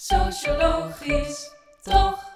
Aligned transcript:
Sociologisch, 0.00 1.54
toch? 1.82 2.30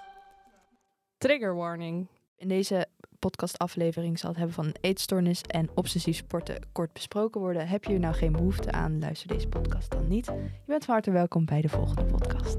Trigger 1.18 1.54
warning. 1.54 2.08
In 2.37 2.49
deze 2.49 2.87
podcastaflevering 3.19 4.19
zal 4.19 4.29
het 4.29 4.38
hebben 4.38 4.57
van 4.57 4.67
een 4.67 4.77
eetstoornis 4.81 5.42
en 5.42 5.71
obsessief 5.75 6.17
sporten 6.17 6.67
kort 6.72 6.93
besproken 6.93 7.40
worden. 7.40 7.69
Heb 7.69 7.85
je 7.85 7.90
hier 7.90 8.01
nou 8.01 8.14
geen 8.14 8.33
behoefte 8.33 8.72
aan, 8.72 8.98
luister 8.98 9.29
deze 9.29 9.48
podcast 9.48 9.90
dan 9.90 10.09
niet. 10.09 10.27
Je 10.27 10.51
bent 10.67 10.85
van 10.85 10.95
harte 10.95 11.11
welkom 11.11 11.45
bij 11.45 11.61
de 11.61 11.69
volgende 11.69 12.04
podcast. 12.04 12.56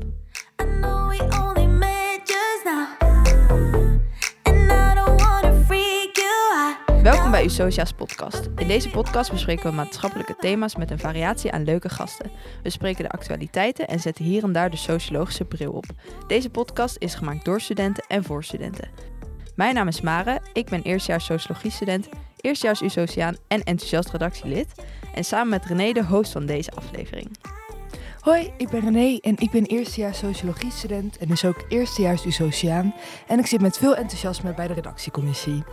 Welkom 7.04 7.32
bij 7.32 7.46
Usocia's 7.46 7.92
podcast. 7.92 8.50
In 8.56 8.68
deze 8.68 8.90
podcast 8.90 9.32
bespreken 9.32 9.70
we 9.70 9.76
maatschappelijke 9.76 10.36
thema's 10.40 10.76
met 10.76 10.92
een 10.92 11.00
variatie 11.00 11.52
aan 11.52 11.64
leuke 11.64 11.90
gasten. 11.90 12.32
We 12.62 12.70
spreken 12.70 13.04
de 13.04 13.10
actualiteiten 13.10 13.88
en 13.88 14.00
zetten 14.00 14.26
hier 14.26 14.44
en 14.44 14.52
daar 14.52 14.70
de 14.70 14.78
sociologische 14.78 15.46
bril 15.46 15.72
op. 15.72 15.86
Deze 16.28 16.50
podcast 16.50 16.96
is 17.00 17.16
gemaakt 17.16 17.46
door 17.46 17.62
studenten 17.62 18.04
en 18.08 18.24
voor 18.24 18.44
studenten. 18.44 18.90
Mijn 19.56 19.74
naam 19.74 19.88
is 19.88 20.02
Mare, 20.02 20.42
ik 20.54 20.70
ben 20.70 20.82
eerstejaars 20.82 21.26
sociologie-student, 21.26 22.10
eerstejaars 22.38 22.82
Usociaan 22.82 23.38
en 23.48 23.64
enthousiast 23.64 24.12
redactielid. 24.12 24.68
En 25.14 25.24
samen 25.24 25.50
met 25.50 25.66
René 25.66 25.92
de 25.92 26.06
host 26.06 26.32
van 26.32 26.46
deze 26.46 26.72
aflevering. 26.72 27.38
Hoi, 28.20 28.54
ik 28.58 28.70
ben 28.70 28.80
René 28.80 29.18
en 29.22 29.38
ik 29.38 29.52
ben 29.52 29.66
eerstejaars 29.66 30.18
sociologie-student 30.18 31.18
en 31.18 31.28
dus 31.28 31.46
ook 31.46 31.66
eerstejaars 31.70 32.26
USociaan. 32.26 32.94
En 33.28 33.40
ik 33.40 33.46
zit 33.46 33.62
met 33.62 33.78
veel 33.78 33.96
enthousiasme 33.96 34.54
bij 34.54 34.68
de 34.68 34.74
redactiecommissie. 34.74 35.64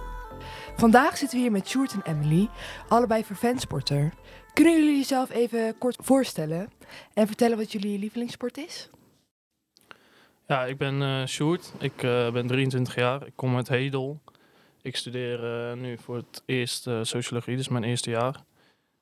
Vandaag 0.80 1.16
zitten 1.16 1.37
we 1.37 1.43
hier 1.43 1.52
met 1.52 1.69
Sjoerd 1.69 1.93
en 1.93 2.02
Emily, 2.02 2.48
allebei 2.88 3.25
verfansporter. 3.25 4.12
Kunnen 4.55 4.77
jullie 4.77 4.97
jezelf 4.97 5.30
even 5.30 5.79
kort 5.79 5.97
voorstellen 6.01 6.73
en 7.15 7.27
vertellen 7.27 7.57
wat 7.57 7.73
jullie 7.73 7.98
lievelingssport 7.98 8.57
is? 8.57 8.91
Ja, 10.47 10.65
ik 10.65 10.79
ben 10.79 11.02
eh 11.02 11.27
Sjoerd. 11.27 11.73
Ik 11.79 12.02
eh, 12.02 12.33
ben 12.33 12.47
23 12.47 12.95
jaar. 12.95 13.27
Ik 13.27 13.32
kom 13.35 13.57
uit 13.57 13.68
Hedel. 13.68 14.21
Ik 14.82 14.96
studeer 14.96 15.71
eh, 15.71 15.77
nu 15.77 15.99
voor 15.99 16.16
het 16.16 16.43
eerst 16.46 16.88
sociologie, 17.02 17.57
dus 17.57 17.68
mijn 17.68 17.85
eerste 17.85 18.10
jaar. 18.10 18.45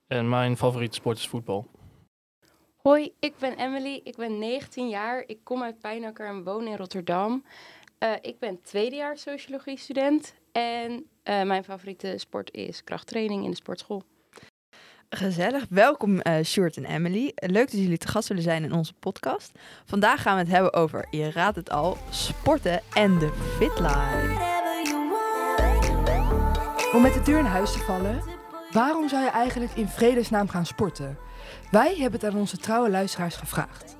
En 0.06 0.28
mijn 0.28 0.56
favoriete 0.56 0.96
sport 0.96 1.18
is 1.18 1.28
voetbal. 1.28 1.66
Hoi, 2.76 3.12
ik 3.18 3.34
ben 3.38 3.58
Emily. 3.58 4.00
Ik 4.04 4.16
ben 4.16 4.38
19 4.38 4.88
jaar. 4.88 5.24
Ik 5.26 5.38
kom 5.44 5.62
uit 5.62 5.78
Pijnakker 5.78 6.26
en 6.26 6.44
woon 6.44 6.66
in 6.66 6.76
Rotterdam. 6.76 7.44
Eh, 7.98 8.12
ik 8.20 8.38
ben 8.38 8.62
tweedejaars 8.62 9.22
sociologie 9.22 9.78
student. 9.78 10.34
En 10.52 11.06
eh, 11.22 11.42
mijn 11.42 11.64
favoriete 11.64 12.14
sport 12.16 12.52
is 12.52 12.84
krachttraining 12.84 13.44
in 13.44 13.50
de 13.50 13.56
sportschool. 13.56 14.02
Gezellig, 15.10 15.66
welkom 15.70 16.20
eh 16.20 16.44
Sjoerd 16.44 16.76
en 16.76 16.84
Emily. 16.84 17.32
Leuk 17.34 17.70
dat 17.70 17.80
jullie 17.80 17.98
te 17.98 18.08
gast 18.08 18.28
willen 18.28 18.42
zijn 18.42 18.64
in 18.64 18.72
onze 18.72 18.92
podcast. 18.92 19.52
Vandaag 19.84 20.22
gaan 20.22 20.34
we 20.34 20.40
het 20.40 20.50
hebben 20.50 20.72
over, 20.72 21.06
je 21.10 21.30
raadt 21.30 21.56
het 21.56 21.70
al, 21.70 21.96
sporten 22.10 22.80
en 22.92 23.18
de 23.18 23.32
fit 23.58 23.78
life. 23.78 24.34
Whatever 24.34 24.82
you 24.84 25.10
want. 25.10 26.94
Om 26.94 27.02
met 27.02 27.14
de 27.14 27.22
deur 27.22 27.38
in 27.38 27.44
huis 27.44 27.72
te 27.72 27.78
vallen, 27.78 28.22
waarom 28.72 29.08
zou 29.08 29.24
je 29.24 29.30
eigenlijk 29.30 29.72
in 29.72 29.88
vredesnaam 29.88 30.48
gaan 30.48 30.66
sporten? 30.66 31.18
Wij 31.70 31.96
hebben 31.96 32.20
het 32.20 32.30
aan 32.30 32.38
onze 32.38 32.56
trouwe 32.56 32.90
luisteraars 32.90 33.36
gevraagd. 33.36 33.96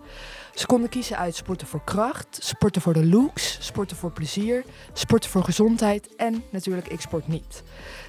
Ze 0.59 0.67
konden 0.67 0.89
kiezen 0.89 1.17
uit 1.17 1.35
sporten 1.35 1.67
voor 1.67 1.85
kracht, 1.85 2.39
sporten 2.41 2.83
voor 2.83 2.93
de 2.93 3.07
looks, 3.07 3.59
sporten 3.61 3.97
voor 3.97 4.13
plezier, 4.13 4.65
sporten 4.93 5.31
voor 5.31 5.45
gezondheid 5.45 6.17
en 6.17 6.45
natuurlijk 6.51 6.89
ik 6.89 7.01
sport 7.01 7.29
niet. 7.29 7.63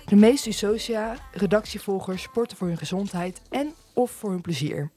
De 0.05 0.15
meeste 0.15 0.49
Usocia, 0.49 1.15
redactievolgers, 1.31 2.21
sporten 2.21 2.57
voor 2.57 2.67
hun 2.67 2.77
gezondheid 2.77 3.41
en 3.49 3.73
of 3.93 4.11
voor 4.11 4.29
hun 4.29 4.41
plezier. 4.41 4.91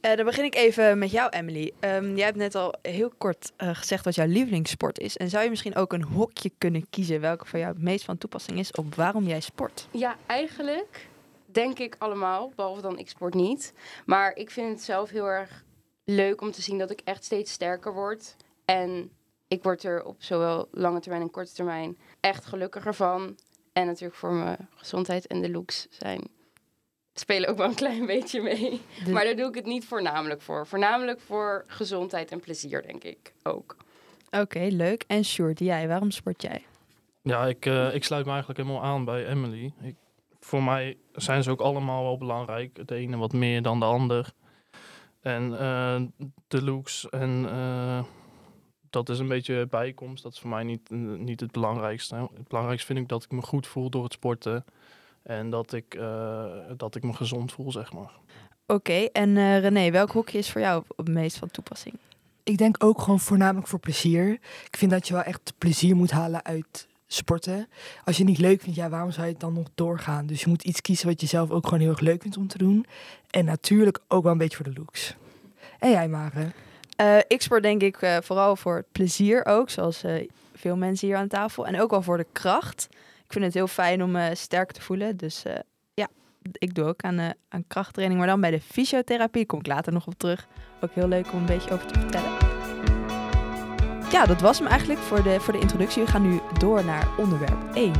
Eh, 0.00 0.16
dan 0.16 0.24
begin 0.24 0.44
ik 0.44 0.54
even 0.54 0.98
met 0.98 1.10
jou, 1.10 1.30
Emily. 1.30 1.72
Ehm, 1.80 2.14
jij 2.14 2.24
hebt 2.24 2.36
net 2.36 2.54
al 2.54 2.74
heel 2.82 3.12
kort 3.18 3.52
eh, 3.56 3.74
gezegd 3.74 4.04
wat 4.04 4.14
jouw 4.14 4.26
lievelingssport 4.26 4.98
is. 4.98 5.16
En 5.16 5.30
zou 5.30 5.44
je 5.44 5.50
misschien 5.50 5.76
ook 5.76 5.92
een 5.92 6.04
hokje 6.04 6.50
kunnen 6.58 6.86
kiezen 6.90 7.20
welke 7.20 7.46
voor 7.46 7.58
jou 7.58 7.72
het 7.72 7.82
meest 7.82 8.04
van 8.04 8.18
toepassing 8.18 8.58
is 8.58 8.72
op 8.72 8.94
waarom 8.94 9.26
jij 9.26 9.40
sport? 9.40 9.88
Ja, 9.90 10.16
eigenlijk 10.26 11.08
denk 11.44 11.78
ik 11.78 11.96
allemaal, 11.98 12.52
behalve 12.56 12.80
dan 12.80 12.98
ik 12.98 13.08
sport 13.08 13.34
niet. 13.34 13.72
Maar 14.06 14.34
ik 14.34 14.50
vind 14.50 14.68
het 14.68 14.82
zelf 14.82 15.10
heel 15.10 15.26
erg 15.26 15.64
leuk 16.04 16.40
om 16.40 16.50
te 16.50 16.62
zien 16.62 16.78
dat 16.78 16.90
ik 16.90 17.00
echt 17.04 17.24
steeds 17.24 17.52
sterker 17.52 17.92
word. 17.94 18.36
En 18.64 19.10
ik 19.48 19.62
word 19.62 19.82
er 19.84 20.04
op 20.04 20.16
zowel 20.22 20.68
lange 20.70 21.00
termijn 21.00 21.22
en 21.22 21.30
korte 21.30 21.52
termijn 21.52 21.98
echt 22.20 22.44
gelukkiger 22.44 22.94
van. 22.94 23.36
En 23.72 23.86
natuurlijk 23.86 24.18
voor 24.18 24.32
mijn 24.32 24.68
gezondheid 24.74 25.26
en 25.26 25.40
de 25.40 25.50
looks 25.50 25.86
zijn 25.90 26.22
spelen 27.14 27.48
ook 27.48 27.56
wel 27.56 27.68
een 27.68 27.74
klein 27.74 28.06
beetje 28.16 28.40
mee. 28.42 28.80
De- 29.04 29.10
Maar 29.12 29.24
daar 29.24 29.36
doe 29.36 29.48
ik 29.48 29.54
het 29.54 29.66
niet 29.66 29.84
voornamelijk 29.84 30.40
voor. 30.42 30.66
Voornamelijk 30.66 31.20
voor 31.20 31.64
gezondheid 31.66 32.30
en 32.30 32.40
plezier, 32.40 32.82
denk 32.82 33.04
ik 33.04 33.32
ook. 33.42 33.76
Oké, 34.30 34.66
leuk. 34.70 35.04
En 35.06 35.24
Sjoerd, 35.24 35.58
jij, 35.58 35.88
waarom 35.88 36.10
sport 36.10 36.42
jij? 36.42 36.64
Ja, 37.22 37.46
ik, 37.46 37.66
eh, 37.66 37.94
ik 37.94 38.04
sluit 38.04 38.24
me 38.24 38.30
eigenlijk 38.30 38.60
helemaal 38.60 38.82
aan 38.84 39.04
bij 39.04 39.26
Emily. 39.26 39.72
Ik, 39.82 39.94
voor 40.40 40.62
mij 40.62 40.96
zijn 41.12 41.42
ze 41.42 41.50
ook 41.50 41.60
allemaal 41.60 42.02
wel 42.02 42.18
belangrijk. 42.18 42.86
De 42.88 42.94
ene 42.94 43.16
wat 43.16 43.32
meer 43.32 43.62
dan 43.62 43.78
de 43.78 43.84
ander. 43.84 44.32
En 45.22 45.58
eh, 45.58 46.02
de 46.48 46.62
looks 46.62 47.08
en 47.10 47.48
eh, 47.50 48.04
dat 48.92 49.08
is 49.08 49.18
een 49.18 49.28
beetje 49.28 49.66
bijkomst. 49.70 50.22
Dat 50.22 50.32
is 50.32 50.40
voor 50.40 50.50
mij 50.50 50.62
niet, 50.62 50.90
eh, 50.90 50.98
niet 50.98 51.40
het 51.40 51.52
belangrijkste. 51.52 52.14
Het 52.14 52.48
belangrijkste 52.48 52.86
vind 52.86 52.98
ik 52.98 53.08
dat 53.08 53.22
ik 53.22 53.30
me 53.30 53.42
goed 53.42 53.66
voel 53.66 53.90
door 53.90 54.04
het 54.04 54.12
sporten. 54.12 54.64
En 55.22 55.50
dat 55.50 55.72
ik, 55.72 55.94
eh, 55.94 56.44
dat 56.76 56.94
ik 56.94 57.02
me 57.02 57.12
gezond 57.12 57.52
voel, 57.52 57.72
zeg 57.72 57.92
maar. 57.92 58.10
Oké, 58.66 58.92
en 58.92 59.36
eh, 59.36 59.60
René, 59.60 59.90
welk 59.90 60.10
hokje 60.10 60.38
is 60.38 60.50
voor 60.50 60.60
jou 60.60 60.84
het 60.96 61.08
meest 61.08 61.38
van 61.38 61.50
toepassing? 61.50 61.94
Ik 62.42 62.58
denk 62.58 62.84
ook 62.84 63.00
gewoon 63.00 63.20
voornamelijk 63.20 63.68
voor 63.68 63.78
plezier. 63.78 64.32
Ik 64.66 64.76
vind 64.76 64.90
dat 64.90 65.08
je 65.08 65.14
wel 65.14 65.22
echt 65.22 65.52
plezier 65.58 65.96
moet 65.96 66.10
halen 66.10 66.44
uit 66.44 66.88
sporten. 67.14 67.68
Als 68.04 68.16
je 68.16 68.22
het 68.22 68.30
niet 68.30 68.40
leuk 68.40 68.60
vindt, 68.60 68.76
ja, 68.76 68.88
waarom 68.88 69.10
zou 69.10 69.26
je 69.26 69.32
het 69.32 69.40
dan 69.40 69.52
nog 69.52 69.68
doorgaan? 69.74 70.26
Dus 70.26 70.40
je 70.40 70.48
moet 70.48 70.64
iets 70.64 70.80
kiezen 70.80 71.06
wat 71.06 71.20
je 71.20 71.26
zelf 71.26 71.50
ook 71.50 71.64
gewoon 71.64 71.80
heel 71.80 71.90
erg 71.90 72.00
leuk 72.00 72.22
vindt 72.22 72.36
om 72.36 72.48
te 72.48 72.58
doen. 72.58 72.86
En 73.30 73.44
natuurlijk 73.44 73.98
ook 74.08 74.22
wel 74.22 74.32
een 74.32 74.38
beetje 74.38 74.56
voor 74.56 74.72
de 74.72 74.78
looks. 74.78 75.16
En 75.78 75.90
jij, 75.90 76.08
Mare? 76.08 76.52
Eh, 76.96 77.18
ik 77.28 77.42
sport 77.42 77.62
denk 77.62 77.82
ik 77.82 78.02
eh, 78.02 78.16
vooral 78.22 78.56
voor 78.56 78.76
het 78.76 78.92
plezier 78.92 79.46
ook, 79.46 79.70
zoals 79.70 80.02
eh, 80.02 80.28
veel 80.54 80.76
mensen 80.76 81.08
hier 81.08 81.16
aan 81.16 81.28
tafel. 81.28 81.66
En 81.66 81.80
ook 81.80 81.90
wel 81.90 82.02
voor 82.02 82.16
de 82.16 82.26
kracht. 82.32 82.88
Ik 83.24 83.32
vind 83.32 83.44
het 83.44 83.54
heel 83.54 83.66
fijn 83.66 84.02
om 84.02 84.16
sterk 84.32 84.72
te 84.72 84.82
voelen. 84.82 85.16
Dus 85.16 85.42
ja, 85.94 86.08
ik 86.52 86.74
doe 86.74 86.84
ook 86.84 87.02
aan, 87.02 87.34
aan 87.48 87.64
krachttraining. 87.66 88.20
Maar 88.20 88.28
dan 88.28 88.40
bij 88.40 88.50
de 88.50 88.60
fysiotherapie 88.60 89.46
kom 89.46 89.58
ik 89.58 89.66
later 89.66 89.92
nog 89.92 90.06
op 90.06 90.14
terug. 90.16 90.46
Ook 90.80 90.90
heel 90.92 91.08
leuk 91.08 91.32
om 91.32 91.38
een 91.38 91.46
beetje 91.46 91.70
over 91.70 91.86
te 91.86 92.00
vertellen. 92.00 92.41
Ja, 94.12 94.26
dat 94.26 94.40
was 94.40 94.58
hem 94.58 94.66
eigenlijk 94.66 95.00
voor 95.00 95.22
de, 95.22 95.40
voor 95.40 95.52
de 95.52 95.58
introductie. 95.58 96.02
We 96.02 96.10
gaan 96.10 96.30
nu 96.30 96.40
door 96.58 96.84
naar 96.84 97.08
onderwerp 97.18 97.74
1. 97.74 97.92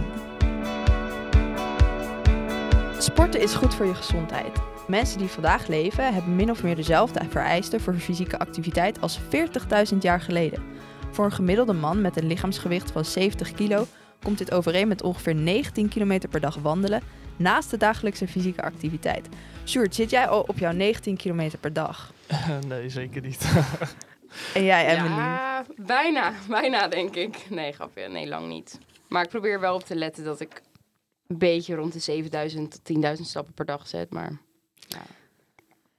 Sporten 2.98 3.40
is 3.40 3.54
goed 3.54 3.74
voor 3.74 3.86
je 3.86 3.94
gezondheid. 3.94 4.58
Mensen 4.86 5.18
die 5.18 5.28
vandaag 5.28 5.66
leven 5.66 6.14
hebben 6.14 6.36
min 6.36 6.50
of 6.50 6.62
meer 6.62 6.76
dezelfde 6.76 7.20
vereisten 7.28 7.80
voor 7.80 7.94
fysieke 7.94 8.38
activiteit 8.38 9.00
als 9.00 9.18
40.000 9.92 9.98
jaar 10.00 10.20
geleden. 10.20 10.62
Voor 11.10 11.24
een 11.24 11.32
gemiddelde 11.32 11.72
man 11.72 12.00
met 12.00 12.16
een 12.16 12.26
lichaamsgewicht 12.26 12.90
van 12.90 13.04
70 13.04 13.52
kilo 13.52 13.86
komt 14.22 14.38
dit 14.38 14.52
overeen 14.52 14.88
met 14.88 15.02
ongeveer 15.02 15.34
19 15.34 15.88
kilometer 15.88 16.28
per 16.28 16.40
dag 16.40 16.56
wandelen 16.56 17.02
naast 17.36 17.70
de 17.70 17.76
dagelijkse 17.76 18.28
fysieke 18.28 18.62
activiteit. 18.62 19.28
Sjoerd, 19.64 19.94
zit 19.94 20.10
jij 20.10 20.28
al 20.28 20.40
op 20.40 20.58
jouw 20.58 20.72
19 20.72 21.16
kilometer 21.16 21.58
per 21.58 21.72
dag? 21.72 22.12
nee, 22.68 22.88
zeker 22.88 23.22
niet. 23.22 23.52
En 24.54 24.64
jij, 24.64 24.86
Emily? 24.86 25.14
Ja, 25.14 25.64
bijna. 25.76 26.32
Bijna, 26.48 26.88
denk 26.88 27.14
ik. 27.14 27.50
Nee, 27.50 27.72
grapje. 27.72 28.08
Nee, 28.08 28.26
lang 28.26 28.48
niet. 28.48 28.78
Maar 29.08 29.22
ik 29.22 29.28
probeer 29.28 29.60
wel 29.60 29.74
op 29.74 29.84
te 29.84 29.94
letten 29.94 30.24
dat 30.24 30.40
ik 30.40 30.62
een 31.26 31.38
beetje 31.38 31.74
rond 31.74 31.92
de 31.92 31.98
7000 31.98 32.84
tot 32.84 32.96
10.000 33.16 33.22
stappen 33.22 33.54
per 33.54 33.64
dag 33.64 33.88
zet. 33.88 34.12
Maar 34.12 34.38
ja. 34.88 35.00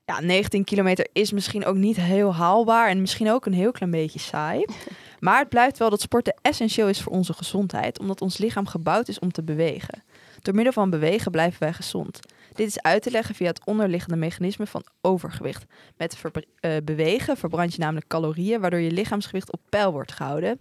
Ja, 0.05 0.19
19 0.19 0.63
kilometer 0.63 1.07
is 1.13 1.31
misschien 1.31 1.65
ook 1.65 1.75
niet 1.75 1.95
heel 1.95 2.35
haalbaar 2.35 2.89
en 2.89 3.01
misschien 3.01 3.31
ook 3.31 3.45
een 3.45 3.53
heel 3.53 3.71
klein 3.71 3.91
beetje 3.91 4.19
saai. 4.19 4.65
Maar 5.19 5.39
het 5.39 5.49
blijft 5.49 5.77
wel 5.77 5.89
dat 5.89 6.01
sporten 6.01 6.35
essentieel 6.41 6.87
is 6.87 7.01
voor 7.01 7.11
onze 7.11 7.33
gezondheid, 7.33 7.99
omdat 7.99 8.21
ons 8.21 8.37
lichaam 8.37 8.67
gebouwd 8.67 9.07
is 9.07 9.19
om 9.19 9.31
te 9.31 9.43
bewegen. 9.43 10.03
Door 10.41 10.55
middel 10.55 10.73
van 10.73 10.89
bewegen 10.89 11.31
blijven 11.31 11.59
wij 11.59 11.73
gezond. 11.73 12.19
Dit 12.53 12.67
is 12.67 12.81
uit 12.81 13.01
te 13.01 13.11
leggen 13.11 13.35
via 13.35 13.47
het 13.47 13.65
onderliggende 13.65 14.17
mechanisme 14.17 14.67
van 14.67 14.85
overgewicht. 15.01 15.65
Met 15.97 16.21
eh, 16.59 16.71
bewegen 16.83 17.37
verbrand 17.37 17.73
je 17.73 17.79
namelijk 17.79 18.07
calorieën, 18.07 18.61
waardoor 18.61 18.79
je 18.79 18.91
lichaamsgewicht 18.91 19.51
op 19.51 19.59
peil 19.69 19.91
wordt 19.91 20.11
gehouden. 20.11 20.59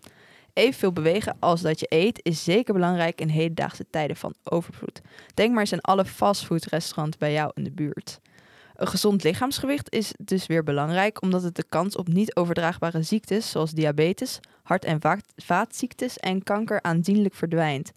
Evenveel 0.52 0.92
bewegen 0.92 1.36
als 1.38 1.60
dat 1.60 1.80
je 1.80 1.86
eet 1.88 2.20
is 2.22 2.44
zeker 2.44 2.74
belangrijk 2.74 3.20
in 3.20 3.28
hedendaagse 3.28 3.84
tijden 3.90 4.16
van 4.16 4.34
overvloed. 4.44 5.00
Denk 5.34 5.50
maar 5.50 5.60
eens 5.60 5.72
aan 5.72 5.80
alle 5.80 6.04
fastfoodrestaurants 6.04 7.16
bij 7.16 7.32
jou 7.32 7.50
in 7.54 7.64
de 7.64 7.72
buurt. 7.72 8.20
Een 8.76 8.86
gezond 8.86 9.22
lichaamsgewicht 9.22 9.92
is 9.92 10.12
dus 10.18 10.46
weer 10.46 10.62
belangrijk 10.62 11.22
omdat 11.22 11.42
het 11.42 11.54
de 11.54 11.64
kans 11.68 11.96
op 11.96 12.08
niet 12.08 12.36
overdraagbare 12.36 13.02
ziektes 13.02 13.50
zoals 13.50 13.70
diabetes, 13.70 14.40
hart- 14.62 14.84
en 14.84 15.00
vaat- 15.00 15.32
vaatziektes 15.36 16.18
en 16.18 16.42
kanker 16.42 16.82
aanzienlijk 16.82 17.34
verdwijnt. 17.34 17.92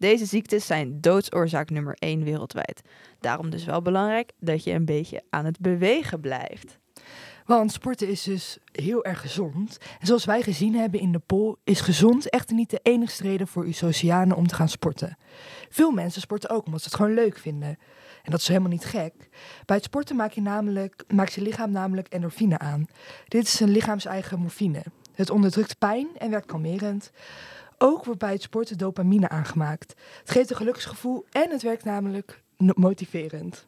Deze 0.00 0.24
ziektes 0.24 0.66
zijn 0.66 1.00
doodsoorzaak 1.00 1.70
nummer 1.70 1.96
1 1.98 2.24
wereldwijd. 2.24 2.82
Daarom 3.18 3.50
dus 3.50 3.64
wel 3.64 3.82
belangrijk 3.82 4.32
dat 4.38 4.64
je 4.64 4.72
een 4.72 4.84
beetje 4.84 5.22
aan 5.30 5.44
het 5.44 5.60
bewegen 5.60 6.20
blijft. 6.20 6.78
Want 7.44 7.72
sporten 7.72 8.08
is 8.08 8.22
dus 8.22 8.58
heel 8.72 9.04
erg 9.04 9.20
gezond. 9.20 9.78
En 9.98 10.06
zoals 10.06 10.24
wij 10.24 10.42
gezien 10.42 10.74
hebben 10.74 11.00
in 11.00 11.12
de 11.12 11.18
poll, 11.18 11.56
is 11.64 11.80
gezond 11.80 12.30
echter 12.30 12.56
niet 12.56 12.70
de 12.70 12.80
enigste 12.82 13.22
reden 13.22 13.46
voor 13.46 13.66
Ussocianen 13.66 14.36
om 14.36 14.46
te 14.46 14.54
gaan 14.54 14.68
sporten. 14.68 15.16
Veel 15.68 15.90
mensen 15.90 16.20
sporten 16.20 16.50
ook 16.50 16.66
omdat 16.66 16.80
ze 16.80 16.86
het 16.86 16.96
gewoon 16.96 17.14
leuk 17.14 17.38
vinden. 17.38 17.78
En 18.22 18.30
dat 18.30 18.40
is 18.40 18.48
helemaal 18.48 18.70
niet 18.70 18.84
gek. 18.84 19.28
Bij 19.64 19.76
het 19.76 19.84
sporten 19.84 20.16
maak 20.16 20.32
je, 20.32 20.40
namelijk, 20.40 21.04
maakt 21.08 21.32
je 21.32 21.42
lichaam 21.42 21.70
namelijk 21.70 22.08
endorfine 22.08 22.58
aan. 22.58 22.86
Dit 23.28 23.42
is 23.42 23.60
een 23.60 23.70
lichaams-eigen 23.70 24.38
morfine. 24.38 24.82
Het 25.14 25.30
onderdrukt 25.30 25.78
pijn 25.78 26.08
en 26.18 26.30
werkt 26.30 26.46
kalmerend. 26.46 27.10
Ook 27.82 28.04
wordt 28.04 28.20
bij 28.20 28.32
het 28.32 28.42
sporten 28.42 28.78
dopamine 28.78 29.28
aangemaakt. 29.28 29.94
Het 30.20 30.30
geeft 30.30 30.50
een 30.50 30.56
geluksgevoel 30.56 31.26
en 31.30 31.50
het 31.50 31.62
werkt 31.62 31.84
namelijk 31.84 32.42
motiverend. 32.56 33.66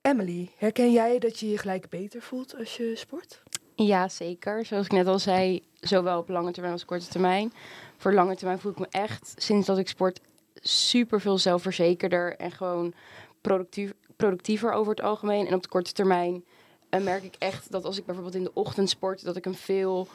Emily, 0.00 0.50
herken 0.56 0.92
jij 0.92 1.18
dat 1.18 1.38
je 1.38 1.48
je 1.48 1.58
gelijk 1.58 1.88
beter 1.88 2.22
voelt 2.22 2.56
als 2.58 2.76
je 2.76 2.92
sport? 2.96 3.42
Ja, 3.74 4.08
zeker. 4.08 4.64
Zoals 4.64 4.84
ik 4.84 4.92
net 4.92 5.06
al 5.06 5.18
zei, 5.18 5.62
zowel 5.80 6.18
op 6.18 6.28
lange 6.28 6.52
termijn 6.52 6.74
als 6.74 6.84
korte 6.84 7.08
termijn. 7.08 7.52
Voor 7.96 8.12
lange 8.12 8.36
termijn 8.36 8.58
voel 8.58 8.72
ik 8.72 8.78
me 8.78 8.86
echt, 8.90 9.34
sinds 9.36 9.66
dat 9.66 9.78
ik 9.78 9.88
sport, 9.88 10.20
super 10.54 11.20
veel 11.20 11.38
zelfverzekerder 11.38 12.36
en 12.36 12.50
gewoon 12.50 12.94
productief, 13.40 13.92
productiever 14.16 14.72
over 14.72 14.90
het 14.90 15.02
algemeen. 15.02 15.46
En 15.46 15.54
op 15.54 15.62
de 15.62 15.68
korte 15.68 15.92
termijn 15.92 16.44
eh, 16.88 17.00
merk 17.00 17.22
ik 17.22 17.34
echt 17.38 17.70
dat 17.70 17.84
als 17.84 17.98
ik 17.98 18.04
bijvoorbeeld 18.04 18.34
in 18.34 18.44
de 18.44 18.54
ochtend 18.54 18.88
sport, 18.88 19.24
dat 19.24 19.36
ik 19.36 19.46
een 19.46 19.54
veel 19.54 20.08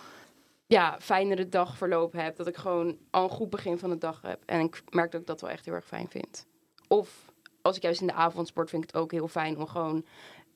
ja, 0.71 0.97
fijnere 0.99 1.49
dagverloop 1.49 2.13
heb. 2.13 2.35
Dat 2.35 2.47
ik 2.47 2.57
gewoon 2.57 2.97
al 3.09 3.23
een 3.23 3.29
goed 3.29 3.49
begin 3.49 3.77
van 3.77 3.89
de 3.89 3.97
dag 3.97 4.21
heb. 4.21 4.43
En 4.45 4.59
ik 4.59 4.83
merk 4.89 5.11
dat 5.11 5.21
ik 5.21 5.27
dat 5.27 5.41
wel 5.41 5.49
echt 5.49 5.65
heel 5.65 5.73
erg 5.73 5.85
fijn 5.85 6.07
vind. 6.09 6.45
Of 6.87 7.31
als 7.61 7.75
ik 7.75 7.81
juist 7.81 8.01
in 8.01 8.07
de 8.07 8.13
avond 8.13 8.47
sport, 8.47 8.69
vind 8.69 8.83
ik 8.83 8.89
het 8.91 9.01
ook 9.01 9.11
heel 9.11 9.27
fijn 9.27 9.57
om 9.57 9.67
gewoon 9.67 10.05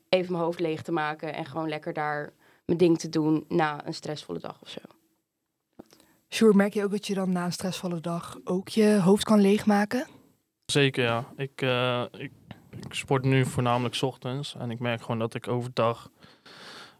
even 0.09 0.31
mijn 0.31 0.43
hoofd 0.43 0.59
leeg 0.59 0.81
te 0.81 0.91
maken 0.91 1.33
en 1.33 1.45
gewoon 1.45 1.69
lekker 1.69 1.93
daar 1.93 2.33
mijn 2.65 2.77
ding 2.77 2.99
te 2.99 3.09
doen 3.09 3.45
na 3.47 3.87
een 3.87 3.93
stressvolle 3.93 4.39
dag 4.39 4.61
of 4.61 4.69
zo. 4.69 4.79
Sjoerd, 6.29 6.55
merk 6.55 6.73
je 6.73 6.83
ook 6.83 6.91
dat 6.91 7.07
je 7.07 7.13
dan 7.13 7.31
na 7.31 7.45
een 7.45 7.53
stressvolle 7.53 7.99
dag 7.99 8.37
ook 8.43 8.69
je 8.69 8.99
hoofd 9.01 9.23
kan 9.23 9.39
leegmaken? 9.39 10.07
Zeker, 10.65 11.03
ja. 11.03 11.25
Ik, 11.35 11.61
eh, 11.61 12.03
ik, 12.11 12.31
ik 12.69 12.93
sport 12.93 13.23
nu 13.23 13.45
voornamelijk 13.45 13.95
's 13.95 14.01
ochtends. 14.01 14.55
En 14.55 14.71
ik 14.71 14.79
merk 14.79 15.01
gewoon 15.01 15.19
dat 15.19 15.33
ik 15.33 15.47
overdag 15.47 16.09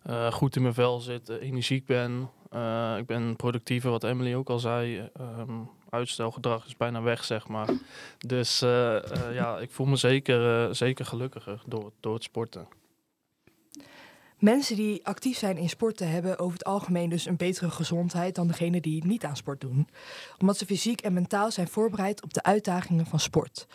eh, 0.04 0.32
goed 0.32 0.56
in 0.56 0.62
mijn 0.62 0.74
vel 0.74 1.00
zit, 1.00 1.30
eh, 1.30 1.42
energiek 1.42 1.86
ben. 1.86 2.30
Eh, 2.56 2.98
ik 2.98 3.06
ben 3.06 3.36
productiever, 3.36 3.90
wat 3.90 4.04
Emily 4.04 4.36
ook 4.36 4.50
al 4.50 4.60
zei. 4.60 5.10
Ehm, 5.14 5.52
uitstelgedrag 5.90 6.66
is 6.66 6.78
bijna 6.78 7.02
weg, 7.02 7.24
zeg 7.24 7.48
maar. 7.48 7.70
Dus 8.18 8.62
eh, 8.62 8.96
eh, 8.96 9.34
ja, 9.34 9.58
ik 9.60 9.72
voel 9.72 9.86
me 9.86 9.96
zeker, 9.96 10.76
zeker 10.76 11.06
gelukkiger 11.06 11.62
door, 11.66 11.92
door 12.00 12.14
het 12.14 12.24
sporten. 12.24 12.68
Mensen 14.40 14.76
die 14.76 15.06
actief 15.06 15.38
zijn 15.38 15.58
in 15.58 15.70
sporten 15.70 16.10
hebben 16.10 16.40
over 16.40 16.58
het 16.58 16.66
algemeen 16.66 17.10
dus 17.10 17.26
een 17.26 17.38
betere 17.38 17.70
gezondheid 17.70 18.36
dan 18.36 18.48
degenen 18.48 18.82
die 18.82 19.06
niet 19.06 19.26
aan 19.26 19.38
sport 19.38 19.62
doen. 19.62 19.88
Omdat 20.38 20.58
ze 20.58 20.66
fysiek 20.66 21.02
en 21.02 21.14
mentaal 21.14 21.52
zijn 21.52 21.68
voorbereid 21.68 22.24
op 22.24 22.34
de 22.34 22.44
uitdagingen 22.44 23.06
van 23.06 23.20
sport. 23.20 23.68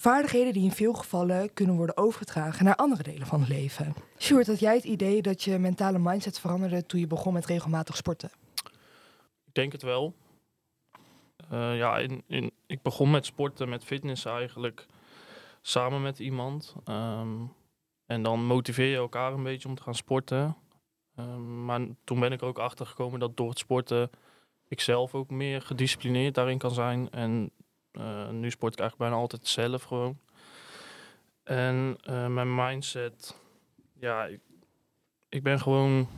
Vaardigheden 0.00 0.52
die 0.52 0.64
in 0.64 0.70
veel 0.70 0.92
gevallen 0.92 1.52
kunnen 1.52 1.76
worden 1.76 1.96
overgedragen 1.96 2.64
naar 2.64 2.76
andere 2.76 3.02
delen 3.02 3.26
van 3.26 3.40
het 3.40 3.48
leven. 3.48 3.94
Sjoerd, 4.18 4.46
had 4.46 4.60
jij 4.60 4.74
het 4.74 4.84
idee 4.84 5.22
dat 5.22 5.42
je 5.42 5.58
mentale 5.58 5.98
mindset 5.98 6.40
veranderde 6.40 6.86
toen 6.86 7.00
je 7.00 7.06
begon 7.06 7.32
met 7.32 7.46
regelmatig 7.46 7.96
sporten? 7.96 8.30
Ik 9.46 9.54
denk 9.54 9.72
het 9.72 9.82
wel. 9.82 10.14
Eh, 11.50 11.76
ja, 11.76 11.98
in, 11.98 12.22
in, 12.26 12.50
ik 12.66 12.82
begon 12.82 13.10
met 13.10 13.26
sporten, 13.26 13.68
met 13.68 13.84
fitness 13.84 14.24
eigenlijk, 14.24 14.86
samen 15.62 16.02
met 16.02 16.18
iemand. 16.18 16.74
Ehm, 16.84 17.38
en 18.06 18.22
dan 18.22 18.44
motiveer 18.44 18.90
je 18.90 18.96
elkaar 18.96 19.32
een 19.32 19.42
beetje 19.42 19.68
om 19.68 19.74
te 19.74 19.82
gaan 19.82 19.94
sporten. 19.94 20.56
Ehm, 21.16 21.64
maar 21.64 21.80
toen 22.04 22.20
ben 22.20 22.32
ik 22.32 22.40
er 22.40 22.46
ook 22.46 22.58
achter 22.58 22.86
gekomen 22.86 23.20
dat 23.20 23.36
door 23.36 23.48
het 23.48 23.58
sporten 23.58 24.10
ik 24.68 24.80
zelf 24.80 25.14
ook 25.14 25.30
meer 25.30 25.62
gedisciplineerd 25.62 26.34
daarin 26.34 26.58
kan 26.58 26.70
zijn. 26.70 27.10
En 27.10 27.50
nu 28.30 28.50
sport 28.50 28.72
ik 28.72 28.80
eigenlijk 28.80 28.96
bijna 28.96 29.14
altijd 29.14 29.46
zelf 29.46 29.82
gewoon. 29.82 30.18
En 31.42 31.96
eh, 32.02 32.26
mijn 32.26 32.54
mindset, 32.54 33.36
ja, 33.98 34.24
ik, 34.24 34.40
ik 35.28 35.42
ben 35.42 35.60
gewoon 35.60 36.08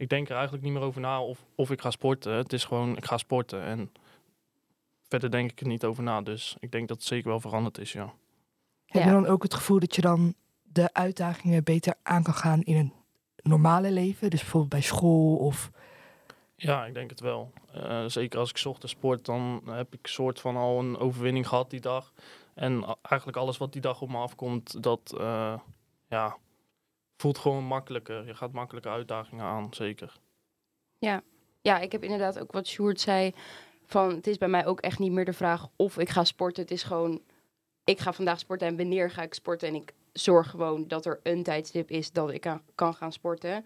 ik 0.00 0.08
denk 0.08 0.28
er 0.28 0.34
eigenlijk 0.34 0.64
niet 0.64 0.72
meer 0.72 0.82
over 0.82 1.00
na 1.00 1.22
of, 1.22 1.38
of 1.54 1.70
ik 1.70 1.80
ga 1.80 1.90
sporten. 1.90 2.32
Het 2.32 2.52
is 2.52 2.64
gewoon, 2.64 2.96
ik 2.96 3.04
ga 3.04 3.18
sporten. 3.18 3.62
En 3.62 3.92
verder 5.08 5.30
denk 5.30 5.50
ik 5.50 5.60
er 5.60 5.66
niet 5.66 5.84
over 5.84 6.02
na. 6.02 6.22
Dus 6.22 6.56
ik 6.60 6.72
denk 6.72 6.88
dat 6.88 6.96
het 6.96 7.06
zeker 7.06 7.28
wel 7.28 7.40
veranderd 7.40 7.78
is, 7.78 7.92
ja. 7.92 8.12
Heb 8.86 9.04
je 9.04 9.10
dan 9.10 9.26
ook 9.26 9.42
het 9.42 9.54
gevoel 9.54 9.78
dat 9.78 9.94
je 9.94 10.00
dan 10.00 10.34
de 10.62 10.92
uitdagingen 10.92 11.64
beter 11.64 11.94
aan 12.02 12.22
kan 12.22 12.34
gaan 12.34 12.62
in 12.62 12.76
een 12.76 12.92
normale 13.36 13.90
leven? 13.90 14.30
Dus 14.30 14.40
bijvoorbeeld 14.40 14.72
bij 14.72 14.82
school 14.82 15.36
of... 15.36 15.70
Ja, 16.62 16.86
ik 16.86 16.94
denk 16.94 17.10
het 17.10 17.20
wel. 17.20 17.52
Eh, 17.72 18.04
zeker 18.06 18.38
als 18.38 18.50
ik 18.50 18.66
ochtends 18.66 18.92
sport, 18.92 19.24
dan 19.24 19.62
heb 19.66 19.94
ik 19.94 20.06
soort 20.06 20.40
van 20.40 20.56
al 20.56 20.78
een 20.78 20.98
overwinning 20.98 21.48
gehad 21.48 21.70
die 21.70 21.80
dag. 21.80 22.12
En 22.54 22.96
eigenlijk 23.02 23.38
alles 23.38 23.56
wat 23.56 23.72
die 23.72 23.80
dag 23.80 24.00
op 24.00 24.08
me 24.08 24.16
afkomt, 24.16 24.82
dat 24.82 25.14
eh, 25.18 25.58
ja, 26.08 26.36
voelt 27.16 27.38
gewoon 27.38 27.64
makkelijker. 27.64 28.26
Je 28.26 28.34
gaat 28.34 28.52
makkelijke 28.52 28.88
uitdagingen 28.88 29.44
aan, 29.44 29.74
zeker. 29.74 30.16
Ja, 31.62 31.78
ik 31.78 31.92
heb 31.92 32.02
inderdaad 32.02 32.38
ook 32.38 32.52
wat 32.52 32.66
Sjoerd 32.66 33.00
zei. 33.00 33.34
Van 33.86 34.14
het 34.14 34.26
is 34.26 34.38
bij 34.38 34.48
mij 34.48 34.66
ook 34.66 34.80
echt 34.80 34.98
niet 34.98 35.12
meer 35.12 35.24
de 35.24 35.32
vraag 35.32 35.68
of 35.76 35.98
ik 35.98 36.08
ga 36.08 36.24
sporten. 36.24 36.62
Het 36.62 36.72
is 36.72 36.82
gewoon, 36.82 37.20
ik 37.84 38.00
ga 38.00 38.12
vandaag 38.12 38.38
sporten 38.38 38.66
en 38.66 38.76
wanneer 38.76 39.10
ga 39.10 39.22
ik 39.22 39.34
sporten. 39.34 39.68
En 39.68 39.74
ik 39.74 39.92
zorg 40.12 40.50
gewoon 40.50 40.88
dat 40.88 41.06
er 41.06 41.20
een 41.22 41.42
tijdstip 41.42 41.90
is 41.90 42.12
dat 42.12 42.30
ik 42.30 42.56
kan 42.74 42.94
gaan 42.94 43.12
sporten. 43.12 43.64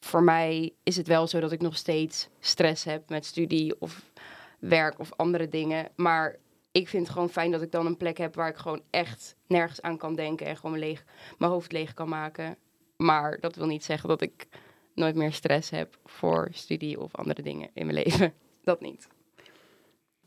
Voor 0.00 0.22
mij 0.22 0.72
is 0.82 0.96
het 0.96 1.06
wel 1.06 1.26
zo 1.26 1.40
dat 1.40 1.52
ik 1.52 1.60
nog 1.60 1.76
steeds 1.76 2.28
stress 2.38 2.84
heb 2.84 3.08
met 3.08 3.26
studie 3.26 3.80
of 3.80 4.10
werk 4.58 4.98
of 4.98 5.12
andere 5.16 5.48
dingen. 5.48 5.88
Maar 5.96 6.36
ik 6.72 6.88
vind 6.88 7.02
het 7.02 7.12
gewoon 7.12 7.30
fijn 7.30 7.50
dat 7.50 7.62
ik 7.62 7.72
dan 7.72 7.86
een 7.86 7.96
plek 7.96 8.18
heb 8.18 8.34
waar 8.34 8.48
ik 8.48 8.56
gewoon 8.56 8.82
echt 8.90 9.36
nergens 9.46 9.82
aan 9.82 9.96
kan 9.96 10.14
denken. 10.14 10.46
En 10.46 10.56
gewoon 10.56 10.78
leeg, 10.78 11.04
mijn 11.38 11.52
hoofd 11.52 11.72
leeg 11.72 11.94
kan 11.94 12.08
maken. 12.08 12.56
Maar 12.96 13.40
dat 13.40 13.56
wil 13.56 13.66
niet 13.66 13.84
zeggen 13.84 14.08
dat 14.08 14.20
ik 14.20 14.48
nooit 14.94 15.14
meer 15.14 15.32
stress 15.32 15.70
heb 15.70 15.98
voor 16.04 16.48
studie 16.52 17.00
of 17.00 17.14
andere 17.14 17.42
dingen 17.42 17.70
in 17.74 17.86
mijn 17.86 17.98
leven. 18.04 18.32
Dat 18.62 18.80
niet. 18.80 19.08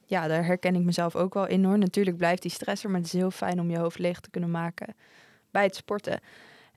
Ja, 0.05 0.27
daar 0.27 0.45
herken 0.45 0.75
ik 0.75 0.81
mezelf 0.81 1.15
ook 1.15 1.33
wel 1.33 1.47
in 1.47 1.63
hoor. 1.63 1.77
Natuurlijk 1.77 2.17
blijft 2.17 2.41
die 2.41 2.51
stress 2.51 2.83
er, 2.83 2.89
maar 2.89 2.99
het 2.99 3.13
is 3.13 3.19
heel 3.19 3.31
fijn 3.31 3.59
om 3.59 3.69
je 3.69 3.77
hoofd 3.77 3.99
leeg 3.99 4.19
te 4.19 4.29
kunnen 4.29 4.51
maken 4.51 4.95
bij 5.51 5.63
het 5.63 5.75
sporten. 5.75 6.19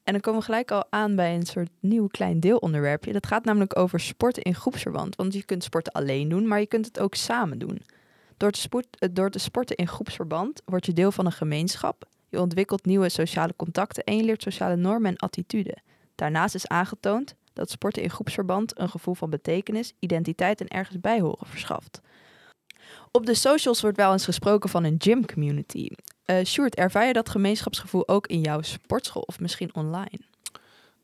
En 0.07 0.13
dan 0.13 0.21
komen 0.21 0.41
we 0.41 0.47
gelijk 0.47 0.71
al 0.71 0.85
aan 0.91 1.17
bij 1.17 1.35
een 1.35 1.47
soort 1.47 1.71
nieuw 1.81 2.07
klein 2.07 2.41
deelonderwerpje. 2.41 3.13
Dat 3.13 3.27
gaat 3.27 3.45
namelijk 3.45 3.79
over 3.79 4.01
sporten 4.01 4.43
in 4.43 4.55
groepsverband. 4.55 5.17
Want 5.17 5.33
je 5.33 5.45
kunt 5.45 5.65
sporten 5.65 5.93
alleen 5.93 6.29
doen, 6.29 6.47
maar 6.49 6.61
je 6.61 6.67
kunt 6.67 6.87
het 6.87 7.01
ook 7.01 7.15
samen 7.15 7.59
doen. 7.59 7.83
Door 8.37 8.51
te, 8.51 8.61
sport, 8.61 8.87
eh, 8.99 9.09
door 9.13 9.31
te 9.31 9.39
sporten 9.39 9.77
in 9.77 9.89
groepsverband 9.89 10.63
word 10.65 10.87
je 10.87 10.93
deel 10.93 11.13
van 11.13 11.27
een 11.27 11.33
gemeenschap. 11.33 12.09
Je 12.29 12.41
ontwikkelt 12.41 12.85
nieuwe 12.85 13.09
sociale 13.09 13.57
contacten 13.57 14.05
en 14.05 14.17
je 14.17 14.23
leert 14.23 14.43
sociale 14.43 14.77
normen 14.77 15.11
en 15.11 15.17
attituden. 15.17 15.83
Daarnaast 16.15 16.55
is 16.55 16.69
aangetoond 16.69 17.35
dat 17.53 17.71
sporten 17.71 18.03
in 18.03 18.11
groepsverband 18.11 18.81
een 18.81 18.89
gevoel 18.89 19.15
van 19.15 19.31
betekenis, 19.31 19.93
identiteit 19.99 20.61
en 20.61 20.69
ergens 20.69 21.01
bijhoren 21.01 21.47
verschaft. 21.47 22.01
Op 23.11 23.27
de 23.27 23.35
socials 23.35 23.81
wordt 23.81 23.97
wel 23.97 24.13
eens 24.13 24.25
gesproken 24.25 24.71
van 24.71 24.85
een 24.85 24.97
gym 24.99 25.27
community. 25.27 25.89
Eh 26.27 26.45
Sjoerd, 26.45 26.75
ervaar 26.75 27.07
je 27.07 27.13
dat 27.13 27.29
gemeenschapsgevoel 27.29 28.09
ook 28.09 28.27
in 28.27 28.41
jouw 28.41 28.63
sportschool 28.63 29.23
of 29.23 29.41
misschien 29.41 29.75
online? 29.75 30.19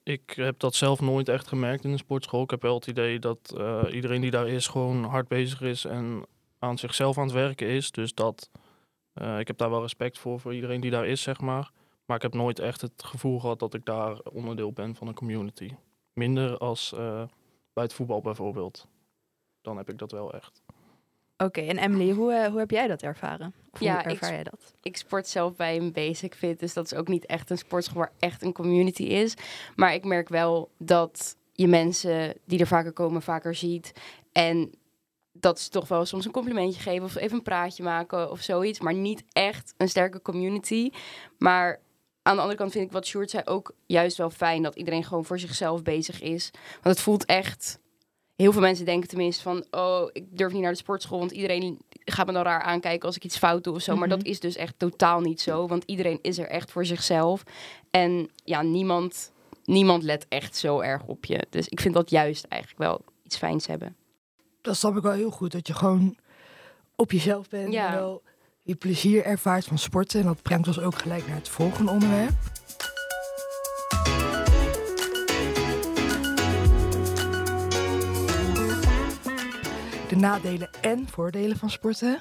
Ik 0.03 0.31
heb 0.31 0.59
dat 0.59 0.75
zelf 0.75 1.01
nooit 1.01 1.29
echt 1.29 1.49
gemerkt 1.49 1.85
in 1.85 1.91
de 1.91 1.97
sportschool. 1.97 2.43
Ik 2.43 2.51
heb 2.51 2.63
wel 2.63 2.75
het 2.75 2.87
idee 2.87 3.19
dat 3.19 3.55
eh, 3.57 3.83
iedereen 3.91 4.21
die 4.21 4.31
daar 4.31 4.49
is 4.49 4.67
gewoon 4.67 5.05
hard 5.05 5.29
bezig 5.29 5.61
is 5.61 5.85
en 5.85 6.27
aan 6.59 6.79
zichzelf 6.79 7.19
aan 7.19 7.25
het 7.25 7.33
werken 7.33 7.67
is. 7.67 7.91
Dus 7.91 8.15
dat, 8.15 8.51
eh, 9.13 9.39
ik 9.39 9.47
heb 9.47 9.59
daar 9.59 9.71
wel 9.71 9.81
respect 9.81 10.19
voor, 10.19 10.41
voor 10.41 10.55
iedereen 10.55 10.81
die 10.81 10.91
daar 10.91 11.07
is, 11.07 11.23
zeg 11.23 11.41
maar. 11.41 11.71
Maar 12.05 12.17
ik 12.17 12.23
heb 12.23 12.35
nooit 12.35 12.59
echt 12.59 12.81
het 12.81 13.05
gevoel 13.05 13.41
gehad 13.41 13.59
dat 13.59 13.75
ik 13.75 13.85
daar 13.85 14.19
onderdeel 14.19 14.73
ben 14.73 14.95
van 14.95 15.09
een 15.09 15.15
community. 15.15 15.71
Minder 16.13 16.59
als 16.59 16.95
bij 17.73 17.83
het 17.83 17.93
voetbal 17.93 18.21
bijvoorbeeld. 18.21 18.89
Dan 19.61 19.77
heb 19.77 19.89
ik 19.89 19.99
dat 19.99 20.13
wel 20.13 20.33
echt. 20.35 20.62
Oké, 21.45 21.61
en 21.61 21.79
Emily, 21.79 22.11
hoe, 22.13 22.33
eh, 22.33 22.49
hoe 22.51 22.59
heb 22.59 22.71
jij 22.71 22.87
dat 22.87 23.03
ervaren? 23.03 23.55
Of 23.73 23.81
Ja, 23.81 23.93
hoe 23.93 24.01
ik 24.01 24.11
ervaar 24.11 24.29
sp- 24.29 24.35
jij 24.35 24.43
dat? 24.43 24.75
Ik 24.83 24.97
sport 24.97 25.29
zelf 25.29 25.57
bij 25.57 25.77
een 25.77 25.93
basic 25.93 26.35
fit, 26.35 26.59
dus 26.61 26.73
dat 26.73 26.85
is 26.85 26.95
ook 26.95 27.09
niet 27.09 27.27
echt 27.27 27.51
een 27.51 27.59
sportschool 27.59 27.99
waar 27.99 28.13
echt 28.19 28.43
een 28.43 28.53
community 28.53 29.03
is. 29.03 29.35
Maar 29.77 29.95
ik 29.95 30.05
merk 30.05 30.29
wel 30.29 30.71
dat 30.79 31.37
je 31.53 31.69
mensen 31.69 32.35
die 32.45 32.59
er 32.61 32.67
vaker 32.67 32.93
komen, 32.93 33.23
vaker 33.23 33.55
ziet. 33.55 33.93
En 34.33 34.73
dat 35.33 35.61
ze 35.61 35.71
toch 35.71 35.89
wel 35.89 36.05
soms 36.05 36.25
een 36.25 36.33
complimentje 36.33 36.81
geven 36.81 37.05
of 37.05 37.17
even 37.17 37.37
een 37.37 37.43
praatje 37.43 37.83
maken 37.83 38.31
of 38.31 38.41
zoiets. 38.41 38.81
Maar 38.81 38.95
niet 38.95 39.25
echt 39.33 39.75
een 39.77 39.89
sterke 39.89 40.23
community. 40.23 40.91
Maar 41.39 41.81
aan 42.23 42.35
de 42.35 42.41
andere 42.41 42.59
kant 42.59 42.73
vind 42.73 42.85
ik 42.85 42.93
wat 42.93 43.07
Sjoerd 43.07 43.31
zei 43.31 43.43
ook 43.47 43.75
juist 43.87 44.17
wel 44.17 44.31
fijn 44.31 44.63
dat 44.63 44.75
iedereen 44.75 45.05
gewoon 45.05 45.25
voor 45.25 45.39
zichzelf 45.39 45.83
bezig 45.83 46.21
is. 46.21 46.51
Want 46.73 46.95
het 46.97 47.01
voelt 47.01 47.25
echt. 47.25 47.79
Heel 48.43 48.53
veel 48.53 48.61
mensen 48.61 48.85
denken 48.85 49.09
tenminste 49.09 49.43
van, 49.43 49.65
oh, 49.71 50.09
ik 50.13 50.25
durf 50.31 50.53
niet 50.53 50.63
naar 50.63 50.71
de 50.73 50.77
sportschool, 50.79 51.19
want 51.19 51.31
iedereen 51.31 51.79
gaat 52.05 52.27
me 52.27 52.33
dan 52.33 52.43
raar 52.43 52.63
aankijken 52.63 53.07
als 53.07 53.17
ik 53.17 53.25
iets 53.25 53.39
fout 53.39 53.65
doe 53.65 53.75
of 53.75 53.83
zo. 53.83 53.97
Maar 53.97 54.09
Mhm. 54.09 54.17
dat 54.19 54.27
is 54.27 54.41
dus 54.41 54.57
echt 54.57 54.75
totaal 54.77 55.21
niet 55.21 55.41
zo, 55.41 55.67
want 55.69 55.83
iedereen 55.87 56.19
is 56.23 56.39
er 56.39 56.49
echt 56.49 56.71
voor 56.71 56.87
zichzelf. 56.87 57.43
En 57.91 58.31
ja, 58.45 58.63
niemand 58.63 59.33
niemand 59.65 60.03
let 60.03 60.27
echt 60.29 60.57
zo 60.57 60.81
erg 60.81 61.03
op 61.07 61.25
je. 61.25 61.47
Dus 61.51 61.69
ik 61.69 61.81
vind 61.81 61.95
dat 61.95 62.11
juist 62.11 62.45
eigenlijk 62.45 62.83
wel 62.83 63.01
iets 63.25 63.37
fijns 63.37 63.67
hebben. 63.67 63.97
Dat 64.61 64.77
snap 64.77 64.97
ik 64.97 65.03
wel 65.03 65.13
heel 65.13 65.31
goed. 65.31 65.53
Dat 65.53 65.67
je 65.67 65.75
gewoon 65.75 66.17
op 66.97 67.13
jezelf 67.13 67.49
bent 67.49 67.73
Ja. 67.73 67.87
en 67.89 67.95
wel 67.95 68.23
je 68.63 68.75
plezier 68.75 69.25
ervaart 69.25 69.65
van 69.65 69.79
sporten. 69.79 70.21
En 70.21 70.27
dat 70.27 70.43
brengt 70.43 70.67
ons 70.67 70.81
ook 70.81 70.99
gelijk 70.99 71.27
naar 71.27 71.37
het 71.37 71.49
volgende 71.49 71.91
onderwerp. 71.91 72.33
De 80.13 80.19
nadelen 80.19 80.71
en 80.81 81.09
voordelen 81.09 81.57
van 81.57 81.71
sporten. 81.71 82.19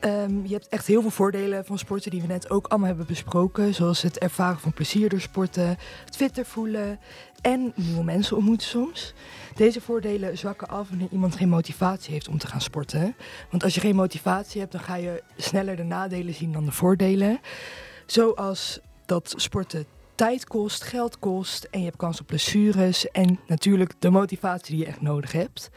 Ehm, 0.00 0.46
je 0.46 0.52
hebt 0.52 0.68
echt 0.68 0.86
heel 0.86 1.00
veel 1.00 1.10
voordelen 1.10 1.64
van 1.64 1.78
sporten 1.78 2.10
die 2.10 2.20
we 2.20 2.26
net 2.26 2.50
ook 2.50 2.66
allemaal 2.66 2.88
hebben 2.88 3.06
besproken. 3.06 3.74
Zoals 3.74 4.02
het 4.02 4.18
ervaren 4.18 4.58
van 4.58 4.72
plezier 4.72 5.08
door 5.08 5.20
sporten, 5.20 5.66
het 6.04 6.16
fitter 6.16 6.44
voelen 6.44 6.98
en 7.40 7.72
nieuwe 7.74 8.04
mensen 8.04 8.36
ontmoeten 8.36 8.66
soms. 8.66 9.14
Deze 9.54 9.80
voordelen 9.80 10.38
zwakken 10.38 10.68
af 10.68 10.88
wanneer 10.88 11.08
iemand 11.10 11.36
geen 11.36 11.48
motivatie 11.48 12.12
heeft 12.12 12.28
om 12.28 12.38
te 12.38 12.46
gaan 12.46 12.60
sporten. 12.60 13.14
Want 13.50 13.64
als 13.64 13.74
je 13.74 13.80
geen 13.80 13.96
motivatie 13.96 14.60
hebt, 14.60 14.72
dan 14.72 14.80
ga 14.80 14.94
je 14.94 15.22
sneller 15.36 15.76
de 15.76 15.82
nadelen 15.82 16.34
zien 16.34 16.52
dan 16.52 16.64
de 16.64 16.72
voordelen. 16.72 17.40
Zoals 18.06 18.80
dat 19.06 19.34
sporten 19.36 19.84
tijd 20.14 20.46
kost, 20.46 20.82
geld 20.82 21.18
kost 21.18 21.64
en 21.70 21.78
je 21.78 21.84
hebt 21.84 21.96
kans 21.96 22.20
op 22.20 22.26
blessures 22.26 23.10
en 23.10 23.38
natuurlijk 23.46 23.92
de 23.98 24.10
motivatie 24.10 24.74
die 24.74 24.84
je 24.84 24.90
echt 24.90 25.00
nodig 25.00 25.32
hebt. 25.32 25.70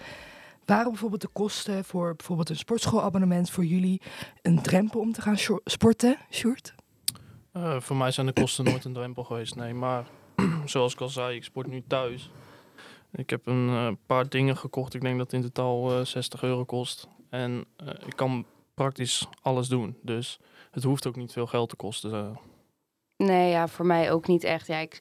Waren 0.65 0.91
bijvoorbeeld 0.91 1.21
de 1.21 1.27
kosten 1.27 1.85
voor 1.85 2.15
bijvoorbeeld 2.15 2.49
een 2.49 2.55
sportschoolabonnement 2.55 3.49
voor 3.49 3.65
jullie 3.65 4.01
een 4.41 4.61
drempel 4.61 4.99
om 4.99 5.11
te 5.11 5.21
gaan 5.21 5.37
sporten, 5.63 6.17
Sjoerd? 6.31 6.73
Eh, 7.51 7.79
voor 7.79 7.95
mij 7.95 8.11
zijn 8.11 8.25
de 8.25 8.33
kosten 8.33 8.65
nooit 8.65 8.85
een 8.85 8.93
drempel 8.93 9.23
geweest, 9.23 9.55
nee. 9.55 9.73
Maar 9.73 10.05
zoals 10.65 10.93
ik 10.93 11.01
al 11.01 11.09
zei, 11.09 11.35
ik 11.35 11.43
sport 11.43 11.67
nu 11.67 11.83
thuis. 11.87 12.29
Ik 13.15 13.29
heb 13.29 13.47
een 13.47 13.69
eh, 13.69 13.91
paar 14.05 14.29
dingen 14.29 14.57
gekocht. 14.57 14.93
Ik 14.93 15.01
denk 15.01 15.17
dat 15.17 15.31
het 15.31 15.43
in 15.43 15.51
totaal 15.51 15.99
eh, 15.99 16.05
60 16.05 16.43
euro 16.43 16.65
kost. 16.65 17.07
En 17.29 17.65
eh, 17.75 17.87
ik 18.05 18.15
kan 18.15 18.45
praktisch 18.73 19.27
alles 19.41 19.67
doen. 19.67 19.97
Dus 20.01 20.39
het 20.71 20.83
hoeft 20.83 21.07
ook 21.07 21.15
niet 21.15 21.31
veel 21.31 21.47
geld 21.47 21.69
te 21.69 21.75
kosten. 21.75 22.39
Nee, 23.17 23.49
ja, 23.49 23.67
voor 23.67 23.85
mij 23.85 24.11
ook 24.11 24.27
niet 24.27 24.43
echt. 24.43 24.67
Ja, 24.67 24.77
ik 24.77 24.99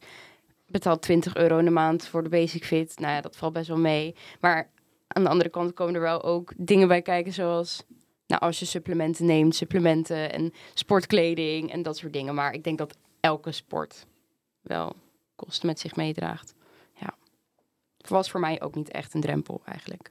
betaal 0.67 0.99
20 0.99 1.37
euro 1.37 1.59
in 1.59 1.65
de 1.65 1.71
maand 1.71 2.07
voor 2.07 2.23
de 2.23 2.29
Basic 2.29 2.65
Fit. 2.65 2.99
Nou 2.99 3.13
ja, 3.13 3.21
dat 3.21 3.37
valt 3.37 3.53
best 3.53 3.69
wel 3.69 3.79
mee. 3.79 4.15
Maar 4.41 4.71
aan 5.07 5.23
de 5.23 5.29
andere 5.29 5.51
kant 5.51 5.75
komen 5.75 5.95
er 5.95 6.01
wel 6.01 6.23
ook 6.23 6.53
dingen 6.57 6.89
bij 6.89 7.03
kijken, 7.03 7.33
zoals... 7.33 7.83
Nou, 8.27 8.43
als 8.43 8.59
je 8.59 8.65
supplementen 8.65 9.27
neemt, 9.27 9.55
supplementen 9.55 10.33
en 10.33 10.53
sportkleding 10.75 11.73
en 11.73 11.83
dat 11.83 11.97
soort 11.97 12.13
dingen. 12.13 12.35
Maar 12.35 12.53
ik 12.53 12.65
denk 12.65 12.79
dat 12.79 12.97
elke 13.21 13.53
sport 13.53 14.07
wel 14.61 14.97
kosten 15.35 15.67
met 15.67 15.81
zich 15.81 15.97
meedraagt. 15.97 16.55
Ja. 16.95 17.15
Het 17.97 18.09
was 18.09 18.31
voor 18.31 18.41
mij 18.41 18.63
ook 18.63 18.75
niet 18.75 18.91
echt 18.91 19.15
een 19.15 19.21
drempel 19.21 19.61
eigenlijk. 19.65 20.11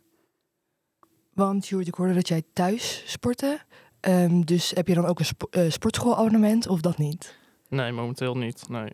Want 1.34 1.66
Sjoerd, 1.66 1.88
ik 1.88 1.94
hoorde 1.94 2.14
dat 2.14 2.28
jij 2.28 2.44
thuis 2.54 3.04
sportte. 3.12 3.60
Ehm, 4.00 4.42
dus 4.42 4.72
heb 4.72 4.88
je 4.88 4.94
dan 4.94 5.06
ook 5.06 5.20
een 5.20 5.26
spo- 5.26 5.48
eh, 5.52 5.70
sportschoolabonnement 5.70 6.68
of 6.68 6.82
dat 6.82 6.98
niet? 6.98 7.38
Nee, 7.70 7.92
momenteel 7.92 8.36
niet. 8.38 8.70
Nee. 8.70 8.94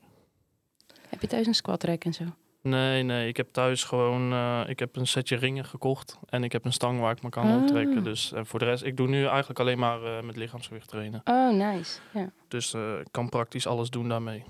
Heb 1.07 1.21
je 1.21 1.27
thuis 1.27 1.47
een 1.47 1.55
squat 1.55 1.83
rack 1.83 2.03
en 2.03 2.13
zo? 2.13 2.23
Nee, 2.61 3.03
nee. 3.03 3.27
Ik 3.27 3.37
heb 3.37 3.51
thuis 3.51 3.83
gewoon... 3.83 4.31
eh, 4.33 4.61
ik 4.67 4.79
heb 4.79 4.95
een 4.95 5.07
setje 5.07 5.35
ringen 5.35 5.65
gekocht. 5.65 6.17
En 6.29 6.43
ik 6.43 6.51
heb 6.51 6.65
een 6.65 6.73
stang 6.73 6.99
waar 6.99 7.11
ik 7.11 7.21
me 7.23 7.29
kan 7.29 7.47
Ah. 7.51 7.61
optrekken. 7.61 8.03
Dus 8.03 8.31
en 8.33 8.45
voor 8.45 8.59
de 8.59 8.65
rest... 8.65 8.83
Ik 8.83 8.97
doe 8.97 9.07
nu 9.07 9.25
eigenlijk 9.25 9.59
alleen 9.59 9.79
maar 9.79 10.03
eh, 10.03 10.23
met 10.23 10.35
lichaamsgewicht 10.35 10.87
trainen. 10.87 11.21
Oh, 11.23 11.53
nice. 11.53 11.99
Ja. 12.13 12.31
Dus 12.47 12.73
eh, 12.73 12.99
ik 12.99 13.07
kan 13.11 13.29
praktisch 13.29 13.67
alles 13.67 13.89
doen 13.89 14.09
daarmee. 14.09 14.43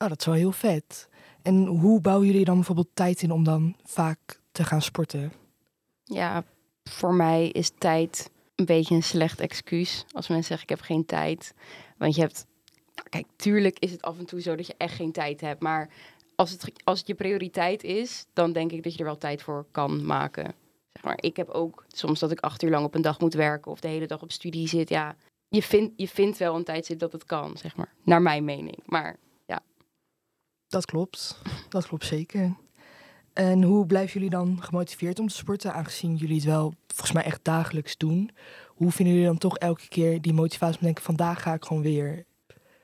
Oh, 0.00 0.08
dat 0.08 0.18
is 0.20 0.26
wel 0.26 0.34
heel 0.34 0.52
vet. 0.52 1.08
En 1.42 1.66
hoe 1.66 2.00
bouwen 2.00 2.26
jullie 2.26 2.44
dan 2.44 2.54
bijvoorbeeld 2.54 2.90
tijd 2.94 3.22
in 3.22 3.30
om 3.30 3.44
dan 3.44 3.76
vaak 3.84 4.40
te 4.52 4.64
gaan 4.64 4.82
sporten? 4.82 5.32
Ja, 6.04 6.44
voor 6.84 7.14
mij 7.14 7.48
is 7.48 7.70
tijd 7.78 8.30
een 8.54 8.64
beetje 8.64 8.94
een 8.94 9.02
slecht 9.02 9.40
excuus. 9.40 10.04
Als 10.12 10.28
mensen 10.28 10.46
zeggen, 10.48 10.62
ik 10.68 10.76
heb 10.76 10.80
geen 10.86 11.04
tijd. 11.06 11.54
Want 11.96 12.14
je 12.14 12.20
hebt... 12.20 12.46
Kijk, 13.08 13.26
tuurlijk 13.36 13.78
is 13.78 13.90
het 13.90 14.02
af 14.02 14.18
en 14.18 14.26
toe 14.26 14.40
zo 14.40 14.56
dat 14.56 14.66
je 14.66 14.74
echt 14.78 14.94
geen 14.94 15.12
tijd 15.12 15.40
hebt. 15.40 15.62
Maar 15.62 15.88
als 16.38 16.50
het, 16.50 16.72
als 16.84 16.98
het 16.98 17.08
je 17.08 17.14
prioriteit 17.14 17.82
is, 17.82 18.26
dan 18.32 18.52
denk 18.52 18.72
ik 18.72 18.82
dat 18.82 18.92
je 18.92 18.98
er 18.98 19.04
wel 19.04 19.18
tijd 19.18 19.42
voor 19.42 19.66
kan 19.70 20.06
maken. 20.06 20.54
Zeg 20.92 21.02
maar, 21.04 21.18
ik 21.20 21.36
heb 21.36 21.48
ook 21.48 21.84
soms 21.88 22.18
dat 22.18 22.30
ik 22.30 22.40
acht 22.40 22.62
uur 22.62 22.70
lang 22.70 22.84
op 22.84 22.94
een 22.94 23.02
dag 23.02 23.20
moet 23.20 23.34
werken... 23.34 23.70
of 23.70 23.80
de 23.80 23.88
hele 23.88 24.06
dag 24.06 24.22
op 24.22 24.32
studie 24.32 24.68
zit. 24.68 24.88
Ja, 24.88 25.16
je 25.48 25.62
vindt, 25.62 25.92
je 25.96 26.08
vindt 26.08 26.38
wel 26.38 26.56
een 26.56 26.64
tijdstip 26.64 26.98
dat 26.98 27.12
het 27.12 27.24
kan, 27.24 27.56
zeg 27.56 27.76
maar. 27.76 27.92
Naar 28.02 28.22
mijn 28.22 28.44
mening. 28.44 28.78
Maar 28.84 29.16
Dat 30.68 30.84
klopt. 30.84 31.40
Dat 31.68 31.86
klopt 31.86 32.04
zeker. 32.04 32.56
En 33.32 33.62
hoe 33.62 33.86
blijven 33.86 34.12
jullie 34.12 34.30
dan 34.30 34.62
gemotiveerd 34.62 35.18
om 35.18 35.28
te 35.28 35.34
sporten, 35.34 35.74
aangezien 35.74 36.14
jullie 36.14 36.36
het 36.36 36.44
wel 36.44 36.74
volgens 36.86 37.12
mij 37.12 37.24
echt 37.24 37.44
dagelijks 37.44 37.96
doen? 37.96 38.30
Hoe 38.66 38.90
vinden 38.90 39.14
jullie 39.14 39.28
dan 39.28 39.38
toch 39.38 39.56
elke 39.56 39.88
keer 39.88 40.20
die 40.20 40.32
motivatie 40.32 40.74
om 40.74 40.78
te 40.78 40.84
denken, 40.84 41.02
vandaag 41.04 41.42
ga 41.42 41.54
ik 41.54 41.64
gewoon 41.64 41.82
weer? 41.82 42.24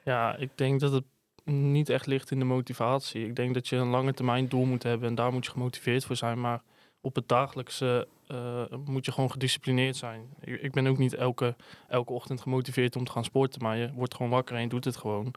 Ja, 0.05 0.37
ik 0.37 0.51
denk 0.55 0.81
dat 0.81 0.93
het 0.93 1.05
niet 1.45 1.89
echt 1.89 2.07
ligt 2.07 2.31
in 2.31 2.39
de 2.39 2.45
motivatie. 2.45 3.27
Ik 3.27 3.37
denk 3.37 3.55
dat 3.55 3.69
je 3.69 3.77
een 3.77 3.89
lange 3.89 4.15
termijn 4.15 4.49
doel 4.49 4.65
moet 4.65 4.83
hebben 4.83 5.09
en 5.09 5.15
daar 5.15 5.33
moet 5.33 5.45
je 5.45 5.51
gemotiveerd 5.51 6.05
voor 6.05 6.17
zijn. 6.17 6.41
Maar 6.41 6.63
op 7.01 7.15
het 7.15 7.29
dagelijkse 7.29 8.09
eh, 8.27 8.63
moet 8.85 9.05
je 9.05 9.13
gewoon 9.13 9.31
gedisciplineerd 9.31 9.97
zijn. 9.97 10.29
Ik, 10.41 10.61
ik 10.63 10.73
ben 10.73 10.87
ook 10.87 10.99
niet 10.99 11.15
elke, 11.15 11.57
elke 11.89 12.13
ochtend 12.13 12.41
gemotiveerd 12.41 12.97
om 12.97 13.05
te 13.05 13.13
gaan 13.13 13.25
sporten, 13.25 13.63
maar 13.63 13.77
je 13.77 13.93
wordt 13.95 14.15
gewoon 14.15 14.31
wakker 14.31 14.57
en 14.57 14.63
je 14.63 14.69
doet 14.69 14.85
het 14.85 14.97
gewoon. 14.97 15.35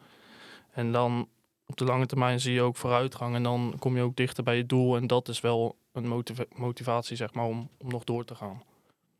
En 0.72 0.92
dan 0.92 1.28
op 1.66 1.76
de 1.76 1.84
lange 1.84 2.06
termijn 2.06 2.40
zie 2.40 2.52
je 2.52 2.62
ook 2.62 2.76
vooruitgang 2.76 3.34
en 3.34 3.42
dan 3.42 3.74
kom 3.78 3.96
je 3.96 4.02
ook 4.02 4.16
dichter 4.16 4.44
bij 4.44 4.56
je 4.56 4.66
doel. 4.66 4.96
En 4.96 5.06
dat 5.06 5.28
is 5.28 5.40
wel 5.40 5.76
een 5.92 6.08
motiva- 6.08 6.44
motivatie, 6.54 7.16
zeg 7.16 7.34
maar, 7.34 7.44
om, 7.44 7.68
om 7.78 7.88
nog 7.88 8.04
door 8.04 8.24
te 8.24 8.34
gaan. 8.34 8.62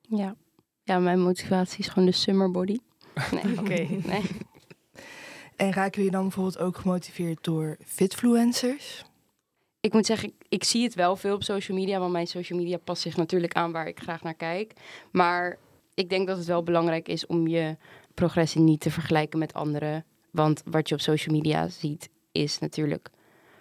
ja. 0.09 0.35
ja, 0.83 0.99
mijn 0.99 1.21
motivatie 1.21 1.79
is 1.79 1.89
gewoon 1.89 2.09
de 2.09 2.15
summer 2.15 2.51
body. 2.51 2.79
Nee, 3.43 3.59
Oké. 3.59 3.87
Nee. 4.09 4.23
En 5.59 5.73
raken 5.73 5.97
jullie 5.97 6.11
dan 6.11 6.23
bijvoorbeeld 6.23 6.59
ook 6.59 6.77
gemotiveerd 6.77 7.45
door 7.45 7.77
fitfluencers? 7.85 9.05
ik 9.81 9.93
moet 9.93 10.07
zeggen, 10.07 10.33
ik, 10.49 10.65
zie 10.65 10.83
het 10.83 10.95
wel 10.95 11.17
veel 11.17 11.35
op 11.35 11.43
social 11.43 11.79
media, 11.79 11.99
want 11.99 12.13
mijn 12.13 12.27
social 12.27 12.59
media 12.59 12.77
past 12.77 13.03
zich 13.03 13.17
natuurlijk 13.17 13.53
aan 13.53 13.73
waar 13.73 13.89
ik 13.89 14.01
graag 14.01 14.23
naar 14.23 14.35
kijk. 14.35 14.73
Maar 15.11 15.59
ik 15.95 16.09
denk 16.09 16.27
dat 16.27 16.37
het 16.37 16.47
wel 16.47 16.63
belangrijk 16.63 17.09
is 17.09 17.27
om 17.27 17.47
je 17.47 17.77
progressie 18.15 18.61
niet 18.61 18.81
te 18.81 18.91
vergelijken 18.91 19.39
met 19.39 19.55
anderen. 19.55 20.05
Want 20.31 20.63
wat 20.65 20.89
je 20.89 20.95
op 20.95 21.01
social 21.01 21.35
media 21.35 21.69
ziet, 21.69 22.09
is 22.33 22.59
natuurlijk 22.59 23.09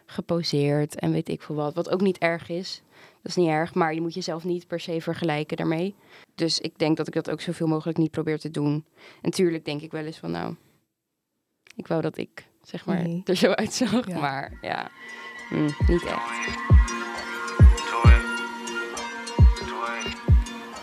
geposeerd 0.05 0.99
en 0.99 1.11
weet 1.11 1.29
ik 1.29 1.41
veel 1.41 1.55
wat. 1.55 1.73
Wat 1.73 1.89
ook 1.89 2.01
niet 2.01 2.17
erg 2.17 2.49
is. 2.49 2.81
Dat 3.21 3.31
is 3.31 3.35
niet 3.35 3.47
erg, 3.47 3.73
maar 3.73 3.93
je 3.93 4.01
moet 4.01 4.13
jezelf 4.13 4.43
niet 4.43 4.67
per 4.67 4.79
se 4.79 5.01
vergelijken 5.01 5.57
daarmee. 5.57 5.95
Dus 6.35 6.59
ik 6.59 6.77
denk 6.77 6.97
dat 6.97 7.07
ik 7.07 7.13
dat 7.13 7.29
ook 7.29 7.41
zoveel 7.41 7.67
mogelijk 7.67 7.97
niet 7.97 8.11
probeer 8.11 8.39
te 8.39 8.51
doen. 8.51 8.85
En 8.95 9.19
natuurlijk 9.21 9.65
denk 9.65 9.81
ik 9.81 9.91
wel 9.91 10.05
eens 10.05 10.17
van, 10.17 10.31
nou, 10.31 10.55
ik 11.77 11.87
wou 11.87 12.01
dat 12.01 12.17
ik, 12.17 12.47
zeg 12.63 12.85
maar, 12.85 13.01
Mhm. 13.01 13.19
er 13.25 13.35
zo 13.35 13.51
uitzag. 13.51 14.07
Ja. 14.07 14.19
Maar 14.19 14.51
ja, 14.61 14.89
hm, 15.49 15.63
niet 15.87 16.03
echt. 16.05 16.55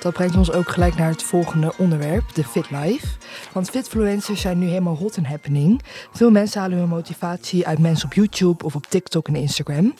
Dat 0.00 0.12
brengt 0.12 0.36
ons 0.36 0.52
ook 0.52 0.68
gelijk 0.68 0.94
naar 0.96 1.10
het 1.10 1.22
volgende 1.22 1.72
onderwerp, 1.76 2.34
de 2.34 2.44
Fit 2.44 2.70
Life. 2.70 3.06
Want 3.52 3.70
fitfluencers 3.70 4.40
zijn 4.40 4.58
nu 4.58 4.66
helemaal 4.66 4.96
hot 4.96 5.18
and 5.18 5.26
happening. 5.26 5.80
Veel 6.12 6.30
mensen 6.30 6.60
halen 6.60 6.78
hun 6.78 6.88
motivatie 6.88 7.66
uit 7.66 7.78
mensen 7.78 8.06
op 8.06 8.12
YouTube 8.14 8.64
of 8.64 8.74
op 8.74 8.86
TikTok 8.86 9.28
en 9.28 9.34
Instagram. 9.36 9.94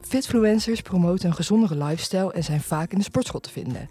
Fitfluencers 0.00 0.80
promoten 0.82 1.28
een 1.28 1.34
gezondere 1.34 1.84
lifestyle 1.84 2.32
en 2.32 2.44
zijn 2.44 2.60
vaak 2.60 2.92
in 2.92 2.98
de 2.98 3.04
sportschool 3.04 3.40
te 3.40 3.50
vinden. 3.50 3.88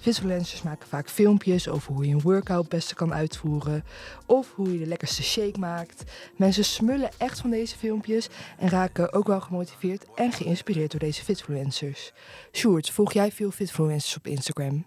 Fitfluencers 0.00 0.62
maken 0.62 0.88
vaak 0.88 1.08
filmpjes 1.08 1.68
over 1.68 1.92
hoe 1.92 2.06
je 2.06 2.14
een 2.14 2.20
workout 2.20 2.68
beste 2.68 2.94
kan 2.94 3.14
uitvoeren 3.14 3.84
of 4.26 4.54
hoe 4.54 4.72
je 4.72 4.78
de 4.78 4.86
lekkerste 4.86 5.22
shake 5.22 5.58
maakt. 5.58 6.04
Mensen 6.36 6.64
smullen 6.64 7.10
echt 7.18 7.40
van 7.40 7.50
deze 7.50 7.76
filmpjes 7.76 8.28
en 8.58 8.68
raken 8.68 9.12
ook 9.12 9.26
wel 9.26 9.40
gemotiveerd 9.40 10.06
en 10.14 10.32
geïnspireerd 10.32 10.90
door 10.90 11.00
deze 11.00 11.24
fitfluencers. 11.24 12.12
Sjoerd, 12.52 12.90
volg 12.90 13.12
jij 13.12 13.32
veel 13.32 13.50
fitfluencers 13.50 14.16
op 14.16 14.26
Instagram? 14.26 14.84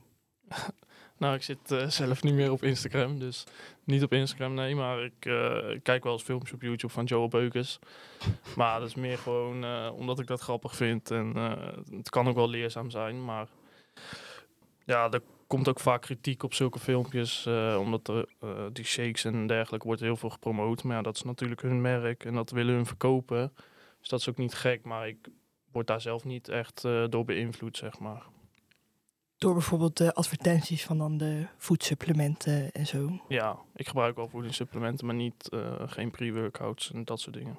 Nou, 1.17 1.35
ik 1.35 1.43
zit 1.43 1.71
eh, 1.71 1.87
zelf 1.87 2.23
niet 2.23 2.33
meer 2.33 2.51
op 2.51 2.63
Instagram, 2.63 3.19
dus 3.19 3.43
niet 3.83 4.03
op 4.03 4.13
Instagram, 4.13 4.53
nee. 4.53 4.75
Maar 4.75 5.03
ik 5.03 5.25
eh, 5.25 5.79
kijk 5.83 6.03
wel 6.03 6.13
eens 6.13 6.23
filmpjes 6.23 6.53
op 6.53 6.61
YouTube 6.61 6.93
van 6.93 7.05
Joel 7.05 7.27
Beukers. 7.27 7.79
Maar 8.55 8.79
dat 8.79 8.87
is 8.87 8.95
meer 8.95 9.17
gewoon 9.17 9.63
eh, 9.63 9.91
omdat 9.95 10.19
ik 10.19 10.27
dat 10.27 10.41
grappig 10.41 10.75
vind. 10.75 11.11
En 11.11 11.35
het 11.91 12.09
kan 12.09 12.27
ook 12.27 12.35
wel 12.35 12.49
leerzaam 12.49 12.89
zijn, 12.89 13.25
maar 13.25 13.47
ja, 14.85 15.09
er 15.09 15.21
komt 15.47 15.67
ook 15.69 15.79
vaak 15.79 16.01
kritiek 16.01 16.43
op 16.43 16.53
zulke 16.53 16.79
filmpjes. 16.79 17.45
eh, 17.45 17.77
omdat 17.79 18.07
er, 18.07 18.29
eh, 18.39 18.65
die 18.71 18.85
shakes 18.85 19.25
en 19.25 19.47
dergelijke 19.47 19.87
wordt 19.87 20.01
heel 20.01 20.15
veel 20.15 20.29
gepromoot. 20.29 20.83
Maar 20.83 20.95
ja, 20.95 21.01
dat 21.01 21.15
is 21.15 21.23
natuurlijk 21.23 21.61
hun 21.61 21.81
merk 21.81 22.25
en 22.25 22.33
dat 22.33 22.51
willen 22.51 22.75
hun 22.75 22.85
verkopen. 22.85 23.53
Dus 23.99 24.09
dat 24.09 24.19
is 24.19 24.29
ook 24.29 24.37
niet 24.37 24.53
gek, 24.53 24.83
maar 24.83 25.07
ik 25.07 25.17
word 25.71 25.87
daar 25.87 26.01
zelf 26.01 26.23
niet 26.23 26.49
echt 26.49 26.85
eh, 26.85 27.03
door 27.09 27.25
beïnvloed, 27.25 27.77
zeg 27.77 27.99
maar. 27.99 28.23
Door 29.37 29.53
bijvoorbeeld 29.53 29.97
de 29.97 30.13
advertenties 30.13 30.85
van 30.85 30.97
dan 30.97 31.17
de 31.17 31.47
voedsupplementen 31.57 32.71
en 32.71 32.85
zo. 32.85 33.23
Ja, 33.27 33.57
ik 33.75 33.87
gebruik 33.87 34.15
wel 34.15 34.27
voedingssupplementen, 34.27 35.05
maar 35.05 35.15
niet, 35.15 35.49
geen 35.85 36.11
pre-workouts 36.11 36.91
en 36.91 37.05
dat 37.05 37.19
soort 37.19 37.35
dingen. 37.35 37.57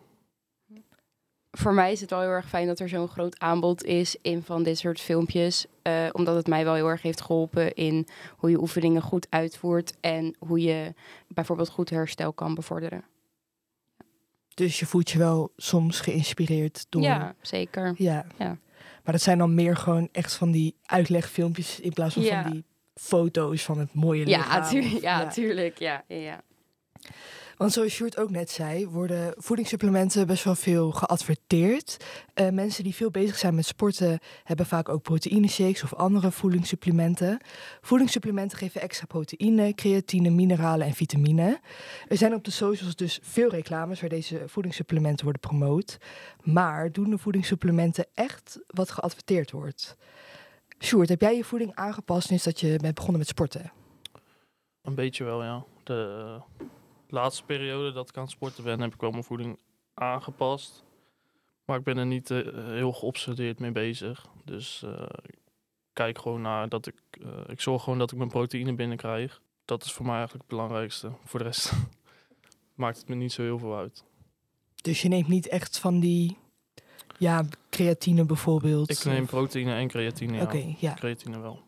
Voor 1.56 1.74
mij 1.74 1.92
is 1.92 2.00
het 2.00 2.10
wel 2.10 2.20
heel 2.20 2.28
erg 2.28 2.48
fijn 2.48 2.66
dat 2.66 2.78
er 2.80 2.88
zo'n 2.88 3.08
groot 3.08 3.38
aanbod 3.38 3.84
is 3.84 4.16
in 4.22 4.42
van 4.42 4.62
dit 4.62 4.78
soort 4.78 5.00
filmpjes. 5.00 5.66
eh, 5.82 6.06
omdat 6.12 6.36
het 6.36 6.46
mij 6.46 6.64
wel 6.64 6.74
heel 6.74 6.88
erg 6.88 7.02
heeft 7.02 7.20
geholpen 7.20 7.74
in 7.74 8.06
hoe 8.36 8.50
je 8.50 8.60
oefeningen 8.60 9.02
goed 9.02 9.26
uitvoert. 9.30 9.94
En 10.00 10.36
hoe 10.38 10.60
je 10.60 10.94
bijvoorbeeld 11.28 11.68
goed 11.68 11.90
herstel 11.90 12.32
kan 12.32 12.54
bevorderen. 12.54 13.04
Dus 14.54 14.78
je 14.78 14.86
voelt 14.86 15.10
je 15.10 15.18
wel 15.18 15.52
soms 15.56 16.00
geïnspireerd 16.00 16.86
door... 16.88 17.02
Ja, 17.02 17.34
zeker. 17.40 17.94
Ja. 17.96 18.26
Ja. 18.38 18.58
Maar 19.04 19.12
dat 19.14 19.22
zijn 19.22 19.38
dan 19.38 19.54
meer 19.54 19.76
gewoon 19.76 20.08
echt 20.12 20.32
van 20.34 20.50
die 20.50 20.76
uitlegfilmpjes 20.84 21.80
in 21.80 21.92
plaats 21.92 22.14
van 22.14 22.22
Ja. 22.22 22.42
van 22.42 22.52
die 22.52 22.64
foto's 22.94 23.62
van 23.62 23.78
het 23.78 23.94
mooie 23.94 24.24
lichaam. 24.24 24.62
Ja, 24.62 24.68
tuurlijk. 24.68 24.94
of- 24.94 25.00
Ja, 25.02 25.26
tuurlijk. 25.26 25.78
Ja, 25.78 26.04
ja, 26.08 26.16
ja. 26.16 26.40
Want 27.56 27.72
zoals 27.72 27.92
Sjoerd 27.92 28.18
ook 28.18 28.30
net 28.30 28.50
zei, 28.50 28.88
worden 28.88 29.34
voedingssupplementen 29.36 30.26
best 30.26 30.44
wel 30.44 30.54
veel 30.54 30.90
geadverteerd. 30.90 31.96
Eh, 32.34 32.48
mensen 32.48 32.84
die 32.84 32.94
veel 32.94 33.10
bezig 33.10 33.36
zijn 33.36 33.54
met 33.54 33.66
sporten 33.66 34.18
hebben 34.44 34.66
vaak 34.66 34.88
ook 34.88 35.02
proteïne 35.02 35.48
shakes 35.48 35.82
of 35.82 35.94
andere 35.94 36.30
voedingssupplementen. 36.30 37.38
Voedingssupplementen 37.80 38.58
geven 38.58 38.80
extra 38.80 39.06
proteïne, 39.06 39.74
creatine, 39.74 40.30
mineralen 40.30 40.86
en 40.86 40.92
vitamine. 40.92 41.60
Er 42.08 42.16
zijn 42.16 42.34
op 42.34 42.44
de 42.44 42.50
socials 42.50 42.96
dus 42.96 43.18
veel 43.22 43.48
reclames 43.48 44.00
waar 44.00 44.10
deze 44.10 44.42
voedingssupplementen 44.46 45.24
worden 45.24 45.42
promoot. 45.42 45.98
Maar 46.42 46.92
doen 46.92 47.10
de 47.10 47.18
voedingssupplementen 47.18 48.06
echt 48.14 48.58
wat 48.66 48.90
geadverteerd 48.90 49.50
wordt? 49.50 49.96
Sjoerd, 50.78 51.08
heb 51.08 51.20
jij 51.20 51.36
je 51.36 51.44
voeding 51.44 51.74
aangepast 51.74 52.26
sinds 52.26 52.44
dat 52.44 52.60
je 52.60 52.78
bent 52.80 52.94
begonnen 52.94 53.18
met 53.18 53.28
sporten? 53.28 53.72
Een 54.82 54.94
beetje 54.94 55.24
wel, 55.24 55.42
ja. 55.42 55.64
De 55.82 56.40
laatste 57.14 57.44
periode 57.44 57.92
dat 57.92 58.08
ik 58.08 58.16
aan 58.16 58.22
het 58.22 58.32
sporten 58.32 58.64
ben, 58.64 58.80
heb 58.80 58.94
ik 58.94 59.00
wel 59.00 59.10
mijn 59.10 59.24
voeding 59.24 59.58
aangepast. 59.94 60.84
Maar 61.64 61.78
ik 61.78 61.84
ben 61.84 61.96
er 61.96 62.06
niet 62.06 62.30
eh, 62.30 62.38
heel 62.54 62.92
geobsedeerd 62.92 63.58
mee 63.58 63.72
bezig. 63.72 64.26
Dus 64.44 64.82
eh, 64.82 65.06
ik 65.22 65.38
kijk 65.92 66.18
gewoon 66.18 66.40
naar 66.40 66.68
dat 66.68 66.86
ik... 66.86 66.94
eh, 67.10 67.28
ik 67.46 67.60
zorg 67.60 67.82
gewoon 67.82 67.98
dat 67.98 68.12
ik 68.12 68.18
mijn 68.18 68.30
proteïne 68.30 68.74
binnenkrijg. 68.74 69.40
Dat 69.64 69.84
is 69.84 69.92
voor 69.92 70.06
mij 70.06 70.14
eigenlijk 70.16 70.44
het 70.48 70.56
belangrijkste. 70.56 71.10
Voor 71.24 71.38
de 71.38 71.44
rest 71.44 71.72
maakt 72.74 72.98
het 72.98 73.08
me 73.08 73.14
niet 73.14 73.32
zo 73.32 73.42
heel 73.42 73.58
veel 73.58 73.76
uit. 73.76 74.04
Dus 74.82 75.02
je 75.02 75.08
neemt 75.08 75.28
niet 75.28 75.48
echt 75.48 75.78
van 75.78 76.00
die, 76.00 76.36
ja, 77.18 77.44
creatine 77.70 78.24
bijvoorbeeld. 78.24 78.90
Ik 78.90 79.04
neem 79.04 79.26
proteïne 79.26 79.74
en 79.74 79.88
creatine, 79.88 80.36
ja. 80.36 80.42
Oké, 80.42 80.74
ja. 80.78 80.94
Creatine 80.94 81.38
wel. 81.40 81.62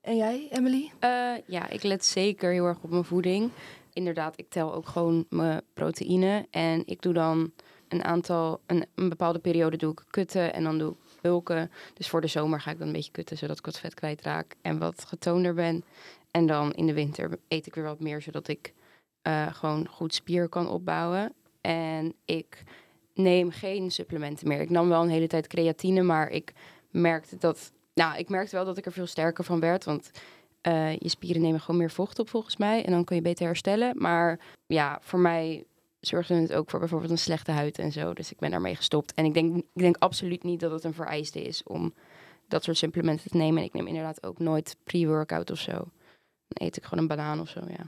En 0.00 0.16
jij, 0.16 0.48
Emily? 0.50 0.90
Eh, 0.98 1.34
ja, 1.46 1.68
ik 1.68 1.82
let 1.82 2.04
zeker 2.04 2.52
heel 2.52 2.64
erg 2.64 2.78
op 2.82 2.90
mijn 2.90 3.04
voeding. 3.04 3.50
Inderdaad, 3.92 4.38
ik 4.38 4.48
tel 4.48 4.74
ook 4.74 4.88
gewoon 4.88 5.26
mijn 5.28 5.62
proteïne. 5.74 6.46
En 6.50 6.82
ik 6.86 7.02
doe 7.02 7.12
dan 7.12 7.52
een 7.88 8.04
aantal, 8.04 8.60
een, 8.66 8.86
een 8.94 9.08
bepaalde 9.08 9.38
periode 9.38 9.76
doe 9.76 9.92
ik 9.92 10.02
kutten 10.10 10.52
en 10.52 10.62
dan 10.62 10.78
doe 10.78 10.90
ik 10.90 10.96
bulken. 11.20 11.70
Dus 11.94 12.08
voor 12.08 12.20
de 12.20 12.26
zomer 12.26 12.60
ga 12.60 12.70
ik 12.70 12.78
dan 12.78 12.86
een 12.86 12.92
beetje 12.92 13.12
kutten, 13.12 13.36
zodat 13.36 13.58
ik 13.58 13.64
wat 13.64 13.78
vet 13.78 13.94
kwijtraak 13.94 14.56
en 14.62 14.78
wat 14.78 15.04
getoonder 15.04 15.54
ben. 15.54 15.84
En 16.30 16.46
dan 16.46 16.72
in 16.72 16.86
de 16.86 16.92
winter 16.92 17.38
eet 17.48 17.66
ik 17.66 17.74
weer 17.74 17.84
wat 17.84 18.00
meer, 18.00 18.22
zodat 18.22 18.48
ik 18.48 18.74
eh, 19.22 19.54
gewoon 19.54 19.88
goed 19.88 20.14
spier 20.14 20.48
kan 20.48 20.68
opbouwen. 20.68 21.32
En 21.60 22.14
ik 22.24 22.62
neem 23.14 23.50
geen 23.50 23.90
supplementen 23.90 24.48
meer. 24.48 24.60
Ik 24.60 24.70
nam 24.70 24.88
wel 24.88 25.02
een 25.02 25.08
hele 25.08 25.26
tijd 25.26 25.46
creatine, 25.46 26.02
maar 26.02 26.30
ik 26.30 26.52
merkte 26.90 27.36
dat... 27.36 27.72
Nou, 27.94 28.18
ik 28.18 28.28
merkte 28.28 28.56
wel 28.56 28.64
dat 28.64 28.78
ik 28.78 28.86
er 28.86 28.92
veel 28.92 29.06
sterker 29.06 29.44
van 29.44 29.60
werd, 29.60 29.84
want 29.84 30.10
eh, 30.60 30.96
je 30.96 31.08
spieren 31.08 31.42
nemen 31.42 31.60
gewoon 31.60 31.80
meer 31.80 31.90
vocht 31.90 32.18
op 32.18 32.28
volgens 32.28 32.56
mij. 32.56 32.84
En 32.84 32.92
dan 32.92 33.04
kun 33.04 33.16
je 33.16 33.22
beter 33.22 33.46
herstellen. 33.46 33.94
Maar 33.98 34.40
ja, 34.66 34.98
voor 35.02 35.18
mij 35.18 35.64
zorgde 36.00 36.34
het 36.34 36.52
ook 36.52 36.70
voor 36.70 36.78
bijvoorbeeld 36.78 37.10
een 37.10 37.18
slechte 37.18 37.52
huid 37.52 37.78
en 37.78 37.92
zo. 37.92 38.12
Dus 38.12 38.30
ik 38.30 38.38
ben 38.38 38.50
daarmee 38.50 38.76
gestopt. 38.76 39.14
En 39.14 39.24
ik 39.24 39.34
denk, 39.34 39.56
ik 39.56 39.64
denk 39.72 39.96
absoluut 39.98 40.42
niet 40.42 40.60
dat 40.60 40.70
het 40.70 40.84
een 40.84 40.94
vereiste 40.94 41.42
is 41.42 41.62
om 41.62 41.94
dat 42.48 42.64
soort 42.64 42.76
supplementen 42.76 43.30
te 43.30 43.36
nemen. 43.36 43.58
En 43.58 43.64
ik 43.64 43.72
neem 43.72 43.86
inderdaad 43.86 44.26
ook 44.26 44.38
nooit 44.38 44.76
pre-workout 44.84 45.50
of 45.50 45.58
zo. 45.58 45.72
Dan 46.48 46.66
eet 46.66 46.76
ik 46.76 46.84
gewoon 46.84 46.98
een 46.98 47.08
banaan 47.08 47.40
of 47.40 47.48
zo, 47.48 47.60
ja. 47.68 47.86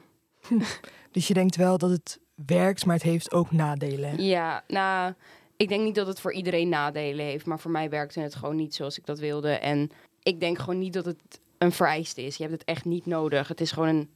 Dus 1.11 1.29
je 1.29 1.35
denkt 1.35 1.57
wel 1.57 1.79
dat 1.79 1.91
het 1.91 2.21
werkt, 2.47 2.87
maar 2.87 2.95
het 2.95 3.05
heeft 3.05 3.33
ook 3.33 3.51
nadelen. 3.51 4.25
Ja, 4.25 4.65
nou, 4.69 5.15
ik 5.57 5.69
denk 5.69 5.85
niet 5.85 5.95
dat 5.95 6.07
het 6.07 6.21
voor 6.21 6.33
iedereen 6.33 6.69
nadelen 6.69 7.25
heeft. 7.25 7.47
Maar 7.47 7.61
voor 7.61 7.71
mij 7.71 7.91
werkte 7.91 8.21
het 8.21 8.35
gewoon 8.35 8.57
niet 8.57 8.75
zoals 8.75 8.99
ik 8.99 9.07
dat 9.07 9.19
wilde. 9.19 9.51
En 9.51 9.91
ik 10.23 10.41
denk 10.41 10.59
gewoon 10.59 10.79
niet 10.79 10.93
dat 10.93 11.05
het 11.05 11.41
een 11.63 11.73
vereiste 11.73 12.23
is. 12.23 12.37
Je 12.37 12.43
hebt 12.43 12.55
het 12.59 12.65
echt 12.69 12.85
niet 12.85 13.07
nodig. 13.07 13.49
Het 13.49 13.61
is 13.61 13.73
gewoon 13.73 13.89
een, 13.89 14.11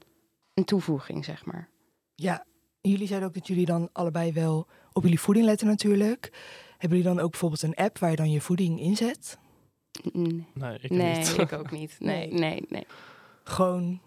een 0.54 0.64
toevoeging, 0.64 1.24
zeg 1.24 1.44
maar. 1.44 1.68
Ja, 2.14 2.44
jullie 2.80 3.06
zeiden 3.06 3.28
ook 3.28 3.34
dat 3.34 3.46
jullie 3.46 3.66
dan 3.66 3.88
allebei 3.92 4.32
wel 4.32 4.66
op 4.92 5.02
jullie 5.02 5.20
voeding 5.20 5.46
letten 5.46 5.66
natuurlijk. 5.66 6.30
Hebben 6.78 6.98
jullie 6.98 7.14
dan 7.14 7.24
ook 7.24 7.30
bijvoorbeeld 7.30 7.62
een 7.62 7.74
app 7.74 7.98
waar 7.98 8.10
je 8.10 8.16
dan 8.16 8.30
je 8.30 8.40
voeding 8.40 8.80
inzet? 8.80 9.38
Nee, 10.12 10.46
Nee, 10.54 10.78
ik 10.80 10.90
nee 10.90 11.16
niet. 11.18 11.38
ik 11.38 11.52
ook 11.52 11.70
niet. 11.70 11.96
Nee, 12.00 12.28
Nee. 12.28 12.38
nee, 12.40 12.64
nee. 12.68 12.86
Gewoon, 13.44 14.00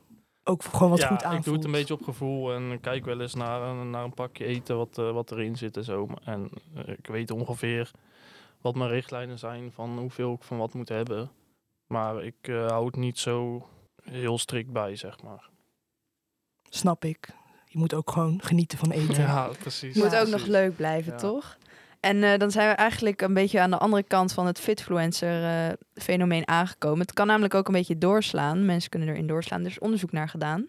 ook 0.43 0.63
gewoon 0.63 0.89
wat 0.89 0.99
ja, 0.99 1.07
goed 1.07 1.23
aanvoelt. 1.23 1.39
ik 1.39 1.43
doe 1.45 1.55
het 1.55 1.65
een 1.65 1.71
beetje 1.71 1.93
op 1.93 2.03
gevoel 2.03 2.53
en 2.53 2.79
kijk 2.81 3.05
wel 3.05 3.21
eens 3.21 3.33
naar, 3.33 3.61
een- 3.61 3.89
naar 3.89 4.03
een 4.03 4.13
pakje 4.13 4.45
eten 4.45 4.77
wat, 4.77 4.97
eh, 4.97 5.11
wat 5.11 5.31
erin 5.31 5.57
zit 5.57 5.77
en 5.77 5.83
zo. 5.83 6.07
En 6.23 6.49
eh, 6.75 6.87
ik 6.97 7.07
weet 7.07 7.31
ongeveer 7.31 7.91
wat 8.61 8.75
mijn 8.75 8.89
richtlijnen 8.89 9.39
zijn 9.39 9.71
van 9.71 9.97
hoeveel 9.99 10.33
ik 10.33 10.43
van 10.43 10.57
wat 10.57 10.73
moet 10.73 10.89
hebben. 10.89 11.29
Maar 11.89 12.23
ik 12.23 12.35
eh, 12.41 12.67
hou 12.67 12.85
het 12.85 12.95
niet 12.95 13.19
zo 13.19 13.67
heel 14.03 14.37
strikt 14.37 14.71
bij, 14.71 14.95
zeg 14.95 15.21
maar. 15.23 15.49
Snap 16.69 17.05
ik. 17.05 17.27
Je 17.65 17.77
moet 17.77 17.93
ook 17.93 18.11
gewoon 18.11 18.41
genieten 18.43 18.77
van 18.77 18.91
eten. 18.91 19.23
Ja, 19.23 19.49
precies. 19.59 19.95
Het 19.95 20.03
moet 20.03 20.15
ook 20.15 20.27
nog 20.27 20.45
leuk 20.45 20.75
blijven, 20.75 21.11
Ja. 21.11 21.17
toch? 21.17 21.57
En 21.99 22.23
eh, 22.23 22.37
dan 22.39 22.51
zijn 22.51 22.69
we 22.69 22.75
eigenlijk 22.75 23.21
een 23.21 23.33
beetje 23.33 23.59
aan 23.59 23.69
de 23.69 23.77
andere 23.77 24.03
kant 24.03 24.33
van 24.33 24.45
het 24.45 24.59
fitfluencer-fenomeen 24.59 26.47
aangekomen. 26.47 26.99
Het 26.99 27.13
kan 27.13 27.27
namelijk 27.27 27.53
ook 27.53 27.67
een 27.67 27.73
beetje 27.73 27.97
doorslaan. 27.97 28.65
Mensen 28.65 28.89
kunnen 28.89 29.09
erin 29.09 29.27
doorslaan. 29.27 29.61
Er 29.61 29.67
is 29.69 29.79
onderzoek 29.79 30.11
naar 30.11 30.29
gedaan. 30.29 30.67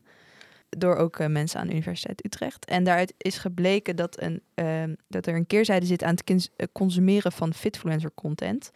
Door 0.68 0.96
ook 0.96 1.18
eh, 1.18 1.26
mensen 1.26 1.61
aan 1.61 1.66
de 1.66 1.72
Universiteit 1.72 2.24
Utrecht. 2.24 2.64
En 2.64 2.85
daaruit 2.85 3.14
is 3.16 3.38
gebleken 3.38 3.96
dat, 3.96 4.22
een, 4.22 4.42
eh, 4.54 4.83
dat 5.09 5.26
er 5.26 5.35
een 5.35 5.46
keerzijde 5.46 5.87
zit 5.87 6.02
aan 6.02 6.14
het 6.14 6.50
eh, 6.56 6.66
consumeren 6.72 7.33
van 7.33 7.54
fitfluencer-content. 7.54 8.70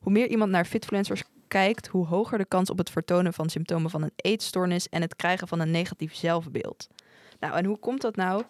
Hoe 0.00 0.12
meer 0.12 0.28
iemand 0.28 0.50
naar 0.50 0.64
fitfluencers 0.64 1.22
kijkt, 1.48 1.86
hoe 1.86 2.06
hoger 2.06 2.38
de 2.38 2.44
kans 2.44 2.70
op 2.70 2.78
het 2.78 2.90
vertonen 2.90 3.32
van 3.32 3.48
symptomen 3.48 3.90
van 3.90 4.02
een 4.02 4.12
eetstoornis 4.16 4.88
en 4.88 5.00
het 5.00 5.16
krijgen 5.16 5.48
van 5.48 5.60
een 5.60 5.70
negatief 5.70 6.14
zelfbeeld. 6.14 6.88
Nou, 7.40 7.54
en 7.54 7.64
hoe 7.64 7.78
komt 7.78 8.00
dat 8.00 8.16
nou? 8.16 8.42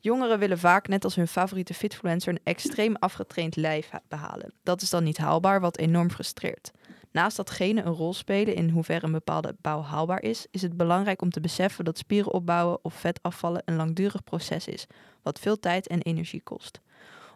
Jongeren 0.00 0.38
willen 0.38 0.58
vaak, 0.58 0.88
net 0.88 1.04
als 1.04 1.14
hun 1.14 1.28
favoriete 1.28 1.74
fitfluencer, 1.74 2.32
een 2.32 2.40
extreem 2.42 2.96
afgetraind 2.96 3.56
lijf 3.56 3.90
ha- 3.90 4.02
behalen. 4.08 4.52
Dat 4.62 4.82
is 4.82 4.90
dan 4.90 5.04
niet 5.04 5.18
haalbaar, 5.18 5.60
wat 5.60 5.78
enorm 5.78 6.10
frustreert. 6.10 6.70
Naast 7.12 7.36
dat 7.36 7.50
genen 7.50 7.86
een 7.86 7.92
rol 7.92 8.14
spelen 8.14 8.54
in 8.54 8.70
hoeverre 8.70 9.06
een 9.06 9.12
bepaalde 9.12 9.56
bouw 9.60 9.82
haalbaar 9.82 10.22
is, 10.22 10.46
is 10.50 10.62
het 10.62 10.76
belangrijk 10.76 11.22
om 11.22 11.30
te 11.30 11.40
beseffen 11.40 11.84
dat 11.84 11.98
spieren 11.98 12.32
opbouwen 12.32 12.78
of 12.82 12.94
vet 12.94 13.18
afvallen 13.22 13.62
een 13.64 13.76
langdurig 13.76 14.24
proces 14.24 14.66
is, 14.66 14.86
wat 15.22 15.38
veel 15.38 15.58
tijd 15.58 15.86
en 15.86 16.02
energie 16.02 16.42
kost. 16.42 16.80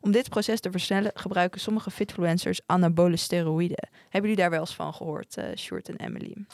Om 0.02 0.10
dit 0.10 0.28
proces 0.28 0.60
te 0.60 0.70
versnellen 0.70 1.10
gebruiken 1.14 1.60
sommige 1.60 1.90
fitfluencers 1.90 2.60
anabole 2.66 3.16
steroïden. 3.16 3.88
Hebben 4.02 4.20
jullie 4.20 4.36
daar 4.36 4.50
wel 4.50 4.60
eens 4.60 4.74
van 4.74 4.94
gehoord, 4.94 5.36
eh 5.36 5.56
Sjoerd 5.56 5.88
en 5.88 5.96
Emily? 5.96 6.44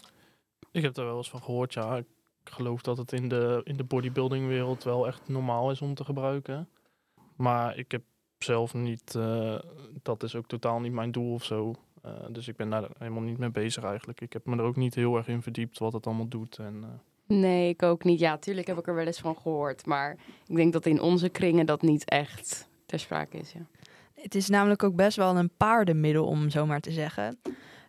Ik 0.73 0.83
heb 0.83 0.95
daar 0.95 1.05
wel 1.05 1.17
eens 1.17 1.31
van 1.31 1.43
gehoord, 1.43 1.75
ja. 1.75 1.97
Ik 1.97 2.05
geloof 2.45 2.83
dat 2.83 2.97
het 2.97 3.13
in 3.13 3.29
de, 3.29 3.61
in 3.65 3.77
de 3.77 3.85
bodybuildingwereld 3.85 4.85
wel 4.85 5.07
echt 5.07 5.29
normaal 5.29 5.71
is 5.71 5.81
om 5.81 5.95
te 5.95 6.05
gebruiken. 6.05 6.69
Maar 7.37 7.79
ik 7.79 7.91
heb 7.91 8.03
zelf 8.39 8.75
niet, 8.75 9.15
eh, 9.15 9.59
dat 10.03 10.23
is 10.23 10.35
ook 10.35 10.47
totaal 10.47 10.81
niet 10.81 10.93
mijn 10.93 11.13
doel 11.13 11.33
of 11.33 11.45
zo. 11.45 11.75
Eh, 12.03 12.13
dus 12.31 12.49
ik 12.49 12.57
ben 12.57 12.71
daar 12.71 12.89
helemaal 12.99 13.23
niet 13.23 13.39
mee 13.39 13.51
bezig 13.51 13.85
eigenlijk. 13.85 14.21
Ik 14.21 14.33
heb 14.33 14.47
me 14.47 14.57
er 14.57 14.63
ook 14.63 14.77
niet 14.77 14.95
heel 14.95 15.17
erg 15.17 15.29
in 15.29 15.43
verdiept 15.43 15.79
wat 15.79 15.93
het 15.93 16.07
allemaal 16.07 16.29
doet. 16.29 16.59
En, 16.59 16.79
eh, 16.83 17.37
Nee, 17.37 17.69
ik 17.69 17.83
ook 17.83 18.05
niet. 18.05 18.19
Ja, 18.19 18.39
tuurlijk 18.39 18.67
heb 18.67 18.79
ik 18.79 18.87
er 18.87 18.95
wel 18.95 19.07
eens 19.07 19.21
van 19.21 19.37
gehoord. 19.37 19.87
Maar 19.87 20.17
ik 20.47 20.57
denk 20.57 20.73
dat 20.73 20.87
in 20.87 21.01
onze 21.01 21.29
kringen 21.29 21.67
dat 21.67 21.83
niet 21.83 22.09
echt 22.09 22.69
ter 22.89 22.99
sprake 22.99 23.39
is. 23.39 23.53
Ja. 23.53 23.61
Het 24.23 24.35
is 24.35 24.49
namelijk 24.49 24.83
ook 24.83 24.95
best 24.97 25.17
wel 25.17 25.37
een 25.37 25.51
paardenmiddel, 25.57 26.27
om 26.27 26.51
zo 26.51 26.67
maar 26.67 26.81
te 26.81 26.91
zeggen. 26.91 27.39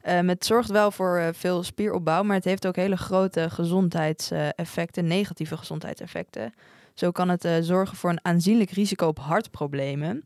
Ehm, 0.02 0.28
het 0.28 0.46
zorgt 0.46 0.70
wel 0.70 0.92
voor 0.92 1.18
eh, 1.18 1.28
veel 1.32 1.64
spieropbouw, 1.64 2.24
maar 2.24 2.36
het 2.36 2.46
heeft 2.46 2.68
ook 2.68 2.76
hele 2.76 2.98
grote 2.98 3.50
gezondheidseffecten, 3.50 5.08
negatieve 5.08 5.58
gezondheidseffecten. 5.58 6.54
Zo 6.94 7.12
kan 7.12 7.30
het 7.30 7.46
eh, 7.46 7.56
zorgen 7.62 7.98
voor 7.98 8.10
een 8.10 8.26
aanzienlijk 8.26 8.72
risico 8.72 9.08
op 9.08 9.20
hartproblemen. 9.20 10.26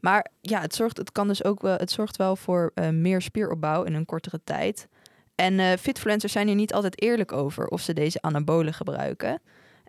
Maar 0.00 0.30
ja, 0.40 0.60
het 0.60 0.74
zorgt, 0.74 0.96
het 0.96 1.12
kan 1.12 1.28
dus 1.28 1.44
ook 1.44 1.62
wel, 1.62 1.76
het 1.76 1.90
zorgt 1.90 2.16
wel 2.16 2.36
voor 2.36 2.70
eh, 2.74 2.88
meer 2.88 3.22
spieropbouw 3.22 3.82
in 3.82 3.94
een 3.94 4.06
kortere 4.06 4.40
tijd. 4.44 4.88
En 5.34 5.78
fitfluencers 5.78 6.32
zijn 6.32 6.46
hier 6.46 6.56
niet 6.56 6.74
altijd 6.74 7.02
eerlijk 7.02 7.32
over 7.32 7.66
of 7.66 7.80
ze 7.80 7.92
deze 7.92 8.20
anabolen 8.20 8.74
gebruiken. 8.74 9.40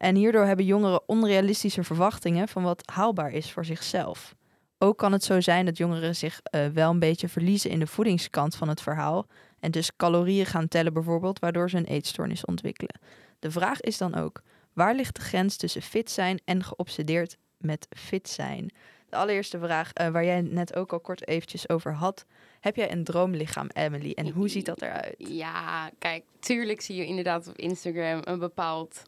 En 0.04 0.16
hierdoor 0.16 0.46
hebben 0.46 0.66
jongeren 0.66 1.02
onrealistische 1.06 1.84
verwachtingen 1.84 2.48
van 2.48 2.64
wat 2.64 2.90
haalbaar 2.92 3.32
is 3.32 3.52
voor 3.52 3.66
zichzelf. 3.66 4.36
Ook 4.78 4.98
kan 4.98 5.12
het 5.12 5.24
zo 5.24 5.42
zijn 5.42 5.66
dat 5.66 5.78
jongeren 5.78 6.16
zich 6.16 6.40
eh, 6.44 6.66
wel 6.66 6.90
een 6.90 7.00
beetje 7.00 7.30
verliezen 7.30 7.70
in 7.70 7.80
de 7.80 7.88
voedingskant 7.88 8.56
van 8.56 8.68
het 8.68 8.82
verhaal. 8.82 9.28
En 9.60 9.72
dus 9.72 9.96
calorieën 9.96 10.46
gaan 10.46 10.68
tellen 10.68 10.94
bijvoorbeeld, 10.94 11.40
waardoor 11.40 11.70
ze 11.70 11.78
een 11.78 11.86
eetstoornis 11.86 12.46
ontwikkelen. 12.46 13.00
De 13.40 13.52
vraag 13.52 13.82
is 13.82 13.98
dan 13.98 14.16
ook, 14.16 14.42
waar 14.74 14.96
ligt 14.96 15.16
de 15.16 15.22
grens 15.22 15.58
tussen 15.58 15.82
fit 15.82 16.12
zijn 16.12 16.42
en 16.46 16.64
geobsedeerd 16.64 17.38
met 17.58 17.88
fit 17.90 18.30
zijn? 18.30 18.72
De 19.10 19.16
allereerste 19.16 19.60
vraag, 19.60 19.94
eh, 19.94 20.08
waar 20.08 20.26
jij 20.26 20.42
net 20.42 20.76
ook 20.76 20.94
al 20.94 21.00
kort 21.00 21.28
eventjes 21.28 21.70
over 21.70 21.94
had. 21.94 22.26
Heb 22.60 22.76
jij 22.76 22.92
een 22.92 23.04
droomlichaam, 23.04 23.68
Emily? 23.74 24.12
En 24.12 24.30
hoe 24.30 24.48
ziet 24.48 24.66
dat 24.66 24.82
eruit? 24.82 25.16
Ja, 25.18 25.92
kijk, 26.00 26.24
tuurlijk 26.40 26.82
zie 26.82 26.96
je 26.96 27.06
inderdaad 27.06 27.48
op 27.48 27.58
Instagram 27.58 28.20
een 28.24 28.40
bepaald 28.40 29.04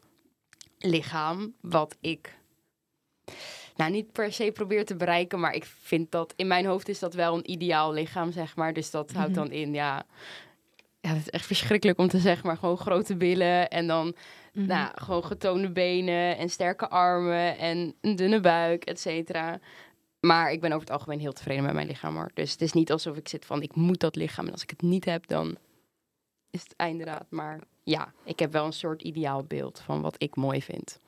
lichaam. 0.85 1.53
Wat 1.61 1.97
ik 2.01 2.37
nou 3.75 3.91
niet 3.91 4.11
per 4.11 4.33
se 4.33 4.51
probeer 4.51 4.85
te 4.85 4.95
bereiken. 4.95 5.39
Maar 5.39 5.53
ik 5.53 5.65
vind 5.65 6.11
dat 6.11 6.33
in 6.35 6.47
mijn 6.47 6.65
hoofd 6.65 6.89
is 6.89 6.99
dat 6.99 7.13
wel 7.13 7.35
een 7.35 7.51
ideaal 7.51 7.93
lichaam, 7.93 8.31
zeg 8.31 8.55
maar. 8.55 8.73
Dus 8.73 8.91
dat 8.91 9.11
houdt 9.11 9.29
Mhm. 9.31 9.39
dan 9.39 9.51
in, 9.51 9.73
ja. 9.73 10.05
Ja, 10.99 11.09
het 11.11 11.21
is 11.21 11.29
echt 11.29 11.45
verschrikkelijk 11.45 11.99
om 11.99 12.07
te 12.07 12.19
zeggen, 12.19 12.47
maar 12.47 12.57
gewoon 12.57 12.77
grote 12.77 13.15
billen 13.15 13.69
en 13.69 13.87
dan 13.87 14.15
Mhm. 14.53 14.67
nou, 14.67 14.91
gewoon 14.95 15.23
getoonde 15.25 15.71
benen 15.71 16.37
en 16.37 16.49
sterke 16.49 16.89
armen 16.89 17.57
en 17.57 17.95
een 18.01 18.15
dunne 18.15 18.39
buik, 18.39 18.83
et 18.83 18.99
cetera. 18.99 19.59
Maar 20.19 20.51
ik 20.51 20.61
ben 20.61 20.69
over 20.71 20.81
het 20.87 20.91
algemeen 20.91 21.19
heel 21.19 21.33
tevreden 21.33 21.63
met 21.63 21.73
mijn 21.73 21.87
lichaam 21.87 22.15
hoor. 22.15 22.31
Dus 22.33 22.51
het 22.51 22.61
is 22.61 22.73
niet 22.73 22.91
alsof 22.91 23.17
ik 23.17 23.27
zit 23.27 23.45
van 23.45 23.61
ik 23.61 23.75
moet 23.75 23.99
dat 23.99 24.15
lichaam. 24.15 24.45
En 24.45 24.51
als 24.51 24.63
ik 24.63 24.69
het 24.69 24.81
niet 24.81 25.05
heb, 25.05 25.27
dan 25.27 25.57
is 26.49 26.61
het 26.63 26.73
einderaad. 26.75 27.25
Maar 27.29 27.59
ja, 27.85 28.13
ik 28.23 28.39
heb 28.39 28.51
wel 28.51 28.65
een 28.65 28.73
soort 28.73 29.01
ideaal 29.01 29.43
beeld 29.43 29.79
van 29.79 30.01
wat 30.01 30.15
ik 30.17 30.35
mooi 30.35 30.61
vind. 30.61 30.99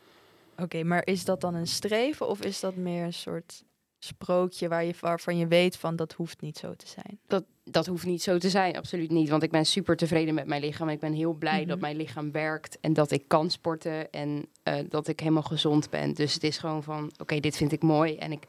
Oké, 0.57 0.83
maar 0.83 1.05
is 1.05 1.25
dat 1.25 1.41
dan 1.41 1.53
een 1.55 1.67
streven 1.67 2.27
of 2.27 2.41
is 2.41 2.59
dat 2.59 2.75
meer 2.75 3.03
een 3.03 3.13
soort 3.13 3.63
sprookje 3.99 4.67
waar 4.67 4.83
je, 4.85 4.93
waarvan 4.99 5.37
je 5.37 5.47
weet 5.47 5.77
van 5.77 5.95
dat 5.95 6.13
hoeft 6.13 6.41
niet 6.41 6.57
zo 6.57 6.73
te 6.75 6.87
zijn? 6.87 7.19
Dat, 7.27 7.43
dat 7.63 7.85
hoeft 7.85 8.05
niet 8.05 8.21
zo 8.23 8.37
te 8.37 8.49
zijn, 8.49 8.77
absoluut 8.77 9.11
niet. 9.11 9.29
Want 9.29 9.43
ik 9.43 9.51
ben 9.51 9.65
super 9.65 9.95
tevreden 9.95 10.33
met 10.33 10.47
mijn 10.47 10.61
lichaam. 10.61 10.89
Ik 10.89 10.99
ben 10.99 11.13
heel 11.13 11.33
blij 11.33 11.59
Mhm. 11.59 11.67
dat 11.67 11.79
mijn 11.79 11.95
lichaam 11.95 12.31
werkt. 12.31 12.77
En 12.79 12.93
dat 12.93 13.11
ik 13.11 13.23
kan 13.27 13.49
sporten. 13.49 14.11
En 14.11 14.45
eh, 14.63 14.75
dat 14.89 15.07
ik 15.07 15.19
helemaal 15.19 15.41
gezond 15.43 15.89
ben. 15.89 16.13
Dus 16.13 16.33
het 16.33 16.43
is 16.43 16.57
gewoon 16.57 16.83
van, 16.83 17.11
oké, 17.17 17.39
dit 17.39 17.57
vind 17.57 17.71
ik 17.71 17.81
mooi. 17.83 18.15
En 18.15 18.31
ik 18.31 18.43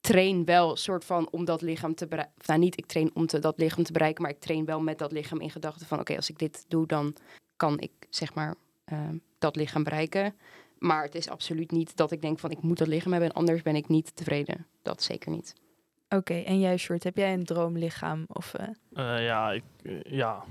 train 0.00 0.44
wel 0.44 0.76
soort 0.76 1.04
van 1.04 1.28
om 1.30 1.44
dat 1.44 1.62
lichaam 1.62 1.94
te 1.94 2.06
bereiken. 2.06 2.34
Nou, 2.46 2.58
niet 2.60 2.78
ik 2.78 2.86
train 2.86 3.10
om 3.14 3.26
te, 3.26 3.38
dat 3.38 3.58
lichaam 3.58 3.84
te 3.84 3.92
bereiken. 3.92 4.22
Maar 4.22 4.30
ik 4.30 4.40
train 4.40 4.64
wel 4.64 4.80
met 4.80 4.98
dat 4.98 5.12
lichaam 5.12 5.40
in 5.40 5.50
gedachten 5.50 5.86
van, 5.86 6.00
oké, 6.00 6.16
als 6.16 6.30
ik 6.30 6.38
dit 6.38 6.64
doe, 6.68 6.86
dan 6.86 7.14
kan 7.58 7.80
ik 7.80 7.90
zeg 8.10 8.34
maar 8.34 8.54
eh, 8.84 9.08
dat 9.38 9.56
lichaam 9.56 9.82
bereiken. 9.82 10.34
Maar 10.78 11.02
het 11.02 11.14
is 11.14 11.28
absoluut 11.28 11.70
niet 11.70 11.96
dat 11.96 12.12
ik 12.12 12.22
denk 12.22 12.38
van, 12.38 12.50
ik 12.50 12.62
moet 12.62 12.78
dat 12.78 12.88
lichaam 12.88 13.12
hebben. 13.12 13.30
En 13.30 13.36
anders 13.36 13.62
ben 13.62 13.76
ik 13.76 13.88
niet 13.88 14.16
tevreden. 14.16 14.66
Dat 14.82 15.02
zeker 15.02 15.30
niet. 15.30 15.54
Oké, 16.08 16.34
en 16.34 16.60
jij, 16.60 16.76
Short, 16.76 17.04
heb 17.04 17.16
jij 17.16 17.32
een 17.32 17.44
droomlichaam? 17.44 18.24
Of, 18.28 18.54
eh, 18.54 18.66
Eh, 18.92 19.24
ja, 19.24 19.52
ik 19.52 19.64
eh, 19.82 20.02
ja, 20.02 20.44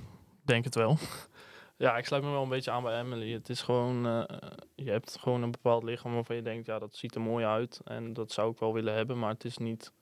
denk 0.43 0.63
het 0.63 0.76
wel. 0.76 0.98
ja, 1.78 1.98
ik 1.98 2.06
sluit 2.06 2.24
me 2.24 2.30
wel 2.30 2.43
een 2.43 2.50
beetje 2.50 2.72
aan 2.72 2.84
bij 2.84 3.00
Emily. 3.00 3.32
Het 3.34 3.50
is 3.50 3.62
gewoon, 3.62 4.06
eh, 4.08 4.38
je 4.76 4.91
hebt 4.91 5.17
gewoon 5.20 5.43
een 5.43 5.52
bepaald 5.52 5.84
lichaam 5.84 6.13
waarvan 6.13 6.36
je 6.36 6.41
denkt, 6.41 6.65
ja, 6.65 6.80
dat 6.80 6.96
ziet 6.96 7.15
er 7.15 7.22
mooi 7.22 7.46
uit. 7.46 7.82
En 7.84 8.13
dat 8.13 8.32
zou 8.32 8.52
ik 8.52 8.60
wel 8.60 8.74
willen 8.74 8.93
hebben, 8.93 9.20
maar 9.20 9.30
het 9.30 9.46
is 9.46 9.58
niet, 9.58 9.93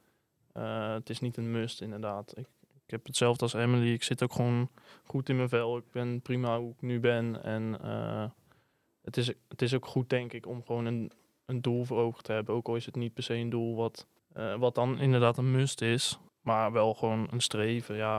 eh, 0.54 0.94
het 0.94 1.10
is 1.10 1.20
niet 1.20 1.38
een 1.38 1.52
must 1.52 1.82
inderdaad. 1.82 2.38
Ik, 2.38 2.48
ik 2.86 2.91
heb 2.91 3.06
hetzelfde 3.06 3.41
als 3.43 3.54
Emily. 3.54 3.93
Ik 3.93 4.04
zit 4.04 4.24
ook 4.24 4.34
gewoon 4.34 4.69
goed 5.04 5.30
in 5.30 5.36
mijn 5.36 5.50
vel. 5.50 5.78
Ik 5.78 5.91
ben 5.91 6.21
prima 6.21 6.60
hoe 6.60 6.71
ik 6.71 6.82
nu 6.82 7.00
ben. 7.00 7.43
En 7.43 7.80
eh, 7.82 8.26
het, 9.02 9.17
is, 9.17 9.28
het 9.48 9.62
is 9.62 9.74
ook 9.74 9.86
goed, 9.86 10.10
denk 10.10 10.34
ik, 10.34 10.48
om 10.48 10.63
gewoon 10.65 10.86
een, 10.86 11.12
een 11.45 11.62
doel 11.62 11.86
voor 11.86 11.98
ogen 12.00 12.24
te 12.24 12.32
hebben. 12.32 12.56
Ook 12.56 12.67
al 12.67 12.76
is 12.76 12.86
het 12.86 12.95
niet 12.95 13.13
per 13.13 13.24
se 13.24 13.34
een 13.34 13.50
doel 13.50 13.76
wat, 13.76 14.08
eh, 14.34 14.56
wat 14.56 14.76
dan 14.76 15.00
inderdaad 15.00 15.38
een 15.38 15.52
must 15.52 15.82
is. 15.82 16.19
Maar 16.41 16.71
wel 16.71 16.93
gewoon 16.93 17.28
een 17.32 17.41
streven, 17.41 17.95
ja. 17.95 18.17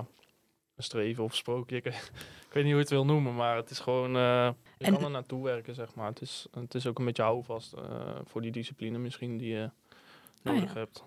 Een 0.76 0.82
streven 0.82 1.24
of 1.24 1.34
sprookje. 1.34 1.76
Ik, 1.76 1.84
ik 2.48 2.52
weet 2.52 2.64
niet 2.64 2.64
hoe 2.64 2.72
je 2.72 2.76
het 2.76 2.90
wil 2.90 3.04
noemen, 3.04 3.34
maar 3.34 3.56
het 3.56 3.70
is 3.70 3.78
gewoon... 3.78 4.16
eh, 4.16 4.50
je 4.78 4.84
En- 4.84 4.92
kan 4.92 5.04
er 5.04 5.10
naartoe 5.10 5.44
werken, 5.44 5.74
zeg 5.74 5.94
maar. 5.94 6.08
Het 6.08 6.20
is, 6.20 6.46
het 6.50 6.74
is 6.74 6.86
ook 6.86 6.98
een 6.98 7.04
beetje 7.04 7.22
houvast 7.22 7.74
voor 8.24 8.42
die 8.42 8.52
discipline 8.52 8.98
misschien 8.98 9.36
die 9.38 9.48
je 9.48 9.70
nodig 10.42 10.72
ja. 10.72 10.78
hebt. 10.78 11.04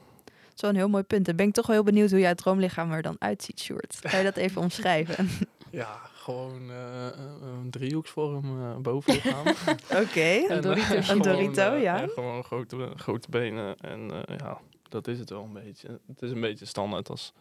Dat 0.59 0.69
is 0.69 0.69
wel 0.69 0.69
een 0.69 0.75
heel 0.75 0.89
mooi 0.89 1.03
punt. 1.03 1.25
Dan 1.25 1.35
ben 1.35 1.47
ik 1.47 1.53
toch 1.53 1.65
wel 1.67 1.75
heel 1.75 1.85
benieuwd 1.85 2.09
hoe 2.11 2.19
jouw 2.19 2.33
droomlichaam 2.33 2.91
er 2.91 3.01
dan 3.01 3.15
uitziet, 3.19 3.59
Short. 3.59 3.99
Kan 4.01 4.17
je 4.17 4.23
dat 4.23 4.37
even 4.45 4.61
omschrijven? 4.61 5.29
Ja, 5.71 5.99
gewoon 6.13 6.69
eh, 6.71 7.07
een 7.41 7.69
driehoeksvorm 7.69 8.61
uh, 8.61 8.75
bovenlichaam. 8.77 9.47
Oké. 10.03 10.19
En, 10.21 10.55
Een 10.55 10.61
Dorito. 10.61 10.81
eh, 10.93 10.95
Een 10.95 11.03
gewoon, 11.03 11.21
Dorito, 11.21 11.73
eh, 11.73 11.81
ja. 11.81 12.01
en 12.01 12.09
gewoon 12.09 12.43
grote, 12.43 12.91
grote 12.95 13.29
benen. 13.29 13.77
En 13.77 14.11
eh, 14.25 14.37
ja, 14.37 14.59
dat 14.89 15.07
is 15.07 15.19
het 15.19 15.29
wel 15.29 15.43
een 15.43 15.53
beetje. 15.53 15.99
Het 16.07 16.21
is 16.21 16.31
een 16.31 16.41
beetje 16.41 16.65
standaard 16.65 17.09
als 17.09 17.33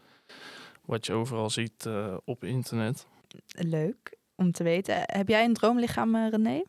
wat 0.85 1.07
je 1.07 1.12
overal 1.12 1.50
ziet 1.50 1.87
eh, 1.87 2.16
op 2.24 2.44
internet. 2.44 3.07
Leuk 3.48 4.16
om 4.35 4.52
te 4.52 4.62
weten. 4.62 4.94
Heb 5.02 5.28
jij 5.28 5.44
een 5.44 5.54
droomlichaam, 5.54 6.14
eh, 6.14 6.28
René? 6.31 6.62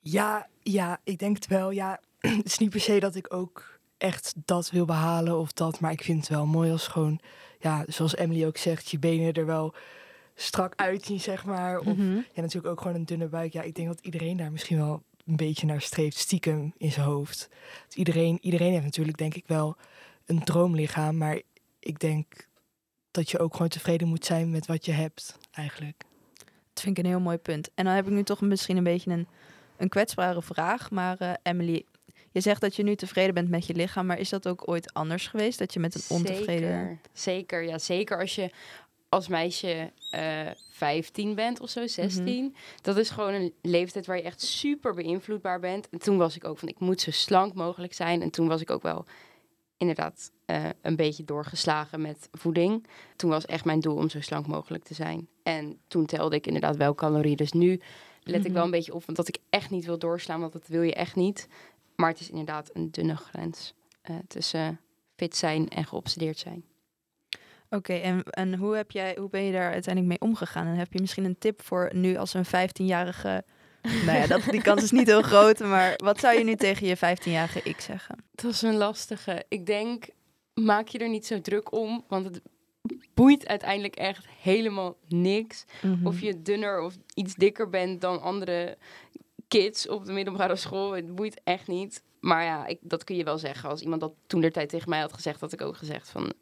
Ja, 0.00 0.48
ja, 0.62 1.00
ik 1.04 1.18
denk 1.18 1.36
het 1.36 1.46
wel. 1.46 1.70
Ja, 1.70 2.00
het 2.20 2.46
is 2.46 2.58
niet 2.58 2.70
per 2.70 2.80
se 2.80 3.00
dat 3.00 3.14
ik 3.14 3.34
ook 3.34 3.75
echt 3.98 4.32
dat 4.44 4.70
wil 4.70 4.84
behalen 4.84 5.38
of 5.38 5.52
dat. 5.52 5.80
Maar 5.80 5.92
ik 5.92 6.02
vind 6.02 6.18
het 6.20 6.28
wel 6.28 6.46
mooi 6.46 6.70
als 6.70 6.86
gewoon, 6.86 7.20
ja, 7.60 7.84
zoals 7.86 8.16
Emily 8.16 8.46
ook 8.46 8.56
zegt, 8.56 8.90
je 8.90 8.98
benen 8.98 9.32
er 9.32 9.46
wel 9.46 9.74
strak 10.34 10.72
uitzien, 10.76 11.20
zeg 11.20 11.44
maar. 11.44 11.78
Of 11.78 11.86
Mhm. 11.96 12.14
ja, 12.14 12.40
natuurlijk 12.40 12.66
ook 12.66 12.80
gewoon 12.80 12.96
een 12.96 13.04
dunne 13.06 13.26
buik. 13.28 13.52
Ja, 13.52 13.62
ik 13.62 13.74
denk 13.74 13.88
dat 13.88 14.00
iedereen 14.00 14.36
daar 14.36 14.52
misschien 14.52 14.76
wel 14.78 15.02
een 15.26 15.36
beetje 15.36 15.66
naar 15.66 15.80
streeft, 15.80 16.16
stiekem 16.16 16.72
in 16.78 16.92
zijn 16.92 17.06
hoofd. 17.06 17.48
Dus 17.86 17.96
iedereen, 17.96 18.38
iedereen 18.40 18.72
heeft 18.72 18.84
natuurlijk, 18.84 19.18
denk 19.18 19.34
ik 19.34 19.44
wel, 19.46 19.76
een 20.26 20.44
droomlichaam. 20.44 21.16
Maar 21.16 21.40
ik 21.80 21.98
denk 22.00 22.48
dat 23.10 23.30
je 23.30 23.38
ook 23.38 23.52
gewoon 23.52 23.68
tevreden 23.68 24.08
moet 24.08 24.24
zijn 24.24 24.50
met 24.50 24.66
wat 24.66 24.84
je 24.84 24.92
hebt, 24.92 25.38
eigenlijk. 25.52 25.98
Dat 26.72 26.84
vind 26.84 26.98
ik 26.98 27.04
een 27.04 27.10
heel 27.10 27.20
mooi 27.20 27.36
punt. 27.36 27.70
En 27.74 27.84
dan 27.84 27.94
heb 27.94 28.06
ik 28.06 28.12
nu 28.12 28.22
toch 28.22 28.40
misschien 28.40 28.76
een 28.76 28.84
beetje 28.84 29.10
een, 29.10 29.26
een 29.76 29.88
kwetsbare 29.88 30.42
vraag. 30.42 30.90
Maar 30.90 31.18
eh, 31.18 31.32
Emily, 31.42 31.84
je 32.36 32.42
zegt 32.42 32.60
dat 32.60 32.76
je 32.76 32.82
nu 32.82 32.94
tevreden 32.96 33.34
bent 33.34 33.48
met 33.48 33.66
je 33.66 33.74
lichaam. 33.74 34.06
Maar 34.06 34.18
is 34.18 34.28
dat 34.28 34.48
ook 34.48 34.68
ooit 34.68 34.92
anders 34.94 35.26
geweest? 35.26 35.58
Dat 35.58 35.72
je 35.72 35.80
met 35.80 35.94
een 35.94 36.16
ontevreden... 36.16 36.70
Zeker, 36.78 36.98
zeker, 37.12 37.62
ja. 37.64 37.78
Zeker 37.78 38.20
als 38.20 38.34
je 38.34 38.50
als 39.08 39.28
meisje 39.28 39.92
eh 40.10 40.50
15 40.70 41.34
bent 41.34 41.60
of 41.60 41.68
zo, 41.70 41.86
16. 41.86 42.54
Dat 42.82 42.96
is 42.96 43.10
gewoon 43.10 43.34
een 43.34 43.52
leeftijd 43.62 44.06
waar 44.06 44.16
je 44.16 44.22
echt 44.22 44.40
super 44.40 44.94
beïnvloedbaar 44.94 45.60
bent. 45.60 45.88
En 45.88 45.98
toen 45.98 46.16
was 46.16 46.36
ik 46.36 46.44
ook 46.44 46.58
van, 46.58 46.68
ik 46.68 46.78
moet 46.78 47.00
zo 47.00 47.10
slank 47.10 47.54
mogelijk 47.54 47.94
zijn. 47.94 48.22
En 48.22 48.30
toen 48.30 48.48
was 48.48 48.60
ik 48.60 48.70
ook 48.70 48.82
wel 48.82 49.04
inderdaad 49.76 50.30
eh, 50.46 50.64
een 50.82 50.96
beetje 50.96 51.24
doorgeslagen 51.24 52.00
met 52.00 52.28
voeding. 52.32 52.86
Toen 53.16 53.30
was 53.30 53.46
echt 53.46 53.64
mijn 53.64 53.80
doel 53.80 53.96
om 53.96 54.08
zo 54.08 54.20
slank 54.20 54.46
mogelijk 54.46 54.84
te 54.84 54.94
zijn. 54.94 55.28
En 55.42 55.78
toen 55.88 56.06
telde 56.06 56.36
ik 56.36 56.46
inderdaad 56.46 56.76
wel 56.76 56.94
calorieën. 56.94 57.36
Dus 57.36 57.52
nu 57.52 57.80
let 58.22 58.40
ik 58.40 58.44
Mhm. 58.44 58.52
wel 58.52 58.64
een 58.64 58.70
beetje 58.70 58.94
op, 58.94 59.04
want 59.04 59.16
dat 59.16 59.28
ik 59.28 59.38
echt 59.50 59.70
niet 59.70 59.84
wil 59.84 59.98
doorslaan, 59.98 60.40
want 60.40 60.52
dat 60.52 60.66
wil 60.66 60.82
je 60.82 60.94
echt 60.94 61.16
niet. 61.16 61.48
Maar 61.96 62.10
het 62.10 62.20
is 62.20 62.30
inderdaad 62.30 62.70
een 62.72 62.90
dunne 62.90 63.16
grens 63.16 63.74
eh, 64.02 64.16
tussen 64.28 64.80
fit 65.16 65.36
zijn 65.36 65.68
en 65.68 65.84
geobsedeerd 65.84 66.38
zijn. 66.38 66.64
Oké, 67.70 67.92
en, 67.92 68.22
en 68.22 68.54
hoe, 68.54 68.76
heb 68.76 68.90
jij, 68.90 69.16
hoe 69.18 69.28
ben 69.28 69.42
je 69.42 69.52
daar 69.52 69.72
uiteindelijk 69.72 70.20
mee 70.20 70.30
omgegaan? 70.30 70.66
En 70.66 70.74
heb 70.74 70.92
je 70.92 71.00
misschien 71.00 71.24
een 71.24 71.38
tip 71.38 71.62
voor 71.62 71.90
nu 71.92 72.16
als 72.16 72.34
een 72.34 72.46
15-jarige... 72.46 73.44
nou 74.06 74.18
ja, 74.18 74.26
dat, 74.26 74.42
die 74.50 74.62
kans 74.62 74.82
is 74.82 74.90
niet 74.90 75.06
heel 75.06 75.22
groot. 75.22 75.58
Maar 75.58 75.94
wat 75.96 76.20
zou 76.20 76.38
je 76.38 76.44
nu 76.44 76.54
tegen 76.54 76.86
je 76.86 76.96
15-jarige 76.96 77.60
ik 77.62 77.80
zeggen? 77.80 78.24
Dat 78.34 78.50
is 78.50 78.62
een 78.62 78.76
lastige. 78.76 79.44
Ik 79.48 79.66
denk, 79.66 80.08
maak 80.54 80.88
je 80.88 80.98
er 80.98 81.08
niet 81.08 81.26
zo 81.26 81.40
druk 81.40 81.72
om, 81.72 82.04
want 82.08 82.24
het 82.24 82.40
boeit 83.14 83.46
uiteindelijk 83.46 83.96
echt 83.96 84.26
helemaal 84.42 84.96
niks. 85.08 85.64
Mhm. 85.82 86.06
Of 86.06 86.20
je 86.20 86.42
dunner 86.42 86.80
of 86.80 86.96
iets 87.14 87.34
dikker 87.34 87.68
bent 87.68 88.00
dan 88.00 88.22
andere 88.22 88.78
kids 89.48 89.88
op 89.88 90.04
de 90.04 90.12
middelbare 90.12 90.56
school. 90.56 90.92
Het 90.92 91.14
boeit 91.14 91.40
echt 91.44 91.66
niet. 91.68 92.02
Maar 92.20 92.44
ja, 92.44 92.66
ik, 92.66 92.78
dat 92.80 93.04
kun 93.04 93.16
je 93.16 93.24
wel 93.24 93.38
zeggen. 93.38 93.68
Als 93.68 93.80
iemand 93.82 94.00
dat 94.00 94.12
toen 94.26 94.40
der 94.40 94.52
tijd 94.52 94.68
tegen 94.68 94.88
mij 94.90 95.00
had 95.00 95.12
gezegd, 95.12 95.40
had 95.40 95.52
ik 95.52 95.60
ook 95.60 95.76
gezegd 95.76 96.08
van... 96.10 96.32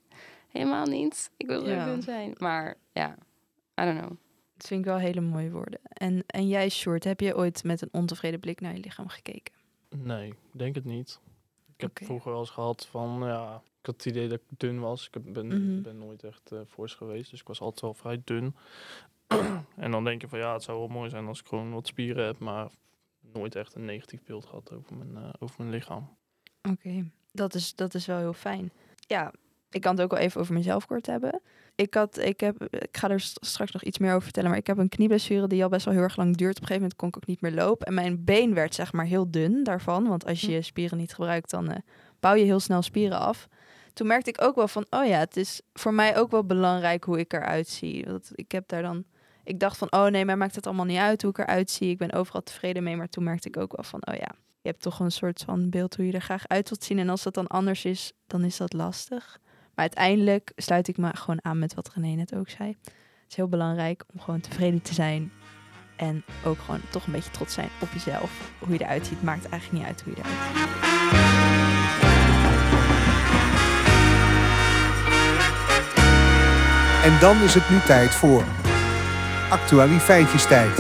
Helemaal 0.49 0.87
niet. 0.87 1.31
Ik 1.37 1.47
wil 1.47 1.69
Ja. 1.69 1.79
er 1.79 1.85
dun 1.87 2.03
zijn. 2.03 2.35
Maar 2.39 2.75
ja, 2.93 3.17
I 3.81 3.85
don't 3.85 3.99
know. 3.99 4.11
Dat 4.57 4.67
vind 4.67 4.81
ik 4.81 4.87
wel 4.87 4.97
hele 4.99 5.21
mooie 5.21 5.51
woorden. 5.51 5.81
En, 5.83 6.25
en 6.27 6.49
jij, 6.49 6.69
Short, 6.69 7.05
heb 7.05 7.21
je 7.21 7.37
ooit 7.37 7.65
met 7.65 7.83
een 7.83 7.89
ontevreden 7.93 8.41
blik 8.41 8.61
naar 8.61 8.73
je 8.75 8.81
lichaam 8.81 9.09
gekeken? 9.09 9.55
Nee, 9.97 10.29
ik 10.29 10.37
denk 10.53 10.75
het 10.75 10.85
niet. 10.85 11.21
Ik 11.77 11.81
heb 11.81 12.01
vroeger 12.03 12.31
wel 12.31 12.41
eens 12.41 12.51
gehad 12.51 12.87
van, 12.87 13.19
ja, 13.21 13.63
ik 13.81 13.87
had 13.87 13.95
het 13.95 14.05
idee 14.07 14.29
dat 14.29 14.39
ik 14.39 14.59
dun 14.59 14.81
was. 14.81 15.09
Ik 15.13 15.33
ben, 15.33 15.47
Mhm. 15.47 15.83
ben 15.83 15.99
nooit 15.99 16.25
echt 16.25 16.51
fors 16.69 16.95
geweest, 16.95 17.31
dus 17.31 17.41
ik 17.41 17.47
was 17.47 17.61
altijd 17.61 17.81
wel 17.81 17.95
vrij 17.95 18.21
dun. 18.25 18.55
en 19.77 19.91
dan 19.91 20.05
denk 20.05 20.21
je 20.21 20.29
van, 20.29 20.39
ja, 20.39 20.53
het 20.53 20.63
zou 20.63 20.79
wel 20.79 20.89
mooi 20.89 21.11
zijn 21.11 21.27
als 21.27 21.41
ik 21.41 21.47
gewoon 21.47 21.73
wat 21.73 21.87
spieren 21.87 22.25
heb, 22.25 22.39
maar 22.39 22.69
nooit 23.35 23.55
echt 23.55 23.75
een 23.75 23.85
negatief 23.85 24.23
beeld 24.25 24.47
gehad 24.47 24.73
over 24.73 24.97
mijn, 24.97 25.17
eh, 25.17 25.31
over 25.39 25.55
mijn 25.59 25.71
lichaam. 25.71 26.17
Oké, 26.71 27.11
dat, 27.33 27.55
is, 27.55 27.75
dat 27.75 27.95
is 27.95 28.07
wel 28.07 28.19
heel 28.19 28.33
fijn. 28.33 28.73
Ja, 28.97 29.33
ik 29.71 29.81
kan 29.81 29.93
het 29.95 30.05
ook 30.05 30.11
wel 30.11 30.21
even 30.21 30.41
over 30.41 30.55
mezelf 30.55 30.87
kort 30.87 31.07
hebben. 31.07 31.41
Ik, 31.75 31.95
had, 31.95 32.19
ik, 32.19 32.41
heb, 32.41 32.63
ik 32.65 32.97
ga 32.97 33.11
er 33.11 33.21
st- 33.21 33.47
straks 33.47 33.73
nog 33.73 33.83
iets 33.83 33.99
meer 33.99 34.11
over 34.11 34.23
vertellen, 34.23 34.51
maar 34.51 34.59
ik 34.59 34.67
heb 34.67 34.79
een 34.79 34.89
knieblessure 34.89 35.47
die 35.47 35.63
al 35.63 35.69
best 35.69 35.85
wel 35.85 35.95
heel 35.95 36.03
erg 36.03 36.17
lang 36.17 36.37
duurt. 36.37 36.57
Op 36.57 36.63
een 36.63 36.67
gegeven 36.67 36.83
moment 36.83 36.99
kon 36.99 37.09
ik 37.09 37.17
ook 37.17 37.27
niet 37.27 37.41
meer 37.41 37.53
lopen. 37.53 37.87
En 37.87 37.95
mijn 37.95 38.25
been 38.25 38.55
werd 38.55 38.75
zeg 38.75 38.93
maar 38.93 39.05
heel 39.07 39.31
dun 39.31 39.65
daarvan, 39.65 40.09
want 40.09 40.27
als 40.27 40.41
je 40.41 40.51
je 40.51 40.63
spieren 40.63 40.99
niet 40.99 41.15
gebruikt, 41.15 41.51
dan 41.51 41.71
eh, 41.71 41.79
bouw 42.21 42.35
je 42.35 42.45
heel 42.45 42.61
snel 42.61 42.83
spieren 42.83 43.19
af. 43.19 43.49
Toen 43.93 44.07
merkte 44.07 44.31
ik 44.31 44.43
ook 44.43 44.55
wel 44.55 44.69
van, 44.69 44.87
oh 44.91 45.07
ja, 45.07 45.19
het 45.19 45.37
is 45.37 45.61
voor 45.73 45.95
mij 45.95 46.19
ook 46.19 46.31
wel 46.31 46.45
belangrijk 46.45 47.05
hoe 47.05 47.19
ik 47.19 47.33
eruit 47.33 47.69
zie. 47.69 48.05
Want 48.05 48.31
ik 48.35 48.53
heb 48.53 48.69
daar 48.69 48.83
dan, 48.83 49.05
ik 49.45 49.61
dacht 49.61 49.79
van, 49.79 49.93
oh 49.93 50.07
nee, 50.07 50.25
mij 50.25 50.37
maakt 50.37 50.55
het 50.55 50.67
allemaal 50.67 50.85
niet 50.85 50.99
uit 50.99 51.23
hoe 51.23 51.31
ik 51.31 51.39
eruit 51.39 51.71
zie. 51.71 51.91
Ik 51.91 51.99
ben 51.99 52.13
overal 52.13 52.43
tevreden 52.43 52.83
mee, 52.83 52.97
maar 52.97 53.09
toen 53.09 53.25
merkte 53.25 53.49
ik 53.49 53.57
ook 53.57 53.77
wel 53.77 53.85
van, 53.85 54.07
oh 54.07 54.15
ja, 54.15 54.35
je 54.61 54.69
hebt 54.69 54.83
toch 54.83 55.01
een 55.01 55.13
soort 55.13 55.43
van 55.47 55.71
beeld 55.71 55.97
hoe 55.97 56.07
je 56.07 56.13
er 56.13 56.21
graag 56.21 56.49
uit 56.49 56.69
wilt 56.69 56.85
zien. 56.85 56.99
En 56.99 57.09
als 57.09 57.23
dat 57.23 57.35
dan 57.35 57.47
anders 57.47 57.85
is, 57.85 58.13
dan 58.27 58.45
is 58.45 58.57
dat 58.57 58.73
lastig. 58.73 59.39
Maar 59.43 59.85
uiteindelijk 59.85 60.53
sluit 60.57 60.89
ik 60.89 60.97
me 60.97 61.17
gewoon 61.17 61.45
aan 61.45 61.59
met 61.59 61.75
wat 61.75 61.91
René 61.95 62.15
net 62.15 62.35
ook 62.35 62.49
zei. 62.49 62.77
Het 62.83 62.93
is 63.29 63.37
heel 63.37 63.49
belangrijk 63.49 64.05
om 64.13 64.21
gewoon 64.21 64.41
tevreden 64.41 64.83
te 64.83 64.95
zijn. 64.95 65.33
En 65.97 66.25
ook 66.45 66.59
gewoon 66.59 66.81
toch 66.91 67.07
een 67.07 67.13
beetje 67.13 67.31
trots 67.31 67.55
zijn 67.55 67.69
op 67.81 67.93
jezelf. 67.93 68.53
Hoe 68.59 68.73
je 68.73 68.83
eruit 68.83 69.07
ziet, 69.07 69.23
maakt 69.23 69.49
eigenlijk 69.49 69.83
niet 69.83 69.93
uit 69.93 70.03
hoe 70.03 70.13
je 70.17 70.19
eruit 70.19 70.57
ziet. 70.57 70.73
En 77.05 77.21
dan 77.21 77.43
is 77.43 77.55
het 77.55 77.71
nu 77.71 77.81
tijd 77.81 78.15
voor 78.15 78.45
actualiteitjestijd. 79.55 80.77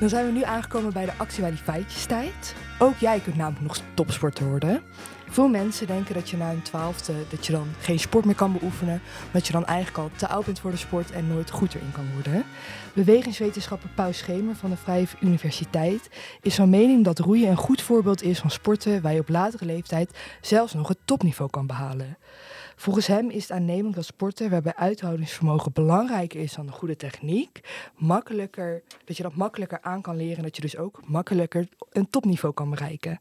Dan 0.00 0.08
zijn 0.08 0.26
we 0.26 0.32
nu 0.32 0.42
aangekomen 0.42 0.92
bij 0.92 1.04
de 1.04 1.12
actualiteitjestijd. 1.16 2.54
Ook 2.78 2.96
jij 2.96 3.20
kunt 3.20 3.36
namelijk 3.36 3.62
nog 3.62 3.78
topsporter 3.94 4.46
worden. 4.46 4.82
Veel 5.28 5.48
mensen 5.48 5.86
denken 5.86 6.14
dat 6.14 6.30
je 6.30 6.36
na 6.36 6.50
een 6.50 6.62
twaalfde 6.62 7.12
dat 7.28 7.46
je 7.46 7.52
dan 7.52 7.66
geen 7.80 7.98
sport 7.98 8.24
meer 8.24 8.34
kan 8.34 8.52
beoefenen. 8.52 9.00
Dat 9.30 9.46
je 9.46 9.52
dan 9.52 9.66
eigenlijk 9.66 9.98
al 9.98 10.10
te 10.16 10.28
oud 10.28 10.44
bent 10.44 10.60
voor 10.60 10.70
de 10.70 10.76
sport 10.76 11.10
en 11.10 11.28
nooit 11.28 11.50
goed 11.50 11.74
erin 11.74 11.92
kan 11.92 12.12
worden. 12.12 12.44
Bewegingswetenschapper 12.92 13.88
Pauw 13.94 14.12
Schemer 14.12 14.54
van 14.54 14.70
de 14.70 14.76
Vrije 14.76 15.06
Universiteit 15.20 16.08
is 16.40 16.54
van 16.54 16.70
mening 16.70 17.04
dat 17.04 17.18
roeien 17.18 17.50
een 17.50 17.56
goed 17.56 17.82
voorbeeld 17.82 18.22
is 18.22 18.38
van 18.38 18.50
sporten 18.50 19.02
waar 19.02 19.12
je 19.12 19.20
op 19.20 19.28
latere 19.28 19.64
leeftijd 19.64 20.18
zelfs 20.40 20.74
nog 20.74 20.88
het 20.88 20.98
topniveau 21.04 21.50
kan 21.50 21.66
behalen. 21.66 22.16
Volgens 22.76 23.06
hem 23.06 23.30
is 23.30 23.42
het 23.42 23.50
aannemelijk 23.50 23.96
dat 23.96 24.04
sporten 24.04 24.50
waarbij 24.50 24.74
uithoudingsvermogen 24.74 25.72
belangrijker 25.72 26.40
is 26.40 26.52
dan 26.52 26.66
de 26.66 26.72
goede 26.72 26.96
techniek, 26.96 27.60
makkelijker, 27.96 28.82
dat 29.04 29.16
je 29.16 29.22
dat 29.22 29.34
makkelijker 29.34 29.78
aan 29.82 30.02
kan 30.02 30.16
leren 30.16 30.36
en 30.36 30.42
dat 30.42 30.56
je 30.56 30.62
dus 30.62 30.76
ook 30.76 31.00
makkelijker 31.06 31.68
een 31.92 32.10
topniveau 32.10 32.54
kan 32.54 32.70
bereiken. 32.70 33.20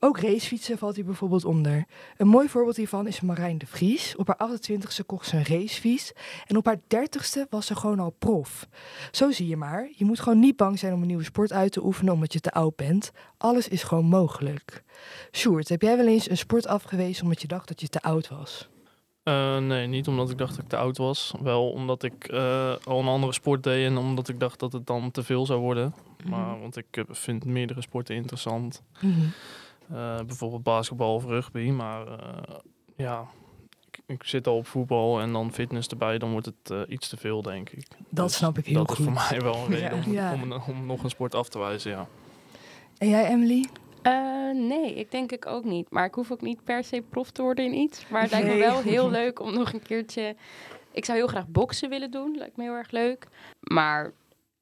Ook 0.00 0.18
racefietsen 0.18 0.78
valt 0.78 0.96
hier 0.96 1.04
bijvoorbeeld 1.04 1.44
onder. 1.44 1.84
Een 2.16 2.28
mooi 2.28 2.48
voorbeeld 2.48 2.76
hiervan 2.76 3.06
is 3.06 3.20
Marijn 3.20 3.58
de 3.58 3.66
Vries. 3.66 4.16
Op 4.16 4.26
haar 4.26 4.50
28ste 4.50 5.06
kocht 5.06 5.28
ze 5.28 5.36
een 5.36 5.44
racefiets 5.44 6.12
en 6.46 6.56
op 6.56 6.66
haar 6.66 6.78
30ste 6.78 7.48
was 7.50 7.66
ze 7.66 7.76
gewoon 7.76 8.00
al 8.00 8.14
prof. 8.18 8.68
Zo 9.10 9.30
zie 9.30 9.48
je 9.48 9.56
maar, 9.56 9.88
je 9.96 10.04
moet 10.04 10.20
gewoon 10.20 10.38
niet 10.38 10.56
bang 10.56 10.78
zijn 10.78 10.92
om 10.92 11.00
een 11.00 11.06
nieuwe 11.06 11.24
sport 11.24 11.52
uit 11.52 11.72
te 11.72 11.84
oefenen 11.84 12.12
omdat 12.12 12.32
je 12.32 12.40
te 12.40 12.52
oud 12.52 12.76
bent. 12.76 13.12
Alles 13.38 13.68
is 13.68 13.82
gewoon 13.82 14.04
mogelijk. 14.04 14.82
Sjoerd, 15.32 15.68
heb 15.68 15.82
jij 15.82 15.96
wel 15.96 16.06
eens 16.06 16.30
een 16.30 16.36
sport 16.36 16.66
afgewezen 16.66 17.22
omdat 17.22 17.40
je 17.40 17.48
dacht 17.48 17.68
dat 17.68 17.80
je 17.80 17.88
te 17.88 18.02
oud 18.02 18.28
was? 18.28 18.68
Eh, 19.24 19.58
nee, 19.58 19.86
niet 19.86 20.08
omdat 20.08 20.30
ik 20.30 20.38
dacht 20.38 20.54
dat 20.54 20.64
ik 20.64 20.70
te 20.70 20.76
oud 20.76 20.96
was. 20.96 21.34
Wel 21.42 21.70
omdat 21.70 22.02
ik 22.02 22.24
eh, 22.28 22.74
al 22.84 23.00
een 23.00 23.06
andere 23.08 23.32
sport 23.32 23.62
deed 23.62 23.86
en 23.86 23.96
omdat 23.96 24.28
ik 24.28 24.40
dacht 24.40 24.58
dat 24.60 24.72
het 24.72 24.86
dan 24.86 25.10
te 25.10 25.22
veel 25.22 25.46
zou 25.46 25.60
worden. 25.60 25.94
Maar 26.24 26.60
want 26.60 26.76
ik 26.76 26.86
eh, 26.96 27.04
vind 27.08 27.44
meerdere 27.44 27.82
sporten 27.82 28.14
interessant. 28.14 28.82
Mhm. 29.00 29.26
Bijvoorbeeld 30.26 30.62
basketbal 30.62 31.14
of 31.14 31.24
rugby. 31.24 31.70
Maar 31.70 32.06
ja, 32.96 33.26
ik, 33.90 34.00
ik 34.06 34.24
zit 34.24 34.46
al 34.46 34.56
op 34.56 34.66
voetbal 34.66 35.20
en 35.20 35.32
dan 35.32 35.52
fitness 35.52 35.88
erbij. 35.88 36.18
Dan 36.18 36.30
wordt 36.30 36.46
het 36.46 36.88
iets 36.88 37.08
te 37.08 37.16
veel, 37.16 37.42
denk 37.42 37.70
ik. 37.70 37.86
Dat 38.08 38.26
Dus 38.28 38.36
snap 38.36 38.58
ik 38.58 38.66
heel 38.66 38.74
dat 38.74 38.88
goed. 38.88 38.98
is 38.98 39.04
voor 39.04 39.12
mij 39.30 39.40
wel 39.40 39.54
een 39.64 39.74
reden 39.80 40.04
om, 40.04 40.12
Ja. 40.12 40.32
om, 40.32 40.52
om 40.52 40.86
nog 40.86 41.02
een 41.02 41.10
sport 41.10 41.34
af 41.34 41.48
te 41.48 41.58
wijzen, 41.58 41.90
ja. 41.90 42.06
En 42.98 43.08
jij, 43.08 43.26
Emily? 43.28 43.66
Eh, 44.04 44.50
nee, 44.54 44.94
ik 44.94 45.10
denk 45.10 45.32
ik 45.32 45.46
ook 45.46 45.64
niet. 45.64 45.90
Maar 45.90 46.04
ik 46.04 46.14
hoef 46.14 46.30
ook 46.32 46.40
niet 46.40 46.64
per 46.64 46.84
se 46.84 47.02
prof 47.10 47.30
te 47.30 47.42
worden 47.42 47.64
in 47.64 47.74
iets. 47.74 48.08
Maar 48.08 48.22
het 48.22 48.30
lijkt 48.30 48.46
me 48.46 48.56
wel 48.56 48.80
heel 48.82 49.10
leuk 49.10 49.40
om 49.40 49.54
nog 49.54 49.72
een 49.72 49.82
keertje... 49.82 50.36
Ik 50.92 51.04
zou 51.04 51.18
heel 51.18 51.26
graag 51.26 51.48
boksen 51.48 51.88
willen 51.88 52.10
doen. 52.10 52.36
Lijkt 52.36 52.56
me 52.56 52.62
heel 52.62 52.72
erg 52.72 52.90
leuk. 52.90 53.26
Maar 53.60 54.12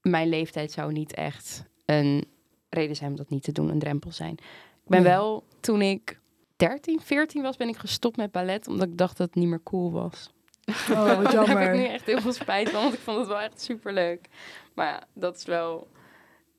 mijn 0.01 0.29
leeftijd 0.29 0.73
zou 0.73 0.93
niet 0.93 1.15
echt 1.15 1.65
een 1.85 2.25
reden 2.69 2.97
zijn 2.97 3.11
om 3.11 3.17
dat 3.17 3.29
niet 3.29 3.43
te 3.43 3.53
doen. 3.53 3.69
Een 3.69 3.79
drempel 3.79 4.13
zijn. 4.13 4.33
Ik 4.33 4.89
ben 4.89 5.03
Nee. 5.03 5.13
wel, 5.13 5.45
toen 5.61 5.83
ik 5.83 6.21
13, 6.57 7.01
14 7.01 7.43
was, 7.43 7.57
ben 7.57 7.69
ik 7.69 7.77
gestopt 7.77 8.17
met 8.17 8.33
ballet. 8.33 8.69
Omdat 8.69 8.89
ik 8.89 8.99
dacht 8.99 9.17
dat 9.17 9.27
het 9.27 9.37
niet 9.37 9.49
meer 9.49 9.63
cool 9.63 9.93
was. 9.93 10.31
Oh, 10.91 11.17
wat 11.23 11.33
Daar 11.33 11.49
heb 11.59 11.75
ik 11.75 11.81
nu 11.81 11.85
echt 11.87 12.07
heel 12.07 12.21
veel 12.21 12.33
spijt 12.33 12.71
van. 12.71 12.83
Want 12.83 12.95
ik 12.95 13.01
vond 13.01 13.19
het 13.19 13.27
wel 13.29 13.41
echt 13.41 13.61
super 13.63 13.93
leuk. 13.93 14.29
Maar 14.75 14.87
ja, 14.87 15.03
dat 15.15 15.37
is 15.37 15.45
wel... 15.45 15.89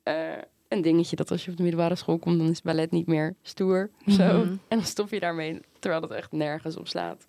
eh, 0.02 0.32
een 0.68 0.82
dingetje 0.82 1.16
dat 1.16 1.30
als 1.30 1.44
je 1.44 1.50
op 1.50 1.56
de 1.56 1.62
middelbare 1.62 1.94
school 1.94 2.18
komt, 2.18 2.38
dan 2.38 2.48
is 2.50 2.62
ballet 2.62 2.90
niet 2.90 3.06
meer 3.06 3.34
stoer. 3.42 3.90
Zo. 4.06 4.24
Mhm. 4.24 4.48
En 4.48 4.58
dan 4.68 4.84
stop 4.84 5.10
je 5.10 5.20
daarmee, 5.20 5.60
terwijl 5.78 6.00
dat 6.00 6.10
echt 6.10 6.32
nergens 6.32 6.76
op 6.76 6.88
slaat. 6.88 7.24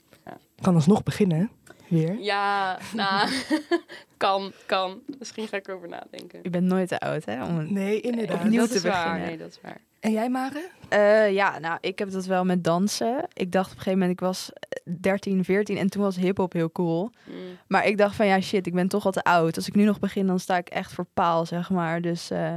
Kan 0.62 0.76
alsnog 0.76 1.04
beginnen, 1.04 1.52
weer. 1.88 2.20
Ja, 2.20 2.78
nou, 2.94 3.30
kan, 4.18 4.52
kan. 4.66 5.00
Misschien 5.20 5.48
ga 5.48 5.58
ik 5.58 5.68
erover 5.68 5.90
nadenken. 5.90 6.40
Je 6.44 6.50
bent 6.50 6.66
nooit 6.66 6.88
te 6.88 7.00
oud, 7.00 7.26
hè? 7.26 7.46
Om 7.46 7.74
Nee, 7.74 8.02
inderdaad. 8.02 8.44
Opnieuw 8.44 8.60
dat 8.60 8.70
te 8.70 8.76
is 8.76 8.82
waar. 8.84 9.04
beginnen. 9.04 9.28
Nee, 9.28 9.38
dat 9.38 9.48
is 9.48 9.60
waar. 9.62 9.82
En 10.00 10.12
jij, 10.12 10.30
Mare? 10.30 10.70
Eh, 10.90 11.34
ja, 11.34 11.60
nou, 11.60 11.78
ik 11.82 12.00
heb 12.00 12.12
dat 12.12 12.26
wel 12.26 12.46
met 12.46 12.64
dansen. 12.64 13.28
Ik 13.34 13.52
dacht 13.52 13.66
op 13.72 13.78
een 13.78 13.84
gegeven 13.84 14.00
moment, 14.00 14.20
ik 14.20 14.26
was 14.26 14.52
eh, 14.54 14.94
13, 15.02 15.44
14 15.44 15.78
en 15.78 15.90
toen 15.90 16.02
was 16.02 16.16
hip-hop 16.16 16.54
heel 16.54 16.72
cool. 16.72 17.12
Mm. 17.24 17.34
Maar 17.68 17.88
ik 17.88 17.98
dacht 17.98 18.16
van, 18.16 18.26
ja, 18.28 18.42
shit, 18.42 18.68
ik 18.68 18.74
ben 18.74 18.88
toch 18.88 19.06
al 19.06 19.12
te 19.12 19.24
oud. 19.24 19.56
Als 19.56 19.68
ik 19.68 19.76
nu 19.76 19.84
nog 19.84 20.00
begin, 20.00 20.28
dan 20.28 20.40
sta 20.40 20.58
ik 20.58 20.70
echt 20.70 20.94
voor 20.94 21.06
paal, 21.14 21.46
zeg 21.46 21.70
maar. 21.70 22.02
Dus 22.02 22.32
eh, 22.32 22.56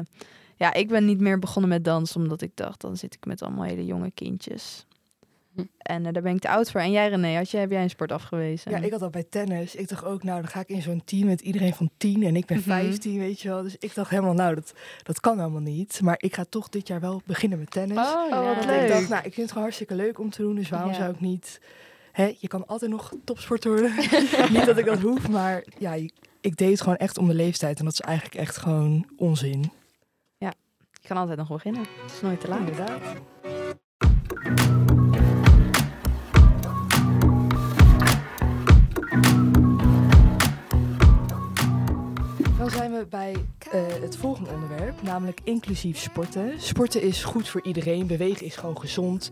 ja, 0.59 0.73
ik 0.75 0.89
ben 0.89 1.05
niet 1.05 1.21
meer 1.21 1.39
begonnen 1.39 1.71
met 1.71 1.85
dansen, 1.85 2.21
omdat 2.21 2.41
ik 2.43 2.51
dacht, 2.55 2.81
dan 2.81 2.97
zit 2.97 3.15
ik 3.15 3.27
met 3.27 3.43
allemaal 3.43 3.65
hele 3.65 3.85
jonge 3.85 4.11
kindjes. 4.11 4.87
Hm. 5.55 5.63
En 5.79 6.07
eh, 6.07 6.13
daar 6.13 6.23
ben 6.23 6.35
ik 6.35 6.41
te 6.41 6.49
oud 6.49 6.71
voor. 6.71 6.81
En 6.81 6.91
jij, 6.91 7.09
René, 7.09 7.37
had 7.37 7.51
jij, 7.51 7.61
heb 7.61 7.71
jij 7.71 7.83
een 7.83 7.91
sport 7.91 8.13
afgewezen? 8.13 8.71
Ja, 8.71 8.79
ik 8.79 8.91
had 8.91 9.01
dat 9.01 9.11
bij 9.11 9.25
tennis. 9.31 9.75
Ik 9.75 9.89
dacht 9.89 10.05
ook, 10.05 10.23
nou, 10.23 10.41
dan 10.41 10.51
ga 10.51 10.61
ik 10.61 10.69
in 10.69 10.83
zo'n 10.83 11.03
team 11.05 11.27
met 11.27 11.41
iedereen 11.41 11.75
van 11.75 11.91
10 11.97 12.23
en 12.23 12.37
ik 12.37 12.47
ben 12.47 12.57
Mhm. 12.57 12.67
15, 12.67 13.19
weet 13.19 13.41
je 13.41 13.49
wel. 13.49 13.63
Dus 13.63 13.77
ik 13.79 13.95
dacht 13.95 14.11
helemaal, 14.11 14.33
nou, 14.35 14.55
dat, 14.55 14.73
dat 15.03 15.21
kan 15.21 15.39
helemaal 15.39 15.61
niet. 15.61 16.01
Maar 16.03 16.15
ik 16.19 16.35
ga 16.35 16.45
toch 16.49 16.69
dit 16.69 16.89
jaar 16.89 17.01
wel 17.01 17.23
beginnen 17.27 17.59
met 17.59 17.71
tennis. 17.71 17.97
Oh, 17.99 18.31
wat 18.55 18.57
ik 18.65 18.65
leuk. 18.71 18.89
dacht, 18.89 19.09
nou, 19.09 19.17
ik 19.19 19.23
vind 19.23 19.37
het 19.37 19.49
gewoon 19.49 19.63
hartstikke 19.63 19.95
leuk 19.95 20.19
om 20.19 20.31
te 20.31 20.43
doen, 20.43 20.55
dus 20.55 20.69
waarom 20.69 20.91
Ja. 20.91 20.97
zou 20.97 21.13
ik 21.13 21.21
niet... 21.21 21.61
Hè, 22.13 22.35
je 22.39 22.49
kan 22.49 22.67
altijd 22.67 22.91
nog 22.91 23.13
topsporter 23.25 23.71
worden. 23.71 23.93
niet 24.57 24.67
dat 24.67 24.79
ik 24.79 24.85
dat 24.85 25.01
hoef, 25.01 25.29
maar 25.29 25.65
ja, 25.79 25.93
je- 25.93 26.11
ik 26.41 26.57
deed 26.57 26.71
het 26.71 26.81
gewoon 26.81 26.97
echt 26.97 27.19
om 27.19 27.27
de 27.29 27.35
leeftijd. 27.35 27.79
En 27.79 27.85
dat 27.85 27.93
is 27.93 28.01
eigenlijk 28.01 28.35
echt 28.37 28.57
gewoon 28.57 29.07
onzin. 29.17 29.71
Kan 31.09 31.17
altijd 31.17 31.39
nog 31.39 31.49
beginnen. 31.49 31.81
Het 32.03 32.13
is 32.13 32.21
nooit 32.21 32.41
te 32.41 32.49
laat. 32.49 32.59
Inderdaad. 32.59 33.01
Dan 42.59 42.71
zijn 42.71 42.93
we 42.93 43.07
bij 43.11 43.37
eh, 43.71 43.87
het 44.01 44.17
volgende 44.17 44.51
onderwerp, 44.51 45.03
namelijk 45.03 45.41
inclusief 45.45 45.99
sporten. 45.99 46.61
Sporten 46.61 47.03
is 47.03 47.25
goed 47.25 47.49
voor 47.49 47.63
iedereen, 47.63 48.07
bewegen 48.07 48.47
is 48.47 48.57
gewoon 48.57 48.81
gezond. 48.81 49.31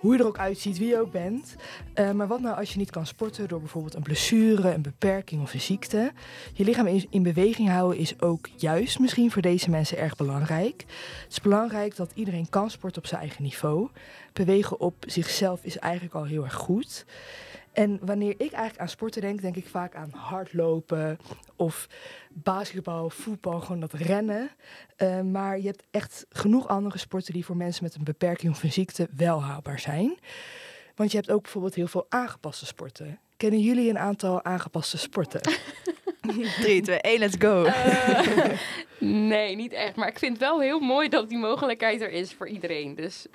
Hoe 0.00 0.12
je 0.12 0.18
er 0.18 0.26
ook 0.26 0.38
uitziet, 0.38 0.78
wie 0.78 0.88
je 0.88 1.00
ook 1.00 1.12
bent. 1.12 1.56
Eh, 1.94 2.10
maar 2.10 2.26
wat 2.26 2.40
nou 2.40 2.56
als 2.56 2.72
je 2.72 2.78
niet 2.78 2.90
kan 2.90 3.06
sporten 3.06 3.48
door 3.48 3.60
bijvoorbeeld 3.60 3.94
een 3.94 4.02
blessure, 4.02 4.74
een 4.74 4.82
beperking 4.82 5.42
of 5.42 5.54
een 5.54 5.60
ziekte? 5.60 6.12
Je 6.52 6.64
lichaam 6.64 6.86
in, 6.86 7.06
in 7.10 7.22
beweging 7.22 7.68
houden 7.68 7.98
is 7.98 8.20
ook 8.20 8.48
juist 8.56 8.98
misschien 8.98 9.30
voor 9.30 9.42
deze 9.42 9.70
mensen 9.70 9.98
erg 9.98 10.16
belangrijk. 10.16 10.84
Het 11.22 11.30
is 11.30 11.40
belangrijk 11.40 11.96
dat 11.96 12.12
iedereen 12.14 12.48
kan 12.48 12.70
sporten 12.70 13.02
op 13.02 13.08
zijn 13.08 13.20
eigen 13.20 13.42
niveau. 13.42 13.88
Bewegen 14.32 14.80
op 14.80 14.94
zichzelf 15.06 15.64
is 15.64 15.78
eigenlijk 15.78 16.14
al 16.14 16.24
heel 16.24 16.44
erg 16.44 16.54
goed. 16.54 17.04
En 17.72 17.98
wanneer 18.02 18.30
ik 18.30 18.38
eigenlijk 18.38 18.78
aan 18.78 18.88
sporten 18.88 19.20
denk, 19.20 19.40
denk 19.40 19.56
ik 19.56 19.68
vaak 19.68 19.94
aan 19.94 20.10
hardlopen 20.10 21.18
of 21.56 21.88
basketbal, 22.30 23.10
voetbal, 23.10 23.60
gewoon 23.60 23.80
dat 23.80 23.92
rennen. 23.92 24.50
Eh, 24.96 25.20
maar 25.20 25.58
je 25.58 25.66
hebt 25.66 25.84
echt 25.90 26.26
genoeg 26.28 26.68
andere 26.68 26.98
sporten 26.98 27.32
die 27.32 27.44
voor 27.44 27.56
mensen 27.56 27.84
met 27.84 27.94
een 27.94 28.04
beperking 28.04 28.52
of 28.52 28.62
een 28.62 28.72
ziekte 28.72 29.08
wel 29.16 29.42
haalbaar 29.42 29.78
zijn. 29.78 30.18
Want 30.94 31.10
je 31.10 31.16
hebt 31.16 31.30
ook 31.30 31.42
bijvoorbeeld 31.42 31.74
heel 31.74 31.86
veel 31.86 32.06
aangepaste 32.08 32.66
sporten. 32.66 33.20
Kennen 33.36 33.60
jullie 33.60 33.90
een 33.90 33.98
aantal 33.98 34.44
aangepaste 34.44 34.98
sporten? 34.98 35.40
3, 36.60 36.82
2, 36.82 37.00
1, 37.00 37.18
let's 37.18 37.36
go. 37.38 37.64
Eh, 37.64 38.58
nee, 39.28 39.56
niet 39.56 39.72
echt. 39.72 39.96
Maar 39.96 40.08
ik 40.08 40.18
vind 40.18 40.32
het 40.32 40.40
wel 40.40 40.60
heel 40.60 40.80
mooi 40.80 41.08
dat 41.08 41.28
die 41.28 41.38
mogelijkheid 41.38 42.00
er 42.00 42.10
is 42.10 42.32
voor 42.32 42.48
iedereen. 42.48 42.94
Dus, 42.94 43.26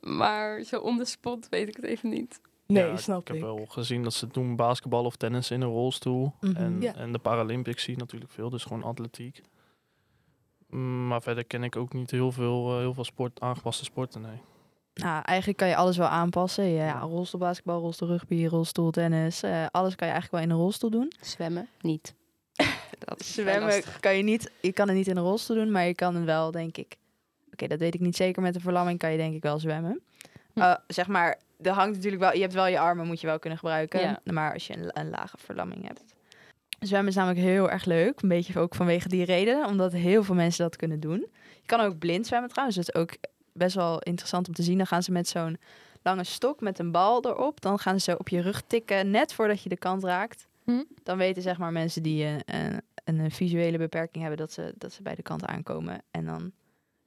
maar 0.00 0.62
zo 0.62 0.78
on 0.78 0.98
the 0.98 1.04
spot 1.04 1.46
weet 1.48 1.68
ik 1.68 1.76
het 1.76 1.84
even 1.84 2.08
niet. 2.08 2.40
Nee, 2.70 2.84
Ja, 2.86 2.96
snap 2.96 3.20
ik. 3.20 3.26
heb 3.26 3.36
ik. 3.36 3.42
wel 3.42 3.66
gezien 3.68 4.02
dat 4.02 4.14
ze 4.14 4.26
doen 4.26 4.56
basketbal 4.56 5.04
of 5.04 5.16
tennis 5.16 5.50
in 5.50 5.60
een 5.60 5.68
rolstoel. 5.68 6.32
Mhm. 6.40 6.56
en, 6.56 6.80
Ja. 6.80 6.94
en 6.94 7.12
de 7.12 7.18
Paralympics 7.18 7.82
zie 7.82 7.92
je 7.94 7.98
natuurlijk 8.00 8.30
veel, 8.32 8.50
dus 8.50 8.64
gewoon 8.64 8.82
atletiek. 8.82 9.40
Mm, 10.68 11.06
Maar 11.06 11.22
verder 11.22 11.44
ken 11.44 11.62
ik 11.62 11.76
ook 11.76 11.92
niet 11.92 12.10
heel 12.10 12.32
veel, 12.32 12.70
eh, 12.72 12.78
heel 12.78 12.94
veel 12.94 13.04
sport, 13.04 13.40
aangepaste 13.40 13.84
sporten, 13.84 14.20
nee. 14.20 14.40
Nou, 14.94 15.22
eigenlijk 15.24 15.58
kan 15.58 15.68
je 15.68 15.76
alles 15.76 15.96
wel 15.96 16.06
aanpassen. 16.06 16.64
Ja, 16.64 16.84
ja 16.84 16.98
rolstoel 17.00 18.08
rugby, 18.08 18.46
rolstoel 18.46 18.90
tennis. 18.90 19.42
eh, 19.42 19.66
alles 19.70 19.94
kan 19.94 20.06
je 20.06 20.12
eigenlijk 20.12 20.30
wel 20.32 20.40
in 20.42 20.50
een 20.50 20.62
rolstoel 20.64 20.90
doen. 20.90 21.12
Zwemmen 21.20 21.68
niet. 21.80 22.14
dat 23.04 23.22
Zwemmen 23.24 23.82
kan 24.00 24.16
je 24.16 24.22
niet, 24.22 24.50
je 24.60 24.72
kan 24.72 24.88
het 24.88 24.96
niet 24.96 25.06
in 25.06 25.16
een 25.16 25.22
rolstoel 25.22 25.56
doen, 25.56 25.70
maar 25.70 25.84
je 25.86 25.94
kan 25.94 26.14
het 26.14 26.24
wel, 26.24 26.50
denk 26.50 26.76
ik. 26.76 26.96
Oké, 27.52 27.66
dat 27.66 27.78
weet 27.78 27.94
ik 27.94 28.00
niet 28.00 28.16
zeker. 28.16 28.42
Met 28.42 28.54
een 28.54 28.60
verlamming 28.60 28.98
kan 28.98 29.10
je 29.10 29.16
denk 29.16 29.34
ik 29.34 29.42
wel 29.42 29.58
zwemmen. 29.58 30.00
Hm. 30.54 30.60
Eh, 30.60 30.74
zeg 30.86 31.06
maar, 31.08 31.38
er 31.62 31.72
hangt 31.72 31.94
natuurlijk 31.94 32.22
wel, 32.22 32.32
je 32.32 32.40
hebt 32.40 32.52
wel 32.52 32.66
je 32.66 32.78
armen, 32.78 33.06
moet 33.06 33.20
je 33.20 33.26
wel 33.26 33.38
kunnen 33.38 33.58
gebruiken. 33.58 34.00
Ja. 34.00 34.20
Maar 34.24 34.52
als 34.52 34.66
je 34.66 34.76
een, 34.76 34.90
een 34.92 35.10
lage 35.10 35.36
verlamming 35.38 35.86
hebt. 35.86 36.14
Zwemmen 36.80 37.08
is 37.08 37.14
namelijk 37.14 37.40
heel 37.40 37.70
erg 37.70 37.84
leuk. 37.84 38.22
Een 38.22 38.28
beetje 38.28 38.60
ook 38.60 38.74
vanwege 38.74 39.08
die 39.08 39.24
reden. 39.24 39.66
Omdat 39.66 39.92
heel 39.92 40.22
veel 40.24 40.34
mensen 40.34 40.64
dat 40.64 40.76
kunnen 40.76 41.00
doen. 41.00 41.26
Je 41.60 41.66
kan 41.66 41.80
ook 41.80 41.98
blind 41.98 42.26
zwemmen 42.26 42.50
trouwens. 42.50 42.76
Dat 42.76 42.88
is 42.88 43.00
ook 43.00 43.16
best 43.52 43.74
wel 43.74 43.98
interessant 43.98 44.48
om 44.48 44.54
te 44.54 44.62
zien. 44.62 44.76
Dan 44.76 44.86
gaan 44.86 45.02
ze 45.02 45.12
met 45.12 45.28
zo'n 45.28 45.58
lange 46.02 46.24
stok 46.24 46.60
met 46.60 46.78
een 46.78 46.90
bal 46.90 47.24
erop. 47.24 47.60
Dan 47.60 47.78
gaan 47.78 48.00
ze 48.00 48.18
op 48.18 48.28
je 48.28 48.40
rug 48.40 48.62
tikken. 48.66 49.10
Net 49.10 49.32
voordat 49.32 49.62
je 49.62 49.68
de 49.68 49.76
kant 49.76 50.04
raakt. 50.04 50.46
Hm. 50.64 50.82
Dan 51.02 51.18
weten 51.18 51.42
zeg 51.42 51.58
maar 51.58 51.72
mensen 51.72 52.02
die 52.02 52.24
eh, 52.24 52.66
een, 53.04 53.18
een 53.18 53.30
visuele 53.30 53.78
beperking 53.78 54.22
hebben... 54.22 54.38
Dat 54.40 54.52
ze, 54.52 54.74
dat 54.76 54.92
ze 54.92 55.02
bij 55.02 55.14
de 55.14 55.22
kant 55.22 55.44
aankomen. 55.44 56.02
En 56.10 56.24
dan 56.24 56.52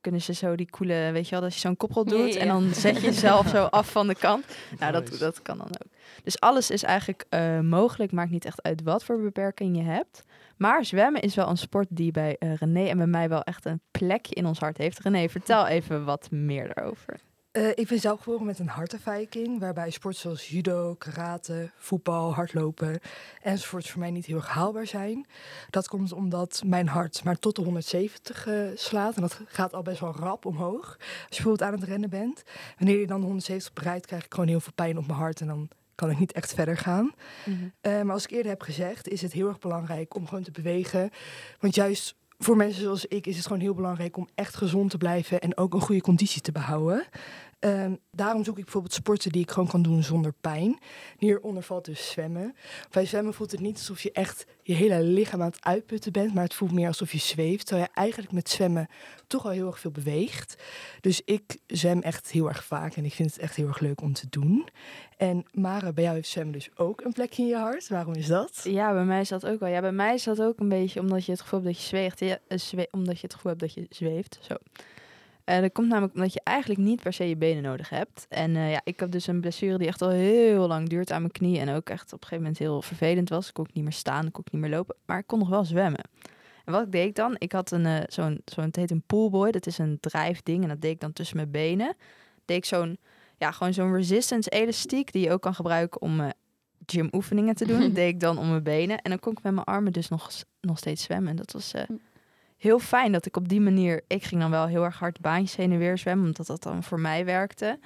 kunnen 0.04 0.22
ze 0.22 0.34
zo 0.34 0.56
die 0.56 0.70
coole... 0.70 1.10
Weet 1.12 1.26
je 1.26 1.32
wel, 1.32 1.42
dat 1.42 1.54
je 1.54 1.60
zo'n 1.60 1.78
koprol 1.78 2.04
doet. 2.04 2.34
ja, 2.34 2.40
En 2.40 2.48
dan 2.48 2.74
zet 2.74 2.96
je 2.96 3.02
jezelf 3.02 3.48
zo 3.48 3.64
af 3.64 3.92
van 3.92 4.08
de 4.08 4.16
kant. 4.16 4.46
Nou, 4.80 4.92
dat, 4.92 5.16
dat 5.20 5.42
kan 5.42 5.58
dan 5.58 5.68
ook. 5.68 5.92
Dus 6.24 6.40
alles 6.40 6.72
is 6.72 6.84
eigenlijk 6.84 7.26
eh, 7.30 7.60
mogelijk. 7.60 8.12
Maakt 8.12 8.32
niet 8.32 8.46
echt 8.46 8.64
uit 8.64 8.84
wat 8.84 9.04
voor 9.04 9.22
beperking 9.22 9.78
je 9.78 9.84
hebt. 9.84 10.24
Maar 10.58 10.86
zwemmen 10.86 11.22
is 11.22 11.36
wel 11.36 11.50
een 11.50 11.58
sport 11.58 11.88
die 11.90 12.12
bij 12.12 12.36
eh, 12.40 12.56
René 12.56 12.88
en 12.88 12.98
bij 12.98 13.08
mij 13.08 13.30
wel 13.30 13.44
echt 13.44 13.66
een 13.66 13.82
plekje 13.92 14.36
in 14.36 14.46
ons 14.46 14.60
hart 14.60 14.78
heeft. 14.78 15.00
René, 15.00 15.30
vertel 15.30 15.68
even 15.68 16.06
wat 16.06 16.32
meer 16.32 16.72
daarover. 16.74 17.20
Eh, 17.54 17.70
ik 17.70 17.88
ben 17.88 18.00
zelf 18.00 18.20
geboren 18.22 18.46
met 18.46 18.60
een 18.60 18.68
hartafwijking, 18.68 19.60
waarbij 19.60 19.90
sporten 19.90 20.22
zoals 20.22 20.48
judo, 20.48 20.96
karate, 20.96 21.72
voetbal, 21.76 22.34
hardlopen 22.34 23.00
enzovoorts 23.42 23.92
voor 23.92 24.00
mij 24.00 24.12
niet 24.12 24.26
heel 24.26 24.36
erg 24.36 24.48
haalbaar 24.48 24.88
zijn. 24.88 25.26
Dat 25.70 25.88
komt 25.88 26.12
omdat 26.12 26.62
mijn 26.66 26.88
hart 26.88 27.24
maar 27.24 27.40
tot 27.40 27.56
de 27.56 27.62
170 27.62 28.48
eh, 28.48 28.56
slaat 28.76 29.16
en 29.16 29.22
dat 29.22 29.40
gaat 29.46 29.74
al 29.74 29.82
best 29.82 30.00
wel 30.00 30.16
rap 30.16 30.46
omhoog. 30.46 30.98
Als 30.98 31.38
je 31.38 31.44
bijvoorbeeld 31.44 31.62
aan 31.62 31.80
het 31.80 31.84
rennen 31.84 32.10
bent, 32.10 32.44
wanneer 32.78 33.00
je 33.00 33.08
dan 33.08 33.20
de 33.20 33.26
170 33.26 33.74
bereikt, 33.74 34.06
krijg 34.06 34.26
ik 34.26 34.34
gewoon 34.34 34.50
heel 34.50 34.60
veel 34.60 34.74
pijn 34.76 34.98
op 34.98 35.08
mijn 35.08 35.20
hart 35.20 35.42
en 35.42 35.48
dan 35.48 35.70
kan 35.96 36.10
ik 36.10 36.20
niet 36.20 36.32
echt 36.32 36.54
verder 36.54 36.78
gaan. 36.78 37.12
Eh, 37.82 38.02
maar 38.02 38.14
als 38.14 38.24
ik 38.24 38.32
eerder 38.32 38.52
heb 38.52 38.62
gezegd, 38.62 39.08
is 39.08 39.22
het 39.22 39.34
heel 39.34 39.48
erg 39.48 39.60
belangrijk 39.60 40.16
om 40.16 40.28
gewoon 40.28 40.44
te 40.44 40.52
bewegen. 40.52 41.10
Want 41.60 41.76
juist 41.76 42.16
voor 42.44 42.58
mensen 42.58 42.82
zoals 42.82 43.06
ik 43.06 43.28
is 43.28 43.36
het 43.36 43.46
gewoon 43.46 43.62
heel 43.62 43.74
belangrijk 43.74 44.18
om 44.18 44.28
echt 44.36 44.56
gezond 44.56 44.90
te 44.90 44.98
blijven 44.98 45.42
en 45.42 45.58
ook 45.58 45.74
een 45.74 45.82
goede 45.82 46.02
conditie 46.02 46.42
te 46.42 46.52
behouden. 46.52 47.06
Ehm, 47.64 47.96
daarom 48.12 48.44
zoek 48.44 48.58
ik 48.58 48.64
bijvoorbeeld 48.64 48.94
sporten 48.94 49.32
die 49.32 49.42
ik 49.42 49.52
gewoon 49.52 49.70
kan 49.70 49.82
doen 49.82 50.04
zonder 50.04 50.34
pijn. 50.42 50.80
Hieronder 51.18 51.64
valt 51.64 51.86
dus 51.86 52.12
zwemmen. 52.12 52.56
Bij 52.92 53.06
zwemmen 53.06 53.34
voelt 53.34 53.52
het 53.52 53.60
niet 53.60 53.78
alsof 53.78 54.02
je 54.02 54.12
echt 54.12 54.46
je 54.64 54.74
hele 54.74 55.04
lichaam 55.04 55.42
aan 55.42 55.50
het 55.50 55.64
uitputten 55.64 56.12
bent, 56.12 56.34
maar 56.34 56.44
het 56.44 56.54
voelt 56.54 56.72
meer 56.72 56.88
alsof 56.88 57.12
je 57.12 57.18
zweeft. 57.18 57.66
Terwijl 57.66 57.88
je 57.94 58.00
eigenlijk 58.00 58.32
met 58.32 58.50
zwemmen 58.50 58.88
toch 59.28 59.46
al 59.46 59.52
heel 59.52 59.68
erg 59.68 59.80
veel 59.80 59.92
beweegt. 59.92 60.64
Dus 61.02 61.22
ik 61.26 61.58
zwem 61.68 62.02
echt 62.02 62.32
heel 62.32 62.48
erg 62.48 62.64
vaak 62.64 62.96
en 62.96 63.06
ik 63.06 63.14
vind 63.14 63.32
het 63.32 63.40
echt 63.40 63.56
heel 63.56 63.68
erg 63.68 63.80
leuk 63.80 64.02
om 64.02 64.14
te 64.14 64.28
doen. 64.30 64.68
En 65.18 65.46
Mara, 65.52 65.94
bij 65.94 66.04
jou 66.04 66.16
heeft 66.16 66.30
zwemmen 66.30 66.54
dus 66.54 66.70
ook 66.76 67.02
een 67.02 67.14
plekje 67.14 67.42
in 67.42 67.48
je 67.48 67.56
hart. 67.56 67.88
Waarom 67.88 68.14
is 68.14 68.28
dat? 68.28 68.62
Ja, 68.64 68.94
bij 68.94 69.06
mij 69.06 69.22
is 69.22 69.30
dat 69.30 69.46
ook 69.46 69.60
wel. 69.60 69.70
Ja, 69.70 69.82
bij 69.82 69.92
mij 69.92 70.14
is 70.14 70.24
dat 70.24 70.42
ook 70.42 70.60
een 70.60 70.70
beetje 70.70 71.00
omdat 71.00 71.26
je 71.26 71.32
het 71.32 71.42
gevoel 71.42 71.62
hebt 71.62 71.74
dat 71.74 71.82
je 71.82 71.88
zweeft. 71.88 72.22
Eh, 72.22 72.84
omdat 72.92 73.20
je 73.20 73.26
het 73.26 73.34
gevoel 73.34 73.52
hebt 73.52 73.64
dat 73.64 73.74
je 73.74 73.86
zweeft. 73.90 74.40
Zo. 74.42 74.56
Eh, 75.44 75.62
dat 75.62 75.72
komt 75.72 75.88
namelijk 75.88 76.14
omdat 76.14 76.34
je 76.34 76.42
eigenlijk 76.44 76.80
niet 76.80 77.02
per 77.02 77.14
se 77.14 77.30
je 77.30 77.36
benen 77.36 77.64
nodig 77.64 77.90
hebt. 77.90 78.26
En 78.30 78.56
eh, 78.56 78.72
ja, 78.72 78.82
ik 78.84 79.00
heb 79.00 79.12
dus 79.12 79.28
een 79.28 79.42
blessure 79.42 79.78
die 79.78 79.88
echt 79.88 80.02
al 80.02 80.10
heel 80.10 80.68
lang 80.68 80.90
duurt 80.90 81.12
aan 81.12 81.22
mijn 81.22 81.32
knie. 81.32 81.60
En 81.60 81.70
ook 81.70 81.90
echt 81.90 82.14
op 82.14 82.22
een 82.22 82.28
gegeven 82.28 82.38
moment 82.38 82.58
heel 82.58 82.82
vervelend 82.82 83.30
was. 83.30 83.48
Ik 83.48 83.54
kon 83.54 83.66
ook 83.68 83.74
niet 83.74 83.84
meer 83.84 83.94
staan, 83.94 84.26
ik 84.26 84.32
kon 84.32 84.44
ook 84.46 84.52
niet 84.52 84.62
meer 84.62 84.72
lopen. 84.72 84.96
Maar 85.06 85.18
ik 85.18 85.28
kon 85.28 85.40
nog 85.40 85.50
wel 85.50 85.66
zwemmen. 85.66 86.10
En 86.66 86.74
wat 86.74 86.92
deed 86.92 87.08
ik 87.08 87.16
dan? 87.16 87.36
Ik 87.38 87.52
had 87.52 87.72
een, 87.72 87.86
eh, 87.86 88.04
zo'n, 88.08 88.42
zo'n, 88.46 88.64
het 88.64 88.76
heet 88.76 88.92
een 88.92 89.04
poolboy. 89.08 89.52
Dat 89.52 89.68
is 89.68 89.78
een 89.78 89.98
drijfding. 90.00 90.64
En 90.64 90.70
dat 90.70 90.82
deed 90.82 90.92
ik 90.92 91.00
dan 91.00 91.14
tussen 91.14 91.36
mijn 91.36 91.52
benen. 91.52 91.96
Deed 92.46 92.58
ik 92.58 92.66
zo'n, 92.66 92.98
ja, 93.38 93.52
gewoon 93.52 93.74
zo'n 93.74 93.94
resistance 93.94 94.50
elastiek. 94.50 95.12
Die 95.12 95.24
je 95.24 95.32
ook 95.32 95.42
kan 95.42 95.54
gebruiken 95.54 96.02
om 96.02 96.32
gymoefeningen 96.86 97.56
te 97.56 97.68
doen. 97.68 97.80
Dat 97.80 97.96
deed 98.02 98.14
ik 98.14 98.20
dan 98.20 98.38
om 98.38 98.50
mijn 98.50 98.64
benen. 98.64 98.98
En 98.98 99.10
dan 99.10 99.20
kon 99.20 99.32
ik 99.32 99.44
met 99.44 99.54
mijn 99.54 99.66
armen 99.66 99.92
dus 99.92 100.10
nog, 100.10 100.32
nog 100.62 100.78
steeds 100.78 101.04
zwemmen. 101.04 101.30
En 101.30 101.36
dat 101.36 101.52
was 101.52 101.74
eh, 101.74 101.84
heel 102.64 102.80
fijn 102.80 103.12
dat 103.12 103.26
ik 103.26 103.38
op 103.38 103.50
die 103.50 103.62
manier... 103.62 104.02
Ik 104.08 104.24
ging 104.24 104.42
dan 104.42 104.52
wel 104.52 104.68
heel 104.68 104.84
erg 104.84 105.00
hard 105.00 105.22
baantjes 105.22 105.56
heen 105.56 105.72
en 105.72 105.78
weer 105.78 105.98
zwemmen. 105.98 106.26
Omdat 106.26 106.48
dat 106.48 106.64
dan 106.64 106.84
voor 106.84 107.00
mij 107.00 107.26
werkte. 107.26 107.80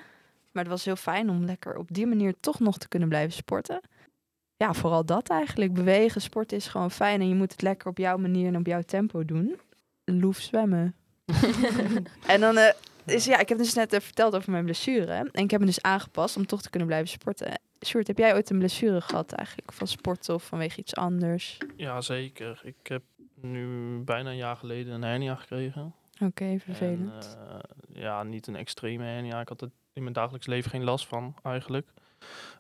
Maar 0.52 0.64
het 0.64 0.72
was 0.72 0.86
heel 0.86 0.96
fijn 0.96 1.30
om 1.30 1.46
lekker 1.46 1.78
op 1.78 1.88
die 1.92 2.08
manier 2.08 2.34
toch 2.40 2.60
nog 2.60 2.78
te 2.78 2.88
kunnen 2.88 3.10
blijven 3.10 3.34
sporten. 3.34 3.82
Ja, 4.58 4.74
vooral 4.74 5.06
dat 5.06 5.30
eigenlijk. 5.30 5.74
Bewegen, 5.74 6.22
sporten 6.22 6.58
is 6.58 6.68
gewoon 6.68 6.92
fijn. 6.92 7.22
En 7.22 7.28
je 7.28 7.36
moet 7.36 7.52
het 7.52 7.62
lekker 7.62 7.90
op 7.90 7.98
jouw 7.98 8.18
manier 8.18 8.48
en 8.48 8.58
op 8.58 8.66
jouw 8.66 8.82
tempo 8.82 9.26
doen. 9.26 9.60
Loef 10.06 10.38
zwemmen. 10.38 10.96
en 12.34 12.40
dan 12.40 12.58
eh, 12.58 12.74
is 13.06 13.26
ja, 13.26 13.40
ik 13.40 13.50
heb 13.50 13.58
dus 13.58 13.74
net 13.74 13.94
eh, 13.94 14.00
verteld 14.00 14.36
over 14.36 14.52
mijn 14.52 14.66
blessure. 14.66 15.12
En 15.12 15.30
ik 15.32 15.52
heb 15.52 15.60
me 15.60 15.66
dus 15.66 15.82
aangepast 15.82 16.38
om 16.38 16.46
toch 16.46 16.62
te 16.62 16.70
kunnen 16.70 16.88
blijven 16.88 17.10
sporten. 17.10 17.60
Sjoerd, 17.86 18.08
heb 18.08 18.18
jij 18.18 18.34
ooit 18.34 18.50
een 18.50 18.58
blessure 18.58 19.02
gehad 19.02 19.32
eigenlijk? 19.32 19.72
Van 19.72 19.88
sporten 19.88 20.34
of 20.34 20.44
vanwege 20.44 20.80
iets 20.80 20.96
anders? 20.96 21.58
Ja, 21.76 22.02
zeker. 22.02 22.62
Ik 22.64 22.88
heb 22.88 23.02
nu 23.42 23.98
bijna 24.00 24.30
een 24.30 24.36
jaar 24.36 24.56
geleden 24.56 24.94
een 24.94 25.02
hernia 25.04 25.36
gekregen. 25.36 25.94
Oké, 26.22 26.60
vervelend. 26.60 27.38
En, 27.40 27.62
eh, 27.62 28.02
ja, 28.02 28.24
niet 28.24 28.48
een 28.48 28.56
extreme 28.56 29.04
hernia. 29.04 29.42
Ik 29.42 29.50
had 29.50 29.62
er 29.62 29.72
in 29.94 30.02
mijn 30.02 30.14
dagelijks 30.14 30.48
leven 30.48 30.70
geen 30.70 30.84
last 30.84 31.08
van, 31.08 31.36
eigenlijk. 31.44 31.88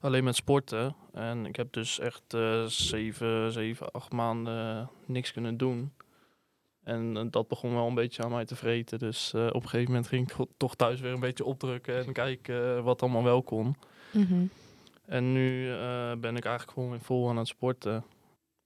Alleen 0.02 0.24
met 0.24 0.36
sporten. 0.36 0.96
En 1.13 1.46
ik 1.46 1.56
heb 1.56 1.74
dus 1.74 2.00
echt 2.00 2.34
eh, 2.34 2.66
zeven, 2.66 3.52
zeven, 3.52 3.92
acht 3.92 4.12
maanden 4.12 4.90
niks 5.06 5.32
kunnen 5.32 5.58
doen. 5.58 5.94
En 6.84 7.18
eh, 7.18 7.24
dat 7.30 7.48
begon 7.48 7.74
wel 7.74 7.88
een 7.88 7.96
beetje 7.96 8.24
aan 8.24 8.32
mij 8.32 8.46
te 8.46 8.56
vreten. 8.56 9.00
Dus 9.00 9.34
eh, 9.34 9.46
op 9.46 9.63
een 9.63 9.70
gegeven 9.70 9.92
moment 9.92 10.08
ging 10.08 10.32
ik 10.32 10.46
toch 10.58 10.76
thuis 10.76 11.00
weer 11.00 11.13
een 11.13 11.20
beetje 11.20 11.46
opdrukken 11.46 12.06
en 12.06 12.13
kijken 12.13 12.78
eh, 12.78 12.84
wat 12.84 13.02
allemaal 13.02 13.24
wel 13.24 13.44
kon. 13.44 13.76
Mhm. 14.12 14.46
En 15.06 15.34
nu 15.34 15.72
eh, 15.72 16.12
ben 16.18 16.36
ik 16.36 16.46
eigenlijk 16.46 16.72
gewoon 16.72 16.90
weer 16.90 17.02
vol 17.02 17.30
aan 17.30 17.38
het 17.38 17.48
sporten. 17.48 18.04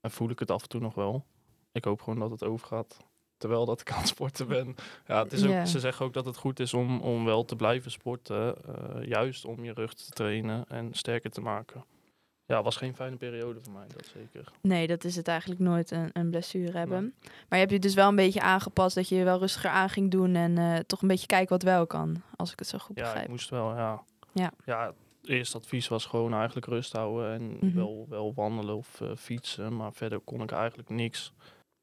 En 0.01 0.11
voel 0.11 0.29
ik 0.29 0.39
het 0.39 0.51
af 0.51 0.61
en 0.61 0.69
toe 0.69 0.81
nog 0.81 0.95
wel. 0.95 1.25
Ik 1.71 1.85
hoop 1.85 2.01
gewoon 2.01 2.19
dat 2.19 2.31
het 2.31 2.43
overgaat. 2.43 2.97
Terwijl 3.37 3.65
dat 3.65 3.81
ik 3.81 3.91
aan 3.91 3.97
het 3.99 4.07
sporten 4.07 4.47
ben. 4.47 4.75
Ja, 5.07 5.23
het 5.23 5.33
is 5.33 5.43
ook, 5.43 5.49
Ja. 5.49 5.65
Ze 5.65 5.79
zeggen 5.79 6.05
ook 6.05 6.13
dat 6.13 6.25
het 6.25 6.37
goed 6.37 6.59
is 6.59 6.73
om, 6.73 6.99
om 6.99 7.25
wel 7.25 7.45
te 7.45 7.55
blijven 7.55 7.91
sporten. 7.91 8.55
eh, 8.65 9.07
juist 9.07 9.45
om 9.45 9.63
je 9.63 9.73
rug 9.73 9.93
te 9.93 10.09
trainen 10.09 10.65
en 10.67 10.93
sterker 10.93 11.31
te 11.31 11.41
maken. 11.41 11.83
Ja, 12.45 12.63
was 12.63 12.75
geen 12.75 12.95
fijne 12.95 13.15
periode 13.15 13.59
voor 13.63 13.73
mij, 13.73 13.87
dat 13.95 14.05
zeker. 14.13 14.51
Nee, 14.61 14.87
dat 14.87 15.03
is 15.03 15.15
het 15.15 15.27
eigenlijk 15.27 15.59
nooit, 15.59 15.91
een, 15.91 16.09
een 16.13 16.29
blessure 16.29 16.77
hebben. 16.77 17.13
Maar 17.19 17.31
je 17.49 17.65
hebt 17.65 17.71
je 17.71 17.79
dus 17.79 17.93
wel 17.93 18.07
een 18.09 18.15
beetje 18.15 18.41
aangepast 18.41 18.95
dat 18.95 19.09
je 19.09 19.15
je 19.15 19.23
wel 19.23 19.39
rustiger 19.39 19.69
aan 19.69 19.89
ging 19.89 20.11
doen 20.11 20.35
en 20.35 20.57
eh, 20.57 20.77
toch 20.79 21.01
een 21.01 21.07
beetje 21.07 21.27
kijken 21.27 21.49
wat 21.49 21.63
wel 21.63 21.87
kan, 21.87 22.21
als 22.35 22.51
ik 22.51 22.59
het 22.59 22.67
zo 22.67 22.77
goed 22.77 22.95
Ja, 22.95 23.01
ik 23.01 23.07
begrijp. 23.09 23.29
moest 23.29 23.49
wel, 23.49 23.75
ja. 23.75 24.03
Ja. 24.33 24.51
Ja, 24.65 24.85
het 25.21 25.29
eerste 25.29 25.57
advies 25.57 25.87
was 25.87 26.05
gewoon 26.05 26.33
eigenlijk 26.33 26.65
rust 26.65 26.93
houden 26.93 27.31
en 27.33 27.57
Mhm. 27.67 27.75
wel, 27.75 28.05
wel 28.09 28.33
wandelen 28.33 28.75
of 28.75 29.01
eh, 29.01 29.09
fietsen. 29.15 29.75
Maar 29.75 29.93
verder 29.93 30.19
kon 30.19 30.41
ik 30.41 30.51
eigenlijk 30.51 30.89
niks. 30.89 31.33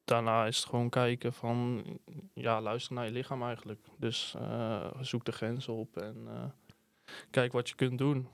Daarna 0.08 0.46
is 0.46 0.56
het 0.56 0.66
gewoon 0.66 0.88
kijken 0.88 1.32
van, 1.32 1.84
ja, 2.34 2.60
luister 2.60 2.94
naar 2.94 3.04
je 3.04 3.10
lichaam 3.12 3.42
eigenlijk. 3.42 3.80
Dus 3.96 4.34
eh, 4.38 4.86
zoek 5.00 5.24
de 5.24 5.32
grenzen 5.32 5.72
op 5.74 5.96
en 5.96 6.16
eh, 6.26 6.44
kijk 7.30 7.52
wat 7.52 7.68
je 7.68 7.74
kunt 7.74 7.98
doen. 7.98 8.28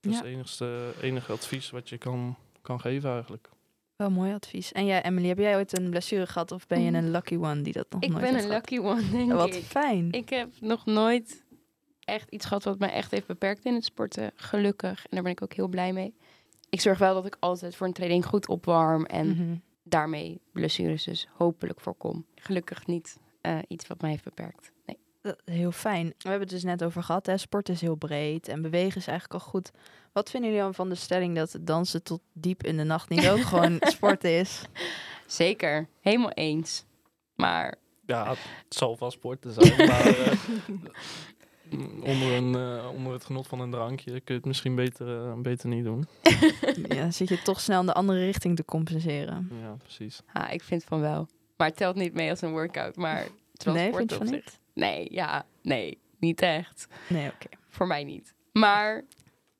Dat 0.00 0.12
is 0.12 0.18
het 0.18 0.26
enigste, 0.26 0.92
enige 1.02 1.32
advies 1.32 1.70
wat 1.70 1.88
je 1.88 1.98
kan, 1.98 2.36
kan 2.62 2.80
geven 2.80 3.10
eigenlijk. 3.10 3.48
Wel 3.96 4.10
mooi 4.10 4.32
advies. 4.32 4.72
En 4.72 4.86
jij, 4.86 5.02
Emily, 5.02 5.28
heb 5.28 5.38
jij 5.38 5.56
ooit 5.56 5.78
een 5.78 5.90
blessure 5.90 6.26
gehad 6.26 6.52
of 6.52 6.66
ben 6.66 6.80
je 6.82 6.92
een 6.92 7.10
lucky 7.10 7.36
one 7.36 7.62
die 7.62 7.72
dat 7.72 7.86
nog 7.90 8.02
Ik 8.02 8.08
nooit 8.08 8.20
ben 8.22 8.30
heeft 8.32 8.44
een 8.44 8.50
gehad? 8.50 8.70
lucky 8.70 8.86
one, 8.86 9.10
denk 9.10 9.32
Wat 9.32 9.54
ik. 9.54 9.62
fijn. 9.64 10.12
Ik 10.12 10.28
heb 10.28 10.48
nog 10.60 10.86
nooit 10.86 11.44
echt 12.00 12.30
iets 12.30 12.46
gehad 12.46 12.64
wat 12.64 12.78
mij 12.78 12.90
echt 12.92 13.10
heeft 13.10 13.26
beperkt 13.26 13.64
in 13.64 13.74
het 13.74 13.84
sporten. 13.84 14.30
Gelukkig. 14.34 14.98
En 15.02 15.08
daar 15.10 15.22
ben 15.22 15.32
ik 15.32 15.42
ook 15.42 15.52
heel 15.52 15.68
blij 15.68 15.92
mee. 15.92 16.14
Ik 16.70 16.80
zorg 16.80 16.98
wel 16.98 17.14
dat 17.14 17.26
ik 17.26 17.36
altijd 17.40 17.76
voor 17.76 17.86
een 17.86 17.92
training 17.92 18.26
goed 18.26 18.48
opwarm. 18.48 19.04
En 19.04 19.28
Mhm. 19.28 19.56
Daarmee 19.88 20.40
blessures 20.52 21.04
dus 21.04 21.28
hopelijk 21.36 21.80
voorkom. 21.80 22.26
Gelukkig 22.34 22.86
niet 22.86 23.18
eh, 23.40 23.58
iets 23.68 23.86
wat 23.86 24.00
mij 24.00 24.10
heeft 24.10 24.24
beperkt. 24.24 24.72
Nee. 24.86 24.98
Heel 25.44 25.72
fijn. 25.72 26.06
We 26.06 26.28
hebben 26.28 26.40
het 26.40 26.50
dus 26.50 26.62
net 26.64 26.84
over 26.84 27.02
gehad. 27.02 27.26
Hè? 27.26 27.36
Sport 27.36 27.68
is 27.68 27.80
heel 27.80 27.94
breed 27.94 28.48
en 28.48 28.62
bewegen 28.62 28.96
is 29.00 29.06
eigenlijk 29.06 29.42
al 29.42 29.48
goed. 29.50 29.70
Wat 30.12 30.30
vinden 30.30 30.50
jullie 30.50 30.64
dan 30.64 30.74
van 30.74 30.88
de 30.88 30.94
stelling 30.94 31.36
dat 31.36 31.58
dansen 31.60 32.02
tot 32.02 32.20
diep 32.32 32.62
in 32.62 32.76
de 32.76 32.84
nacht 32.84 33.08
niet 33.08 33.28
ook 33.28 33.40
gewoon 33.52 33.76
sport 33.80 34.24
is? 34.24 34.62
Zeker. 35.26 35.88
Helemaal 36.00 36.30
eens. 36.30 36.84
Maar 37.34 37.74
Ja, 38.06 38.28
het 38.28 38.38
zal 38.68 38.96
wel 38.98 39.10
sporten 39.10 39.52
zijn, 39.52 39.86
maar 39.86 40.06
eh, 40.06 40.32
onder, 42.02 42.32
een, 42.32 42.54
eh, 42.54 42.90
onder 42.94 43.12
het 43.12 43.24
genot 43.24 43.46
van 43.46 43.60
een 43.60 43.70
drankje 43.70 44.10
kun 44.10 44.22
je 44.24 44.32
het 44.32 44.44
misschien 44.44 44.74
beter, 44.74 45.26
eh, 45.26 45.34
beter 45.34 45.68
niet 45.68 45.84
doen. 45.84 46.06
ja, 46.88 46.94
dan 46.94 47.12
zit 47.12 47.28
je 47.28 47.42
toch 47.42 47.60
snel 47.60 47.80
in 47.80 47.86
de 47.86 47.92
andere 47.94 48.24
richting 48.24 48.56
te 48.56 48.64
compenseren. 48.64 49.50
Ja, 49.62 49.76
precies. 49.76 50.20
ha, 50.26 50.48
ik 50.50 50.62
vind 50.62 50.84
van 50.84 51.00
wel. 51.00 51.28
Maar 51.56 51.66
het 51.66 51.76
telt 51.76 51.96
niet 51.96 52.14
mee 52.14 52.30
als 52.30 52.40
een 52.40 52.50
workout. 52.50 52.96
Maar 52.96 53.26
het 53.52 53.64
Nee, 53.64 53.94
vind 53.94 54.10
je 54.10 54.16
op 54.16 54.22
van 54.22 54.26
zich. 54.34 54.44
niet? 54.44 54.58
Nee, 54.74 55.06
ja. 55.10 55.46
Nee, 55.62 55.98
niet 56.18 56.42
echt. 56.42 56.86
Nee, 57.08 57.26
oké. 57.26 57.48
Voor 57.68 57.86
mij 57.86 58.04
niet. 58.04 58.34
Maar 58.52 58.94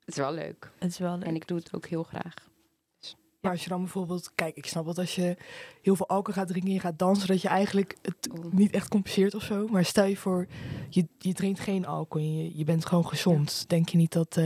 het 0.01 0.09
is 0.09 0.17
wel 0.17 0.33
leuk. 0.33 0.71
Het 0.79 0.91
is 0.91 0.99
wel 0.99 1.17
leuk. 1.19 1.27
En 1.27 1.35
ik 1.35 1.47
doe 1.47 1.59
het 1.59 1.75
ook 1.75 1.87
heel 1.87 2.03
graag. 2.03 2.35
Maar 3.49 3.57
als 3.57 3.67
je 3.67 3.73
dan 3.73 3.83
bijvoorbeeld, 3.83 4.31
kijk, 4.35 4.57
ik 4.57 4.67
snap 4.67 4.87
dat 4.87 4.99
als 4.99 5.15
je 5.15 5.37
heel 5.83 5.97
veel 5.97 6.09
alcohol 6.09 6.41
gaat 6.41 6.49
drinken 6.49 6.69
en 6.69 6.77
je 6.77 6.83
gaat 6.83 6.99
dansen, 6.99 7.29
dat 7.29 7.43
je 7.43 7.49
eigenlijk 7.49 7.97
het 8.03 8.29
niet 8.51 8.73
echt 8.73 8.89
compenseert 8.89 9.35
of 9.35 9.43
zo. 9.43 9.67
Maar 9.71 9.85
stel 9.85 10.05
je 10.05 10.17
voor, 10.17 10.47
je, 10.89 11.07
je 11.19 11.33
drinkt 11.33 11.61
geen 11.61 11.87
alcohol 11.87 12.27
en 12.27 12.37
je, 12.37 12.59
je 12.59 12.65
bent 12.65 12.87
gewoon 12.87 13.07
gezond. 13.07 13.65
Denk 13.69 13.89
je 13.89 13.97
niet 13.97 14.13
dat 14.13 14.37
eh 14.37 14.45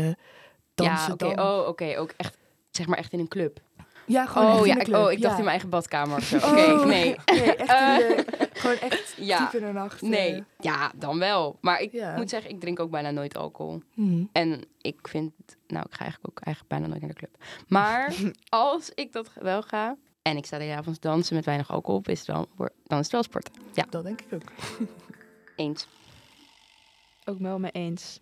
dansen 0.74 1.06
ja, 1.06 1.12
oké. 1.12 1.34
dan... 1.34 1.46
Oh, 1.46 1.68
oké. 1.68 1.98
Ook 1.98 2.14
echt, 2.16 2.36
zeg 2.70 2.86
maar 2.86 2.98
echt 2.98 3.12
in 3.12 3.18
een 3.18 3.28
club. 3.28 3.60
Ja, 4.06 4.26
gewoon 4.26 4.58
Oh 4.58 4.66
ja, 4.66 4.78
ik, 4.80 4.88
oh, 4.88 5.12
ik 5.12 5.20
dacht 5.20 5.20
ja. 5.20 5.28
in 5.28 5.36
mijn 5.36 5.46
eigen 5.46 5.68
badkamer 5.68 6.16
of 6.16 6.24
zo. 6.24 6.36
Oké, 6.36 6.46
Oh, 6.46 6.84
nee. 6.84 7.16
nee, 7.26 7.56
echt 7.56 8.00
in 8.00 8.06
de, 8.06 8.24
gewoon 8.62 8.78
echt 8.90 9.14
Ja. 9.30 9.38
diep 9.50 9.60
in 9.60 9.66
de 9.66 9.72
nacht. 9.72 10.00
Nee, 10.02 10.44
ja, 10.58 10.92
dan 10.94 11.18
wel. 11.18 11.58
Maar 11.60 11.80
ik 11.80 11.92
Ja. 11.92 12.16
moet 12.16 12.30
zeggen, 12.30 12.50
ik 12.50 12.60
drink 12.60 12.80
ook 12.80 12.90
bijna 12.90 13.10
nooit 13.10 13.36
alcohol. 13.36 13.82
Mhm. 13.94 14.24
En 14.32 14.64
ik 14.80 15.08
vind, 15.08 15.32
nou, 15.66 15.84
ik 15.88 15.94
ga 15.94 16.00
eigenlijk 16.00 16.28
ook 16.38 16.44
eigenlijk 16.44 16.68
bijna 16.74 16.86
nooit 16.86 17.00
naar 17.00 17.10
de 17.10 17.16
club. 17.16 17.36
Maar 17.68 18.14
als 18.48 18.90
ik 18.94 19.12
dat 19.12 19.30
wel 19.40 19.62
ga 19.62 19.96
en 20.22 20.36
ik 20.36 20.46
sta 20.46 20.58
de 20.58 20.64
hele 20.64 20.76
avond 20.76 21.00
te 21.00 21.08
dansen 21.08 21.34
met 21.36 21.44
weinig 21.44 21.70
alcohol 21.70 21.98
op, 21.98 22.08
is 22.08 22.18
het 22.18 22.26
wel, 22.28 22.48
dan 22.84 22.98
is 22.98 23.04
het 23.04 23.12
wel 23.12 23.22
sporten. 23.22 23.52
Ja, 23.72 23.86
Dat 23.90 24.04
denk 24.04 24.20
ik 24.20 24.32
ook. 24.32 24.42
eens. 25.56 25.86
Ook 27.24 27.38
wel 27.38 27.58
mee 27.58 27.70
eens. 27.70 28.20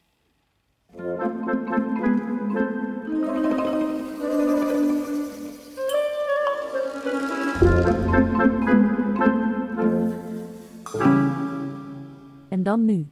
En 12.61 12.67
dan 12.67 12.85
nu. 12.85 13.11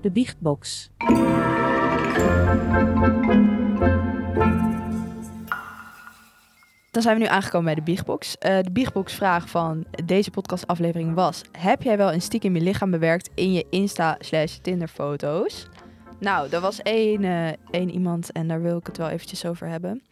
De 0.00 0.10
Biechtbox. 0.12 0.90
Dan 6.90 7.02
zijn 7.02 7.16
we 7.16 7.22
nu 7.22 7.26
aangekomen 7.26 7.64
bij 7.64 7.74
de 7.74 7.82
Biechtbox. 7.82 8.38
Eh, 8.38 8.58
de 8.62 8.70
Biechtbox-vraag 8.70 9.48
van 9.48 9.84
deze 10.04 10.30
podcastaflevering 10.30 11.14
was... 11.14 11.42
Heb 11.58 11.82
jij 11.82 11.96
wel 11.96 12.12
een 12.12 12.22
stiekem 12.22 12.56
je 12.56 12.62
lichaam 12.62 12.90
bewerkt 12.90 13.30
in 13.34 13.52
je 13.52 13.66
Insta 13.70 14.16
slash 14.18 14.56
Tinder 14.56 14.88
foto's? 14.88 15.68
Nou, 16.18 16.48
er 16.50 16.60
was 16.60 16.82
één, 16.82 17.24
eh, 17.24 17.48
één 17.70 17.90
iemand 17.90 18.32
en 18.32 18.48
daar 18.48 18.62
wil 18.62 18.78
ik 18.78 18.86
het 18.86 18.96
wel 18.96 19.08
eventjes 19.08 19.46
over 19.46 19.68
hebben. 19.68 20.02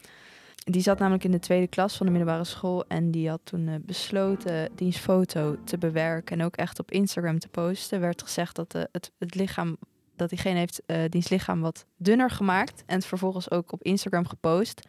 Die 0.65 0.83
zat 0.83 0.99
namelijk 0.99 1.25
in 1.25 1.31
de 1.31 1.39
tweede 1.39 1.67
klas 1.67 1.97
van 1.97 2.07
de 2.07 2.13
middelbare 2.13 2.45
school... 2.45 2.85
en 2.89 3.11
die 3.11 3.29
had 3.29 3.41
toen 3.45 3.69
eh, 3.69 3.75
besloten 3.83 4.69
diens 4.75 4.97
foto 4.97 5.57
te 5.65 5.79
bewerken... 5.79 6.39
en 6.39 6.45
ook 6.45 6.57
echt 6.57 6.79
op 6.79 6.91
Instagram 6.91 7.39
te 7.39 7.49
posten. 7.49 8.01
werd 8.01 8.23
gezegd 8.23 8.57
dat 8.57 8.75
eh, 8.75 8.83
het, 8.93 9.13
het 9.19 9.35
lichaam... 9.35 9.77
dat 10.17 10.29
diegene 10.29 10.59
heeft 10.59 10.83
eh 10.87 10.99
diens 11.09 11.29
lichaam 11.29 11.61
wat 11.61 11.87
dunner 11.97 12.31
gemaakt... 12.31 12.83
en 12.87 12.95
het 12.95 13.07
vervolgens 13.07 13.51
ook 13.51 13.73
op 13.73 13.83
Instagram 13.83 14.27
gepost 14.27 14.83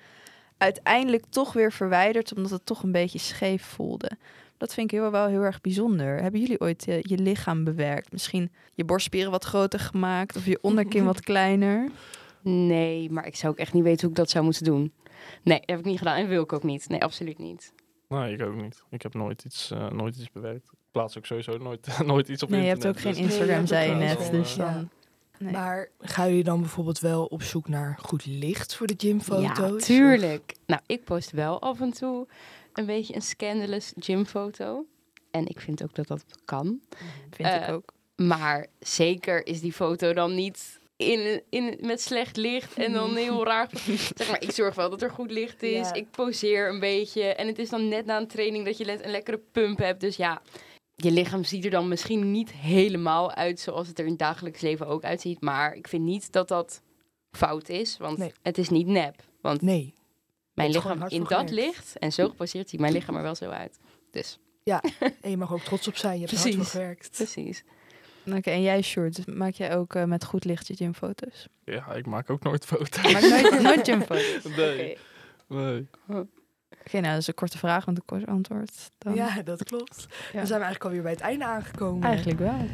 uiteindelijk 0.62 1.24
toch 1.30 1.54
weer 1.54 1.72
verwijderd, 1.72 2.36
omdat 2.36 2.52
het 2.52 2.66
toch 2.66 2.84
een 2.84 2.92
beetje 2.92 3.20
scheef 3.20 3.64
voelde. 3.64 4.12
Dat 4.58 4.74
vind 4.74 4.92
ik 4.92 5.00
heel, 5.00 5.12
wel 5.12 5.28
heel 5.28 5.42
erg 5.42 5.62
bijzonder. 5.62 6.22
Hebben 6.22 6.40
jullie 6.40 6.60
ooit 6.60 6.84
je 6.86 7.18
lichaam 7.18 7.64
bewerkt? 7.64 8.12
Misschien 8.12 8.52
je 8.74 8.86
borstspieren 8.86 9.32
wat 9.32 9.46
groter 9.46 9.80
gemaakt 9.80 10.36
of 10.36 10.46
je 10.46 10.60
onderkin 10.62 11.06
wat 11.12 11.22
kleiner? 11.22 11.90
Nee, 12.42 13.12
maar 13.12 13.26
ik 13.26 13.36
zou 13.36 13.54
ook 13.54 13.60
echt 13.60 13.74
niet 13.74 13.84
weten 13.84 14.02
hoe 14.02 14.10
ik 14.10 14.16
dat 14.16 14.30
zou 14.30 14.44
moeten 14.44 14.64
doen. 14.64 14.92
Nee, 15.44 15.60
dat 15.60 15.70
heb 15.70 15.80
ik 15.80 15.86
niet 15.86 15.98
gedaan 15.98 16.16
en 16.18 16.28
wil 16.28 16.44
ik 16.44 16.54
ook 16.54 16.64
niet. 16.64 16.90
Nee, 16.90 17.04
absoluut 17.04 17.38
niet. 17.38 17.74
Nee, 18.08 18.34
ik 18.34 18.42
ook 18.42 18.56
niet. 18.56 18.84
Ik 18.90 19.02
heb 19.02 19.14
nooit 19.14 19.44
iets, 19.46 19.72
eh, 19.72 19.90
nooit 19.90 20.16
iets 20.18 20.32
bewerkt. 20.32 20.66
Ik 20.72 20.78
plaats 20.92 21.18
ook 21.18 21.26
sowieso 21.26 21.58
nooit, 21.58 21.88
nooit 22.06 22.28
iets 22.30 22.44
op 22.44 22.50
Nee, 22.50 22.62
je 22.62 22.68
hebt 22.68 22.84
internet. 22.86 23.08
ook 23.08 23.16
geen 23.16 23.24
dus- 23.24 23.32
Nee, 23.32 23.40
Instagram, 23.40 23.68
zei 23.68 23.90
je 23.90 23.96
net. 23.96 24.32
Dus 24.32 24.56
ja. 24.56 24.74
dan... 24.74 24.90
Nee. 25.40 25.52
Maar 25.52 25.90
gaan 26.00 26.28
jullie 26.28 26.44
dan 26.44 26.60
bijvoorbeeld 26.60 27.00
wel 27.00 27.26
op 27.26 27.44
zoek 27.44 27.68
naar 27.68 27.98
goed 28.02 28.26
licht 28.26 28.76
voor 28.76 28.88
de 28.88 28.94
gymfoto's? 28.98 29.58
Ja, 29.58 29.86
tuurlijk. 29.86 30.56
Nou, 30.66 30.82
ik 30.86 31.04
post 31.04 31.32
wel 31.32 31.62
af 31.62 31.82
en 31.82 31.92
toe 31.92 32.28
een 32.74 32.86
beetje 32.86 33.16
een 33.16 33.22
scandalous 33.22 33.94
gymfoto. 33.98 34.86
En 35.32 35.48
ik 35.48 35.60
vind 35.60 35.84
ook 35.84 35.96
dat 35.96 36.08
dat 36.08 36.26
kan. 36.46 36.80
vind 37.30 37.50
ik 37.50 37.62
eh, 37.62 37.74
ook. 37.74 37.94
Maar 38.16 38.68
zeker 38.80 39.48
is 39.48 39.62
die 39.62 39.74
foto 39.74 40.14
dan 40.14 40.36
niet 40.36 40.80
in, 41.02 41.42
in, 41.50 41.78
met 41.82 42.02
slecht 42.02 42.38
licht 42.38 42.74
en 42.78 42.94
dan 42.94 43.16
heel 43.16 43.46
raar. 43.52 43.70
Zeg 44.16 44.30
maar, 44.30 44.42
ik 44.42 44.52
zorg 44.52 44.76
wel 44.76 44.90
dat 44.90 45.02
er 45.02 45.10
goed 45.12 45.32
licht 45.32 45.64
is. 45.64 45.88
Ja. 45.88 45.94
Ik 45.94 46.12
poseer 46.12 46.70
een 46.70 46.80
beetje. 46.80 47.24
En 47.24 47.48
het 47.48 47.60
is 47.60 47.70
dan 47.70 47.88
net 47.88 48.06
na 48.06 48.18
een 48.18 48.28
training 48.28 48.66
dat 48.66 48.78
je 48.78 48.86
net 48.86 49.04
een 49.04 49.12
lekkere 49.12 49.42
pump 49.52 49.78
hebt. 49.78 50.02
Dus 50.02 50.16
ja, 50.16 50.42
je 50.96 51.12
lichaam 51.12 51.44
ziet 51.44 51.66
er 51.66 51.72
dan 51.72 51.88
misschien 51.88 52.32
niet 52.32 52.52
helemaal 52.52 53.32
uit 53.32 53.60
zoals 53.60 53.88
het 53.88 53.98
er 54.00 54.04
in 54.06 54.10
het 54.12 54.20
dagelijks 54.20 54.62
leven 54.62 54.88
ook 54.88 55.04
uitziet. 55.04 55.42
Maar 55.42 55.76
ik 55.76 55.88
vind 55.88 56.04
niet 56.04 56.32
dat 56.32 56.48
dat 56.48 56.82
fout 57.32 57.70
is, 57.70 57.98
want 57.98 58.18
Nee. 58.18 58.32
het 58.42 58.58
is 58.58 58.70
niet 58.70 58.88
nep. 58.88 59.16
Want 59.42 59.62
Nee. 59.62 59.94
mijn 60.54 60.72
lichaam 60.72 61.04
in 61.08 61.24
dat 61.24 61.50
licht 61.50 61.98
en 62.00 62.12
zo 62.12 62.28
geposeerd 62.30 62.70
ziet 62.70 62.80
mijn 62.80 62.94
lichaam 62.94 63.16
er 63.16 63.22
wel 63.22 63.36
zo 63.36 63.50
uit. 63.50 63.78
Dus 64.12 64.40
En 65.22 65.30
je 65.30 65.38
mag 65.38 65.54
ook 65.54 65.62
trots 65.62 65.88
op 65.88 65.96
zijn. 65.98 66.20
Je 66.20 66.26
hebt 66.26 66.32
er 66.32 66.38
hard 66.38 66.48
voor 66.50 66.58
Precies. 66.58 66.72
gewerkt. 66.80 67.12
precies. 67.12 67.64
Oké, 68.26 68.50
en 68.50 68.62
jij, 68.62 68.82
Sjoerd, 68.82 69.28
maak 69.28 69.54
jij 69.54 69.76
ook 69.76 69.96
eh, 69.96 70.04
met 70.04 70.26
goed 70.26 70.46
licht 70.46 70.68
je 70.68 70.76
gymfoto's? 70.76 71.48
Ja, 71.64 71.94
ik 71.94 72.06
maak 72.06 72.30
ook 72.30 72.44
nooit 72.44 72.66
foto's. 72.66 73.14
Maak 73.14 73.22
nooit, 73.22 73.62
nooit 73.68 73.88
gymfoto's? 73.88 74.44
Nee. 74.56 74.98
Nee. 75.48 75.88
Oké, 76.86 77.00
nou, 77.00 77.12
dat 77.14 77.18
is 77.18 77.28
een 77.28 77.34
korte 77.34 77.58
vraag, 77.58 77.86
want 77.86 77.98
een 77.98 78.06
kort 78.06 78.26
antwoord. 78.26 78.92
Dan. 78.98 79.16
Ja, 79.16 79.42
dat 79.42 79.64
klopt. 79.64 80.08
Ja. 80.10 80.38
Dan 80.38 80.48
zijn 80.48 80.60
we 80.60 80.66
eigenlijk 80.66 80.84
alweer 80.84 81.02
bij 81.02 81.12
het 81.12 81.22
einde 81.22 81.46
aangekomen. 81.46 82.08
Eigenlijk 82.10 82.40
wel. 82.40 82.68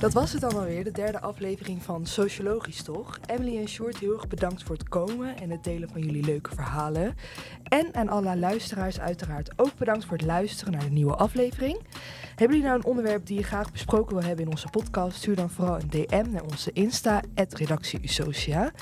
Dat 0.00 0.12
was 0.12 0.32
het 0.32 0.40
dan 0.40 0.54
alweer, 0.54 0.84
de 0.84 0.90
derde 0.90 1.20
aflevering 1.20 1.82
van 1.82 2.06
Sociologisch 2.06 2.82
Toch. 2.82 3.18
Emily 3.26 3.58
en 3.58 3.68
Short, 3.68 3.98
heel 3.98 4.12
erg 4.12 4.28
bedankt 4.28 4.62
voor 4.62 4.76
het 4.76 4.88
komen 4.88 5.36
en 5.36 5.50
het 5.50 5.64
delen 5.64 5.88
van 5.88 6.00
jullie 6.00 6.24
leuke 6.24 6.54
verhalen. 6.54 7.14
En 7.62 7.94
aan 7.94 8.08
alle 8.08 8.36
luisteraars 8.36 9.00
uiteraard 9.00 9.50
ook 9.56 9.76
bedankt 9.78 10.04
voor 10.04 10.16
het 10.16 10.26
luisteren 10.26 10.72
naar 10.72 10.84
de 10.84 10.90
nieuwe 10.90 11.14
aflevering. 11.14 11.80
Hebben 12.28 12.56
jullie 12.56 12.62
nou 12.62 12.76
een 12.78 12.84
onderwerp 12.84 13.26
die 13.26 13.36
je 13.36 13.44
graag 13.44 13.72
besproken 13.72 14.16
wil 14.16 14.26
hebben 14.26 14.44
in 14.44 14.50
onze 14.50 14.68
podcast? 14.70 15.16
Stuur 15.16 15.36
dan 15.36 15.50
vooral 15.50 15.80
een 15.80 15.90
DM 15.90 16.30
naar 16.30 16.44
onze 16.50 16.72
Insta, 16.72 17.22
redactieusocia. 17.34 18.72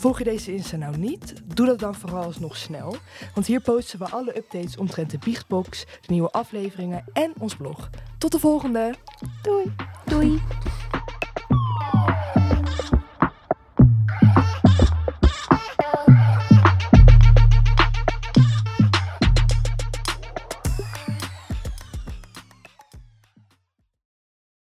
Volg 0.00 0.18
je 0.18 0.24
deze 0.24 0.52
Insta 0.52 0.76
nou 0.76 0.96
niet? 0.96 1.34
Doe 1.54 1.66
dat 1.66 1.78
dan 1.78 1.94
vooral 1.94 2.22
alsnog 2.22 2.56
snel. 2.56 2.96
Want 3.34 3.46
hier 3.46 3.60
posten 3.60 3.98
we 3.98 4.08
alle 4.08 4.36
updates 4.36 4.76
omtrent 4.76 5.10
de 5.10 5.18
Biechtbox, 5.18 5.84
de 5.84 6.12
nieuwe 6.12 6.30
afleveringen 6.30 7.04
en 7.12 7.32
ons 7.38 7.56
blog. 7.56 7.90
Tot 8.18 8.32
de 8.32 8.38
volgende! 8.38 8.94
Doei! 9.42 9.74
Doei! 10.04 10.40